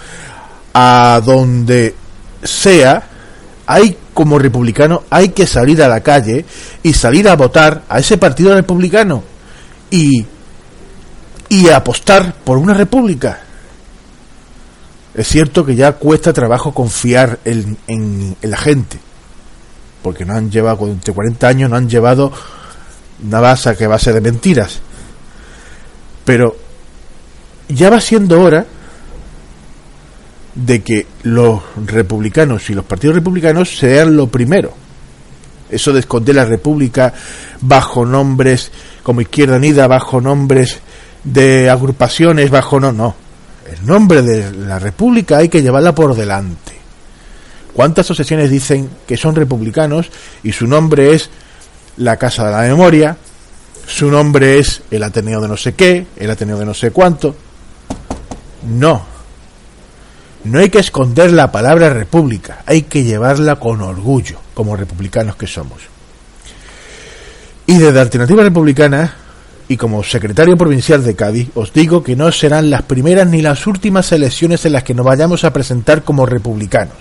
a 0.73 1.21
donde 1.23 1.95
sea, 2.43 3.03
hay 3.65 3.97
como 4.13 4.37
republicano, 4.37 5.03
hay 5.09 5.29
que 5.29 5.47
salir 5.47 5.81
a 5.81 5.87
la 5.87 6.01
calle 6.01 6.45
y 6.83 6.93
salir 6.93 7.27
a 7.29 7.35
votar 7.35 7.83
a 7.87 7.99
ese 7.99 8.17
partido 8.17 8.53
republicano 8.53 9.23
y, 9.89 10.25
y 11.49 11.69
apostar 11.69 12.33
por 12.43 12.57
una 12.57 12.73
república. 12.73 13.41
Es 15.13 15.27
cierto 15.27 15.65
que 15.65 15.75
ya 15.75 15.93
cuesta 15.93 16.31
trabajo 16.31 16.73
confiar 16.73 17.39
en, 17.43 17.77
en, 17.87 18.35
la 18.41 18.57
gente, 18.57 18.97
porque 20.01 20.25
no 20.25 20.33
han 20.33 20.49
llevado, 20.49 20.87
entre 20.87 21.13
40 21.13 21.47
años 21.47 21.69
no 21.69 21.75
han 21.75 21.89
llevado 21.89 22.31
una 23.23 23.55
que 23.77 23.87
base 23.87 24.13
de 24.13 24.21
mentiras. 24.21 24.79
Pero 26.25 26.55
ya 27.69 27.89
va 27.89 27.99
siendo 27.99 28.41
hora 28.41 28.65
de 30.55 30.81
que 30.81 31.07
los 31.23 31.61
republicanos 31.85 32.69
y 32.69 32.73
los 32.73 32.85
partidos 32.85 33.15
republicanos 33.15 33.77
sean 33.77 34.15
lo 34.15 34.27
primero. 34.27 34.73
Eso 35.69 35.93
de 35.93 36.01
esconder 36.01 36.35
la 36.35 36.45
república 36.45 37.13
bajo 37.61 38.05
nombres 38.05 38.71
como 39.03 39.21
Izquierda 39.21 39.55
Unida, 39.55 39.87
bajo 39.87 40.19
nombres 40.19 40.79
de 41.23 41.69
agrupaciones, 41.69 42.49
bajo 42.49 42.79
no, 42.79 42.91
no. 42.91 43.15
El 43.71 43.85
nombre 43.85 44.21
de 44.21 44.51
la 44.51 44.79
república 44.79 45.37
hay 45.37 45.47
que 45.47 45.61
llevarla 45.61 45.95
por 45.95 46.13
delante. 46.13 46.73
¿Cuántas 47.73 48.05
asociaciones 48.05 48.49
dicen 48.49 48.89
que 49.07 49.15
son 49.15 49.33
republicanos 49.33 50.09
y 50.43 50.51
su 50.51 50.67
nombre 50.67 51.13
es 51.13 51.29
la 51.97 52.17
Casa 52.17 52.45
de 52.45 52.51
la 52.51 52.61
Memoria, 52.63 53.15
su 53.85 54.09
nombre 54.09 54.59
es 54.59 54.83
el 54.91 55.03
Ateneo 55.03 55.41
de 55.41 55.47
no 55.47 55.57
sé 55.57 55.73
qué, 55.73 56.07
el 56.17 56.31
Ateneo 56.31 56.57
de 56.57 56.65
no 56.65 56.73
sé 56.73 56.91
cuánto? 56.91 57.35
No, 58.67 59.03
no 60.43 60.59
hay 60.59 60.69
que 60.69 60.79
esconder 60.79 61.31
la 61.31 61.51
palabra 61.51 61.93
república, 61.93 62.63
hay 62.65 62.83
que 62.83 63.03
llevarla 63.03 63.57
con 63.57 63.81
orgullo, 63.81 64.39
como 64.53 64.75
republicanos 64.75 65.35
que 65.35 65.45
somos. 65.45 65.81
Y 67.67 67.77
desde 67.77 67.99
Alternativa 67.99 68.43
Republicana, 68.43 69.13
y 69.67 69.77
como 69.77 70.03
secretario 70.03 70.57
provincial 70.57 71.03
de 71.03 71.15
Cádiz, 71.15 71.49
os 71.53 71.71
digo 71.71 72.03
que 72.03 72.15
no 72.15 72.31
serán 72.31 72.71
las 72.71 72.81
primeras 72.81 73.27
ni 73.27 73.41
las 73.41 73.67
últimas 73.67 74.11
elecciones 74.11 74.65
en 74.65 74.73
las 74.73 74.83
que 74.83 74.95
nos 74.95 75.05
vayamos 75.05 75.43
a 75.43 75.53
presentar 75.53 76.03
como 76.03 76.25
republicanos. 76.25 76.97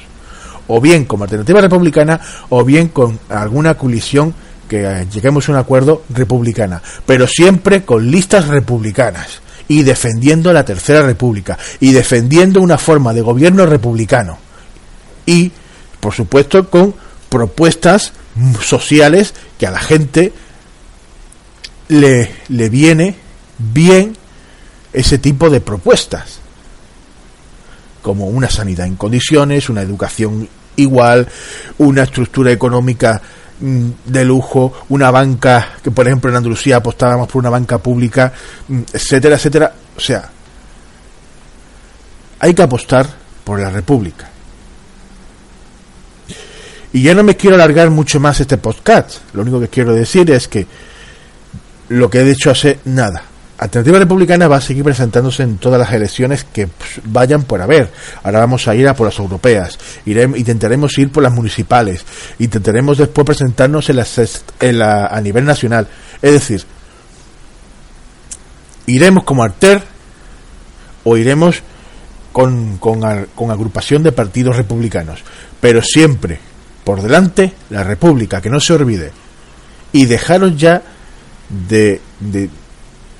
O 0.68 0.80
bien 0.80 1.06
como 1.06 1.24
Alternativa 1.24 1.60
Republicana, 1.62 2.20
o 2.50 2.62
bien 2.62 2.88
con 2.88 3.18
alguna 3.28 3.74
colisión 3.74 4.34
que 4.70 5.04
lleguemos 5.12 5.48
a 5.48 5.52
un 5.52 5.58
acuerdo 5.58 6.04
republicana. 6.10 6.80
Pero 7.04 7.26
siempre 7.26 7.84
con 7.84 8.08
listas 8.08 8.46
republicanas 8.46 9.42
y 9.66 9.82
defendiendo 9.82 10.52
la 10.52 10.64
Tercera 10.64 11.02
República 11.02 11.58
y 11.80 11.90
defendiendo 11.90 12.60
una 12.60 12.78
forma 12.78 13.12
de 13.12 13.20
gobierno 13.20 13.66
republicano 13.66 14.38
y, 15.26 15.50
por 15.98 16.14
supuesto, 16.14 16.70
con 16.70 16.94
propuestas 17.28 18.12
sociales 18.62 19.34
que 19.58 19.66
a 19.66 19.72
la 19.72 19.80
gente 19.80 20.32
le, 21.88 22.30
le 22.48 22.68
viene 22.68 23.16
bien 23.58 24.16
ese 24.92 25.18
tipo 25.18 25.50
de 25.50 25.60
propuestas 25.60 26.38
como 28.02 28.28
una 28.28 28.48
sanidad 28.48 28.86
en 28.86 28.94
condiciones, 28.94 29.68
una 29.68 29.82
educación 29.82 30.48
igual, 30.76 31.26
una 31.78 32.04
estructura 32.04 32.52
económica 32.52 33.20
de 33.60 34.24
lujo, 34.24 34.72
una 34.88 35.10
banca, 35.10 35.74
que 35.82 35.90
por 35.90 36.06
ejemplo 36.06 36.30
en 36.30 36.36
Andalucía 36.36 36.76
apostábamos 36.76 37.28
por 37.28 37.40
una 37.40 37.50
banca 37.50 37.78
pública, 37.78 38.32
mm, 38.68 38.80
etcétera, 38.92 39.36
etcétera. 39.36 39.74
O 39.96 40.00
sea, 40.00 40.30
hay 42.38 42.54
que 42.54 42.62
apostar 42.62 43.06
por 43.44 43.60
la 43.60 43.70
República. 43.70 44.28
Y 46.92 47.02
ya 47.02 47.14
no 47.14 47.22
me 47.22 47.36
quiero 47.36 47.54
alargar 47.54 47.90
mucho 47.90 48.18
más 48.18 48.40
este 48.40 48.56
podcast. 48.56 49.18
Lo 49.34 49.42
único 49.42 49.60
que 49.60 49.68
quiero 49.68 49.94
decir 49.94 50.30
es 50.30 50.48
que 50.48 50.66
lo 51.88 52.10
que 52.10 52.20
he 52.20 52.24
dicho 52.24 52.50
hace 52.50 52.80
nada. 52.86 53.29
Alternativa 53.60 53.98
Republicana 53.98 54.48
va 54.48 54.56
a 54.56 54.60
seguir 54.62 54.82
presentándose 54.84 55.42
en 55.42 55.58
todas 55.58 55.78
las 55.78 55.92
elecciones 55.92 56.44
que 56.44 56.66
pues, 56.66 56.92
vayan 57.04 57.42
por 57.42 57.60
haber. 57.60 57.92
Ahora 58.22 58.38
vamos 58.38 58.66
a 58.66 58.74
ir 58.74 58.88
a 58.88 58.94
por 58.94 59.06
las 59.06 59.18
europeas, 59.18 59.78
intentaremos 60.06 60.96
ir 60.96 61.12
por 61.12 61.22
las 61.22 61.34
municipales, 61.34 62.02
intentaremos 62.38 62.96
después 62.96 63.26
presentarnos 63.26 63.90
a 63.90 65.20
nivel 65.20 65.44
nacional. 65.44 65.86
Es 66.22 66.32
decir, 66.32 66.64
iremos 68.86 69.24
como 69.24 69.42
Arter 69.42 69.82
o 71.04 71.18
iremos 71.18 71.62
con, 72.32 72.78
agrupación 73.50 74.02
de 74.02 74.12
partidos 74.12 74.56
republicanos, 74.56 75.22
pero 75.60 75.82
siempre 75.82 76.40
por 76.82 77.02
delante 77.02 77.52
la 77.68 77.84
República, 77.84 78.40
que 78.40 78.48
no 78.48 78.58
se 78.58 78.72
olvide. 78.72 79.12
Y 79.92 80.06
dejaros 80.06 80.56
ya 80.56 80.82
de 81.50 82.00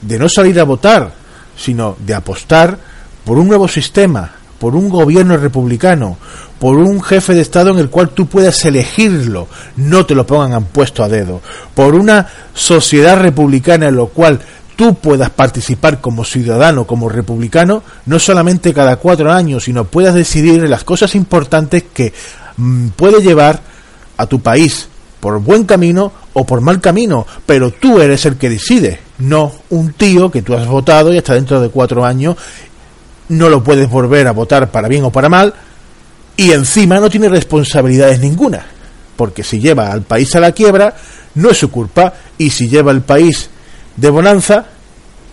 de 0.02 0.18
no 0.18 0.28
salir 0.28 0.58
a 0.60 0.64
votar, 0.64 1.12
sino 1.56 1.96
de 1.98 2.14
apostar 2.14 2.78
por 3.24 3.38
un 3.38 3.48
nuevo 3.48 3.68
sistema, 3.68 4.32
por 4.58 4.74
un 4.74 4.88
gobierno 4.88 5.36
republicano, 5.36 6.18
por 6.58 6.76
un 6.76 7.02
jefe 7.02 7.34
de 7.34 7.40
Estado 7.40 7.70
en 7.70 7.78
el 7.78 7.88
cual 7.88 8.10
tú 8.10 8.26
puedas 8.26 8.62
elegirlo, 8.66 9.48
no 9.76 10.04
te 10.04 10.14
lo 10.14 10.26
pongan 10.26 10.64
puesto 10.64 11.02
a 11.02 11.08
dedo, 11.08 11.40
por 11.74 11.94
una 11.94 12.28
sociedad 12.52 13.18
republicana 13.18 13.88
en 13.88 13.96
la 13.96 14.04
cual 14.04 14.40
tú 14.76 14.94
puedas 14.94 15.30
participar 15.30 16.02
como 16.02 16.24
ciudadano, 16.24 16.86
como 16.86 17.08
republicano, 17.08 17.82
no 18.04 18.18
solamente 18.18 18.74
cada 18.74 18.96
cuatro 18.96 19.32
años, 19.32 19.64
sino 19.64 19.84
puedas 19.84 20.14
decidir 20.14 20.68
las 20.68 20.84
cosas 20.84 21.14
importantes 21.14 21.84
que 21.94 22.12
mm, 22.58 22.88
puede 22.88 23.22
llevar 23.22 23.60
a 24.18 24.26
tu 24.26 24.40
país 24.40 24.89
por 25.20 25.38
buen 25.40 25.64
camino 25.64 26.12
o 26.32 26.44
por 26.44 26.60
mal 26.60 26.80
camino, 26.80 27.26
pero 27.46 27.70
tú 27.70 28.00
eres 28.00 28.24
el 28.26 28.36
que 28.36 28.48
decide, 28.48 28.98
no 29.18 29.52
un 29.70 29.92
tío 29.92 30.30
que 30.30 30.42
tú 30.42 30.54
has 30.54 30.66
votado 30.66 31.12
y 31.12 31.18
hasta 31.18 31.34
dentro 31.34 31.60
de 31.60 31.68
cuatro 31.68 32.04
años 32.04 32.36
no 33.28 33.48
lo 33.48 33.62
puedes 33.62 33.88
volver 33.88 34.26
a 34.26 34.32
votar 34.32 34.70
para 34.70 34.88
bien 34.88 35.04
o 35.04 35.12
para 35.12 35.28
mal 35.28 35.54
y 36.36 36.52
encima 36.52 36.98
no 36.98 37.10
tiene 37.10 37.28
responsabilidades 37.28 38.18
ninguna, 38.20 38.64
porque 39.16 39.44
si 39.44 39.60
lleva 39.60 39.92
al 39.92 40.02
país 40.02 40.34
a 40.34 40.40
la 40.40 40.52
quiebra 40.52 40.94
no 41.34 41.50
es 41.50 41.58
su 41.58 41.70
culpa 41.70 42.14
y 42.38 42.50
si 42.50 42.68
lleva 42.68 42.90
al 42.90 43.02
país 43.02 43.50
de 43.96 44.10
bonanza 44.10 44.66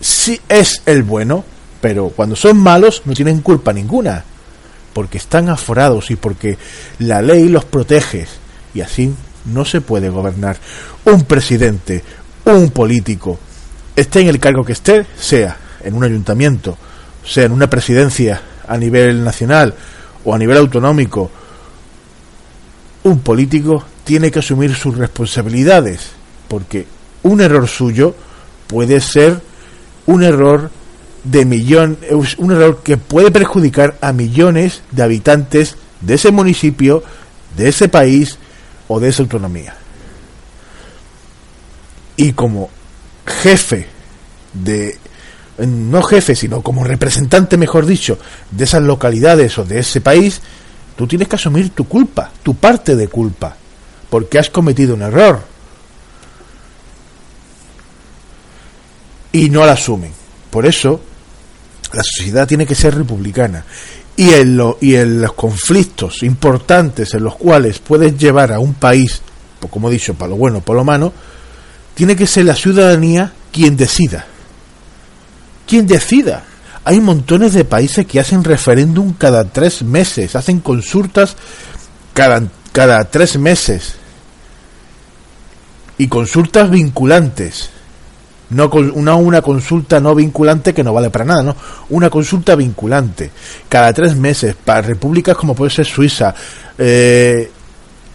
sí 0.01 0.39
es 0.49 0.81
el 0.85 1.03
bueno, 1.03 1.43
pero 1.79 2.09
cuando 2.09 2.35
son 2.35 2.57
malos 2.57 3.03
no 3.05 3.13
tienen 3.13 3.41
culpa 3.41 3.71
ninguna, 3.71 4.23
porque 4.93 5.17
están 5.17 5.49
aforados 5.49 6.11
y 6.11 6.15
porque 6.15 6.57
la 6.99 7.21
ley 7.21 7.47
los 7.47 7.65
protege 7.65 8.27
y 8.73 8.81
así 8.81 9.13
no 9.47 9.65
se 9.65 9.81
puede 9.81 10.09
gobernar. 10.09 10.57
Un 11.05 11.23
presidente, 11.23 12.03
un 12.45 12.69
político, 12.71 13.39
esté 13.95 14.21
en 14.21 14.27
el 14.27 14.39
cargo 14.39 14.63
que 14.63 14.73
esté, 14.73 15.05
sea 15.19 15.57
en 15.83 15.93
un 15.93 16.03
ayuntamiento, 16.03 16.77
sea 17.25 17.45
en 17.45 17.51
una 17.51 17.69
presidencia 17.69 18.41
a 18.67 18.77
nivel 18.77 19.23
nacional 19.23 19.73
o 20.23 20.33
a 20.33 20.37
nivel 20.37 20.57
autonómico, 20.57 21.31
un 23.03 23.19
político 23.19 23.85
tiene 24.03 24.31
que 24.31 24.39
asumir 24.39 24.75
sus 24.75 24.97
responsabilidades, 24.97 26.11
porque 26.47 26.85
un 27.23 27.41
error 27.41 27.67
suyo 27.67 28.15
puede 28.67 28.99
ser 29.01 29.41
un 30.05 30.23
error 30.23 30.71
de 31.23 31.45
millón, 31.45 31.97
un 32.37 32.51
error 32.51 32.81
que 32.83 32.97
puede 32.97 33.31
perjudicar 33.31 33.97
a 34.01 34.13
millones 34.13 34.81
de 34.91 35.03
habitantes 35.03 35.75
de 36.01 36.15
ese 36.15 36.31
municipio, 36.31 37.03
de 37.55 37.69
ese 37.69 37.89
país 37.89 38.37
o 38.87 38.99
de 38.99 39.09
esa 39.09 39.23
autonomía. 39.23 39.75
Y 42.15 42.33
como 42.33 42.69
jefe 43.25 43.87
de 44.53 44.97
no 45.65 46.03
jefe, 46.03 46.35
sino 46.35 46.61
como 46.61 46.83
representante, 46.83 47.57
mejor 47.57 47.85
dicho, 47.85 48.19
de 48.51 48.63
esas 48.63 48.83
localidades 48.83 49.57
o 49.57 49.65
de 49.65 49.79
ese 49.79 50.01
país, 50.01 50.41
tú 50.95 51.07
tienes 51.07 51.27
que 51.27 51.35
asumir 51.35 51.71
tu 51.71 51.87
culpa, 51.87 52.31
tu 52.43 52.55
parte 52.55 52.95
de 52.95 53.07
culpa, 53.07 53.55
porque 54.09 54.37
has 54.37 54.49
cometido 54.49 54.93
un 54.93 55.01
error. 55.01 55.41
Y 59.31 59.49
no 59.49 59.65
la 59.65 59.73
asumen. 59.73 60.11
Por 60.51 60.65
eso, 60.65 61.01
la 61.91 62.03
sociedad 62.03 62.47
tiene 62.47 62.65
que 62.65 62.75
ser 62.75 62.95
republicana. 62.95 63.65
Y 64.17 64.33
en, 64.33 64.59
y 64.81 64.95
en 64.95 65.21
los 65.21 65.33
conflictos 65.33 66.23
importantes 66.23 67.13
en 67.13 67.23
los 67.23 67.35
cuales 67.35 67.79
puedes 67.79 68.17
llevar 68.17 68.51
a 68.51 68.59
un 68.59 68.73
país, 68.73 69.21
pues 69.59 69.71
como 69.71 69.89
he 69.89 69.93
dicho, 69.93 70.15
para 70.15 70.31
lo 70.31 70.35
bueno, 70.35 70.61
para 70.61 70.79
lo 70.79 70.83
malo, 70.83 71.13
tiene 71.93 72.15
que 72.15 72.27
ser 72.27 72.45
la 72.45 72.55
ciudadanía 72.55 73.31
quien 73.51 73.77
decida. 73.77 74.25
Quien 75.67 75.85
decida. 75.85 76.43
Hay 76.83 76.99
montones 76.99 77.53
de 77.53 77.65
países 77.65 78.05
que 78.05 78.19
hacen 78.19 78.43
referéndum 78.43 79.13
cada 79.13 79.45
tres 79.45 79.83
meses, 79.83 80.35
hacen 80.35 80.61
consultas 80.61 81.35
cada, 82.13 82.41
cada 82.71 83.03
tres 83.05 83.37
meses. 83.37 83.95
Y 85.97 86.07
consultas 86.07 86.69
vinculantes 86.71 87.69
no 88.49 88.69
una, 88.69 89.41
consulta 89.41 89.99
no 89.99 90.15
vinculante 90.15 90.73
que 90.73 90.83
no 90.83 90.93
vale 90.93 91.09
para 91.09 91.25
nada, 91.25 91.43
¿no? 91.43 91.55
Una 91.89 92.09
consulta 92.09 92.55
vinculante. 92.55 93.31
Cada 93.67 93.91
tres 93.93 94.15
meses, 94.15 94.55
para 94.55 94.81
repúblicas 94.81 95.35
como 95.35 95.55
puede 95.55 95.71
ser 95.71 95.85
Suiza 95.85 96.33
eh, 96.77 97.51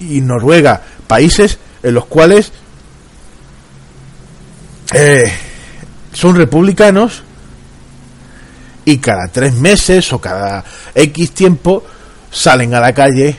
y 0.01 0.20
Noruega, 0.20 0.80
países 1.07 1.59
en 1.83 1.95
los 1.95 2.07
cuales 2.07 2.53
eh, 4.95 5.33
son 6.12 6.37
republicanos 6.37 7.22
y 8.85 8.99
cada 8.99 9.28
tres 9.28 9.55
meses 9.55 10.12
o 10.12 10.20
cada 10.20 10.64
X 10.95 11.33
tiempo 11.33 11.85
salen 12.30 12.74
a 12.74 12.80
la 12.80 12.93
calle 12.93 13.37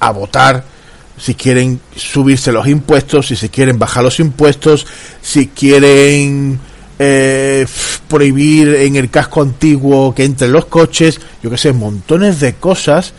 a 0.00 0.10
votar 0.10 0.71
si 1.16 1.34
quieren 1.34 1.80
subirse 1.94 2.52
los 2.52 2.66
impuestos, 2.66 3.28
si 3.28 3.36
se 3.36 3.48
quieren 3.48 3.78
bajar 3.78 4.04
los 4.04 4.18
impuestos, 4.20 4.86
si 5.20 5.48
quieren 5.48 6.58
eh, 6.98 7.66
prohibir 8.08 8.74
en 8.76 8.96
el 8.96 9.10
casco 9.10 9.42
antiguo 9.42 10.14
que 10.14 10.24
entren 10.24 10.52
los 10.52 10.66
coches, 10.66 11.20
yo 11.42 11.50
que 11.50 11.58
sé, 11.58 11.72
montones 11.72 12.40
de 12.40 12.54
cosas 12.54 13.12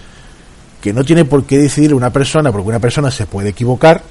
que 0.82 0.94
no 0.94 1.04
tiene 1.04 1.26
por 1.26 1.46
qué 1.46 1.58
decidir 1.58 1.94
una 1.94 2.12
persona, 2.12 2.52
porque 2.52 2.70
una 2.70 2.80
persona 2.80 3.10
se 3.10 3.26
puede 3.26 3.50
equivocar 3.50 4.04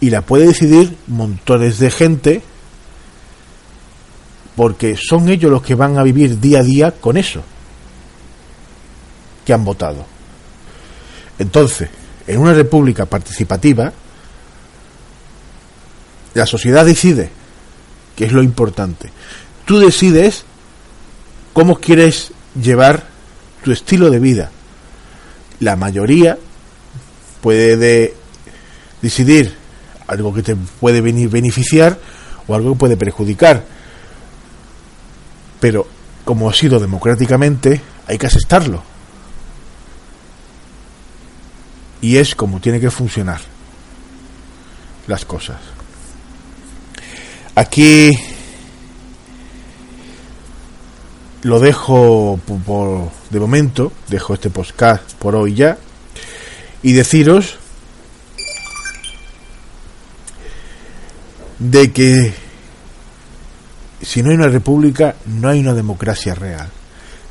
y 0.00 0.10
la 0.10 0.22
puede 0.22 0.46
decidir 0.46 0.96
montones 1.08 1.78
de 1.78 1.90
gente, 1.90 2.42
porque 4.56 4.96
son 4.96 5.28
ellos 5.28 5.50
los 5.50 5.62
que 5.62 5.74
van 5.74 5.98
a 5.98 6.02
vivir 6.02 6.38
día 6.38 6.60
a 6.60 6.62
día 6.62 6.92
con 6.92 7.16
eso 7.16 7.42
que 9.44 9.52
han 9.52 9.64
votado. 9.64 10.04
Entonces, 11.38 11.88
en 12.30 12.38
una 12.38 12.54
república 12.54 13.06
participativa, 13.06 13.92
la 16.34 16.46
sociedad 16.46 16.86
decide, 16.86 17.28
que 18.14 18.24
es 18.24 18.32
lo 18.32 18.44
importante. 18.44 19.10
Tú 19.64 19.80
decides 19.80 20.44
cómo 21.52 21.80
quieres 21.80 22.32
llevar 22.54 23.04
tu 23.64 23.72
estilo 23.72 24.10
de 24.10 24.20
vida. 24.20 24.52
La 25.58 25.74
mayoría 25.74 26.38
puede 27.40 28.14
decidir 29.02 29.56
algo 30.06 30.32
que 30.32 30.44
te 30.44 30.54
puede 30.54 31.00
beneficiar 31.00 31.98
o 32.46 32.54
algo 32.54 32.74
que 32.74 32.78
puede 32.78 32.96
perjudicar. 32.96 33.64
Pero 35.58 35.84
como 36.24 36.48
ha 36.48 36.54
sido 36.54 36.78
democráticamente, 36.78 37.80
hay 38.06 38.18
que 38.18 38.28
aceptarlo 38.28 38.89
y 42.00 42.16
es 42.16 42.34
como 42.34 42.60
tiene 42.60 42.80
que 42.80 42.90
funcionar 42.90 43.40
las 45.06 45.24
cosas. 45.24 45.58
Aquí 47.54 48.10
lo 51.42 51.58
dejo 51.58 52.38
por, 52.66 53.10
de 53.30 53.40
momento, 53.40 53.92
dejo 54.08 54.34
este 54.34 54.50
podcast 54.50 55.14
por 55.14 55.34
hoy 55.34 55.54
ya 55.54 55.78
y 56.82 56.92
deciros 56.92 57.56
de 61.58 61.92
que 61.92 62.32
si 64.02 64.22
no 64.22 64.30
hay 64.30 64.36
una 64.36 64.48
república 64.48 65.16
no 65.26 65.48
hay 65.48 65.60
una 65.60 65.74
democracia 65.74 66.34
real. 66.34 66.68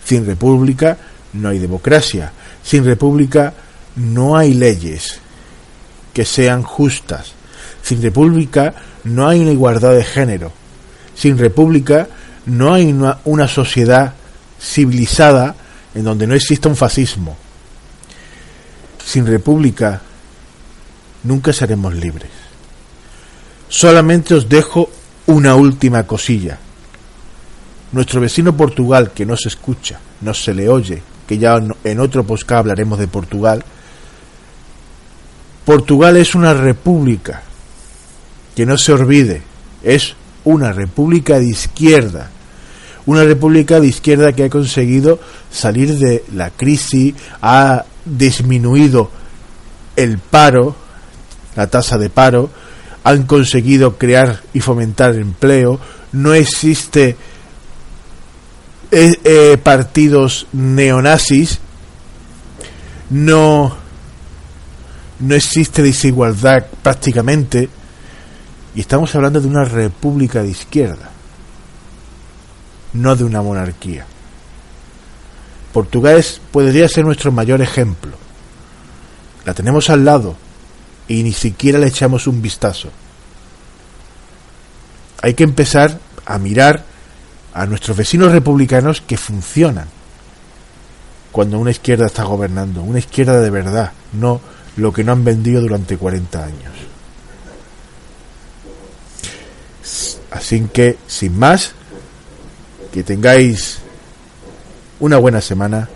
Sin 0.04 0.26
república 0.26 0.98
no 1.34 1.50
hay 1.50 1.60
democracia. 1.60 2.32
Sin 2.64 2.86
república 2.86 3.54
no 4.00 4.38
hay 4.38 4.54
leyes 4.54 5.20
que 6.14 6.26
sean 6.26 6.64
justas. 6.64 7.34
Sin 7.84 8.02
república 8.02 8.74
no 9.04 9.28
hay 9.28 9.42
una 9.42 9.52
igualdad 9.52 9.94
de 9.94 10.04
género. 10.04 10.52
Sin 11.16 11.38
república 11.38 12.08
no 12.46 12.74
hay 12.74 12.94
una, 13.26 13.48
sociedad 13.48 14.14
civilizada 14.60 15.56
en 15.94 16.06
donde 16.06 16.28
no 16.28 16.34
exista 16.34 16.70
un 16.70 16.78
fascismo. 16.78 17.36
Sin 19.06 19.28
república 19.28 20.02
nunca 21.24 21.52
seremos 21.52 21.94
libres. 21.94 22.32
Solamente 23.68 24.34
os 24.34 24.48
dejo 24.48 24.90
una 25.28 25.56
última 25.56 26.08
cosilla. 26.08 26.58
Nuestro 27.92 28.22
vecino 28.22 28.56
Portugal, 28.56 29.12
que 29.12 29.26
no 29.26 29.36
se 29.36 29.50
escucha, 29.50 30.00
no 30.22 30.34
se 30.34 30.54
le 30.54 30.70
oye, 30.70 31.02
que 31.28 31.38
ya 31.38 31.62
en 31.84 32.00
otro 32.00 32.24
podcast 32.24 32.60
hablaremos 32.60 32.98
de 32.98 33.08
Portugal, 33.08 33.64
Portugal 35.70 36.18
es 36.18 36.34
una 36.34 36.56
república, 36.56 37.44
que 38.56 38.66
no 38.66 38.76
se 38.76 38.92
olvide, 38.92 39.44
es 39.84 40.16
una 40.44 40.74
república 40.74 41.38
de 41.38 41.46
izquierda, 41.46 42.32
una 43.06 43.24
república 43.24 43.80
de 43.80 43.86
izquierda 43.86 44.34
que 44.34 44.46
ha 44.46 44.50
conseguido 44.50 45.20
salir 45.52 46.00
de 46.00 46.26
la 46.34 46.50
crisis, 46.50 47.14
ha 47.44 47.86
disminuido 48.04 49.12
el 49.96 50.18
paro, 50.18 50.76
la 51.56 51.68
tasa 51.68 52.00
de 52.00 52.10
paro, 52.10 52.50
han 53.04 53.28
conseguido 53.28 53.96
crear 54.00 54.42
y 54.56 54.62
fomentar 54.62 55.14
empleo, 55.14 55.80
no 56.14 56.34
existe 56.34 57.16
eh, 58.90 59.20
eh, 59.24 59.58
partidos 59.62 60.48
neonazis, 60.52 61.60
no 63.12 63.89
no 65.20 65.36
existe 65.36 65.82
desigualdad 65.82 66.66
prácticamente 66.82 67.70
y 68.76 68.82
estamos 68.82 69.14
hablando 69.16 69.42
de 69.42 69.48
una 69.48 69.66
república 69.66 70.42
de 70.42 70.50
izquierda, 70.50 71.10
no 72.94 73.16
de 73.16 73.24
una 73.24 73.42
monarquía. 73.42 74.06
Portugal 75.74 76.24
podría 76.52 76.88
ser 76.88 77.06
nuestro 77.06 77.32
mayor 77.32 77.62
ejemplo. 77.62 78.14
La 79.46 79.54
tenemos 79.54 79.90
al 79.90 80.06
lado 80.06 80.36
y 81.08 81.24
ni 81.24 81.34
siquiera 81.34 81.80
le 81.80 81.88
echamos 81.88 82.28
un 82.28 82.42
vistazo. 82.42 82.90
Hay 85.22 85.34
que 85.34 85.44
empezar 85.44 86.00
a 86.26 86.38
mirar 86.38 86.84
a 87.54 87.66
nuestros 87.66 87.98
vecinos 87.98 88.32
republicanos 88.32 89.02
que 89.02 89.18
funcionan 89.18 89.88
cuando 91.32 91.60
una 91.60 91.72
izquierda 91.72 92.06
está 92.06 92.24
gobernando, 92.24 92.82
una 92.82 93.00
izquierda 93.00 93.40
de 93.40 93.50
verdad, 93.50 93.92
no 94.14 94.42
lo 94.80 94.92
que 94.92 95.04
no 95.04 95.12
han 95.12 95.24
vendido 95.24 95.62
durante 95.62 95.98
40 95.98 96.44
años. 96.44 96.74
Así 100.32 100.68
que, 100.72 100.98
sin 101.08 101.38
más, 101.38 101.74
que 102.92 103.04
tengáis 103.04 103.80
una 105.00 105.18
buena 105.18 105.42
semana, 105.42 105.90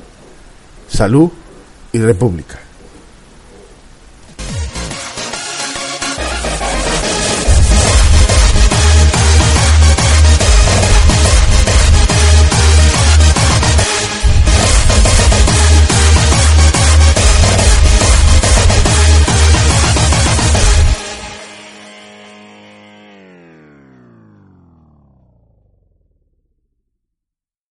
salud 0.89 1.29
y 1.91 1.99
república. 1.99 2.59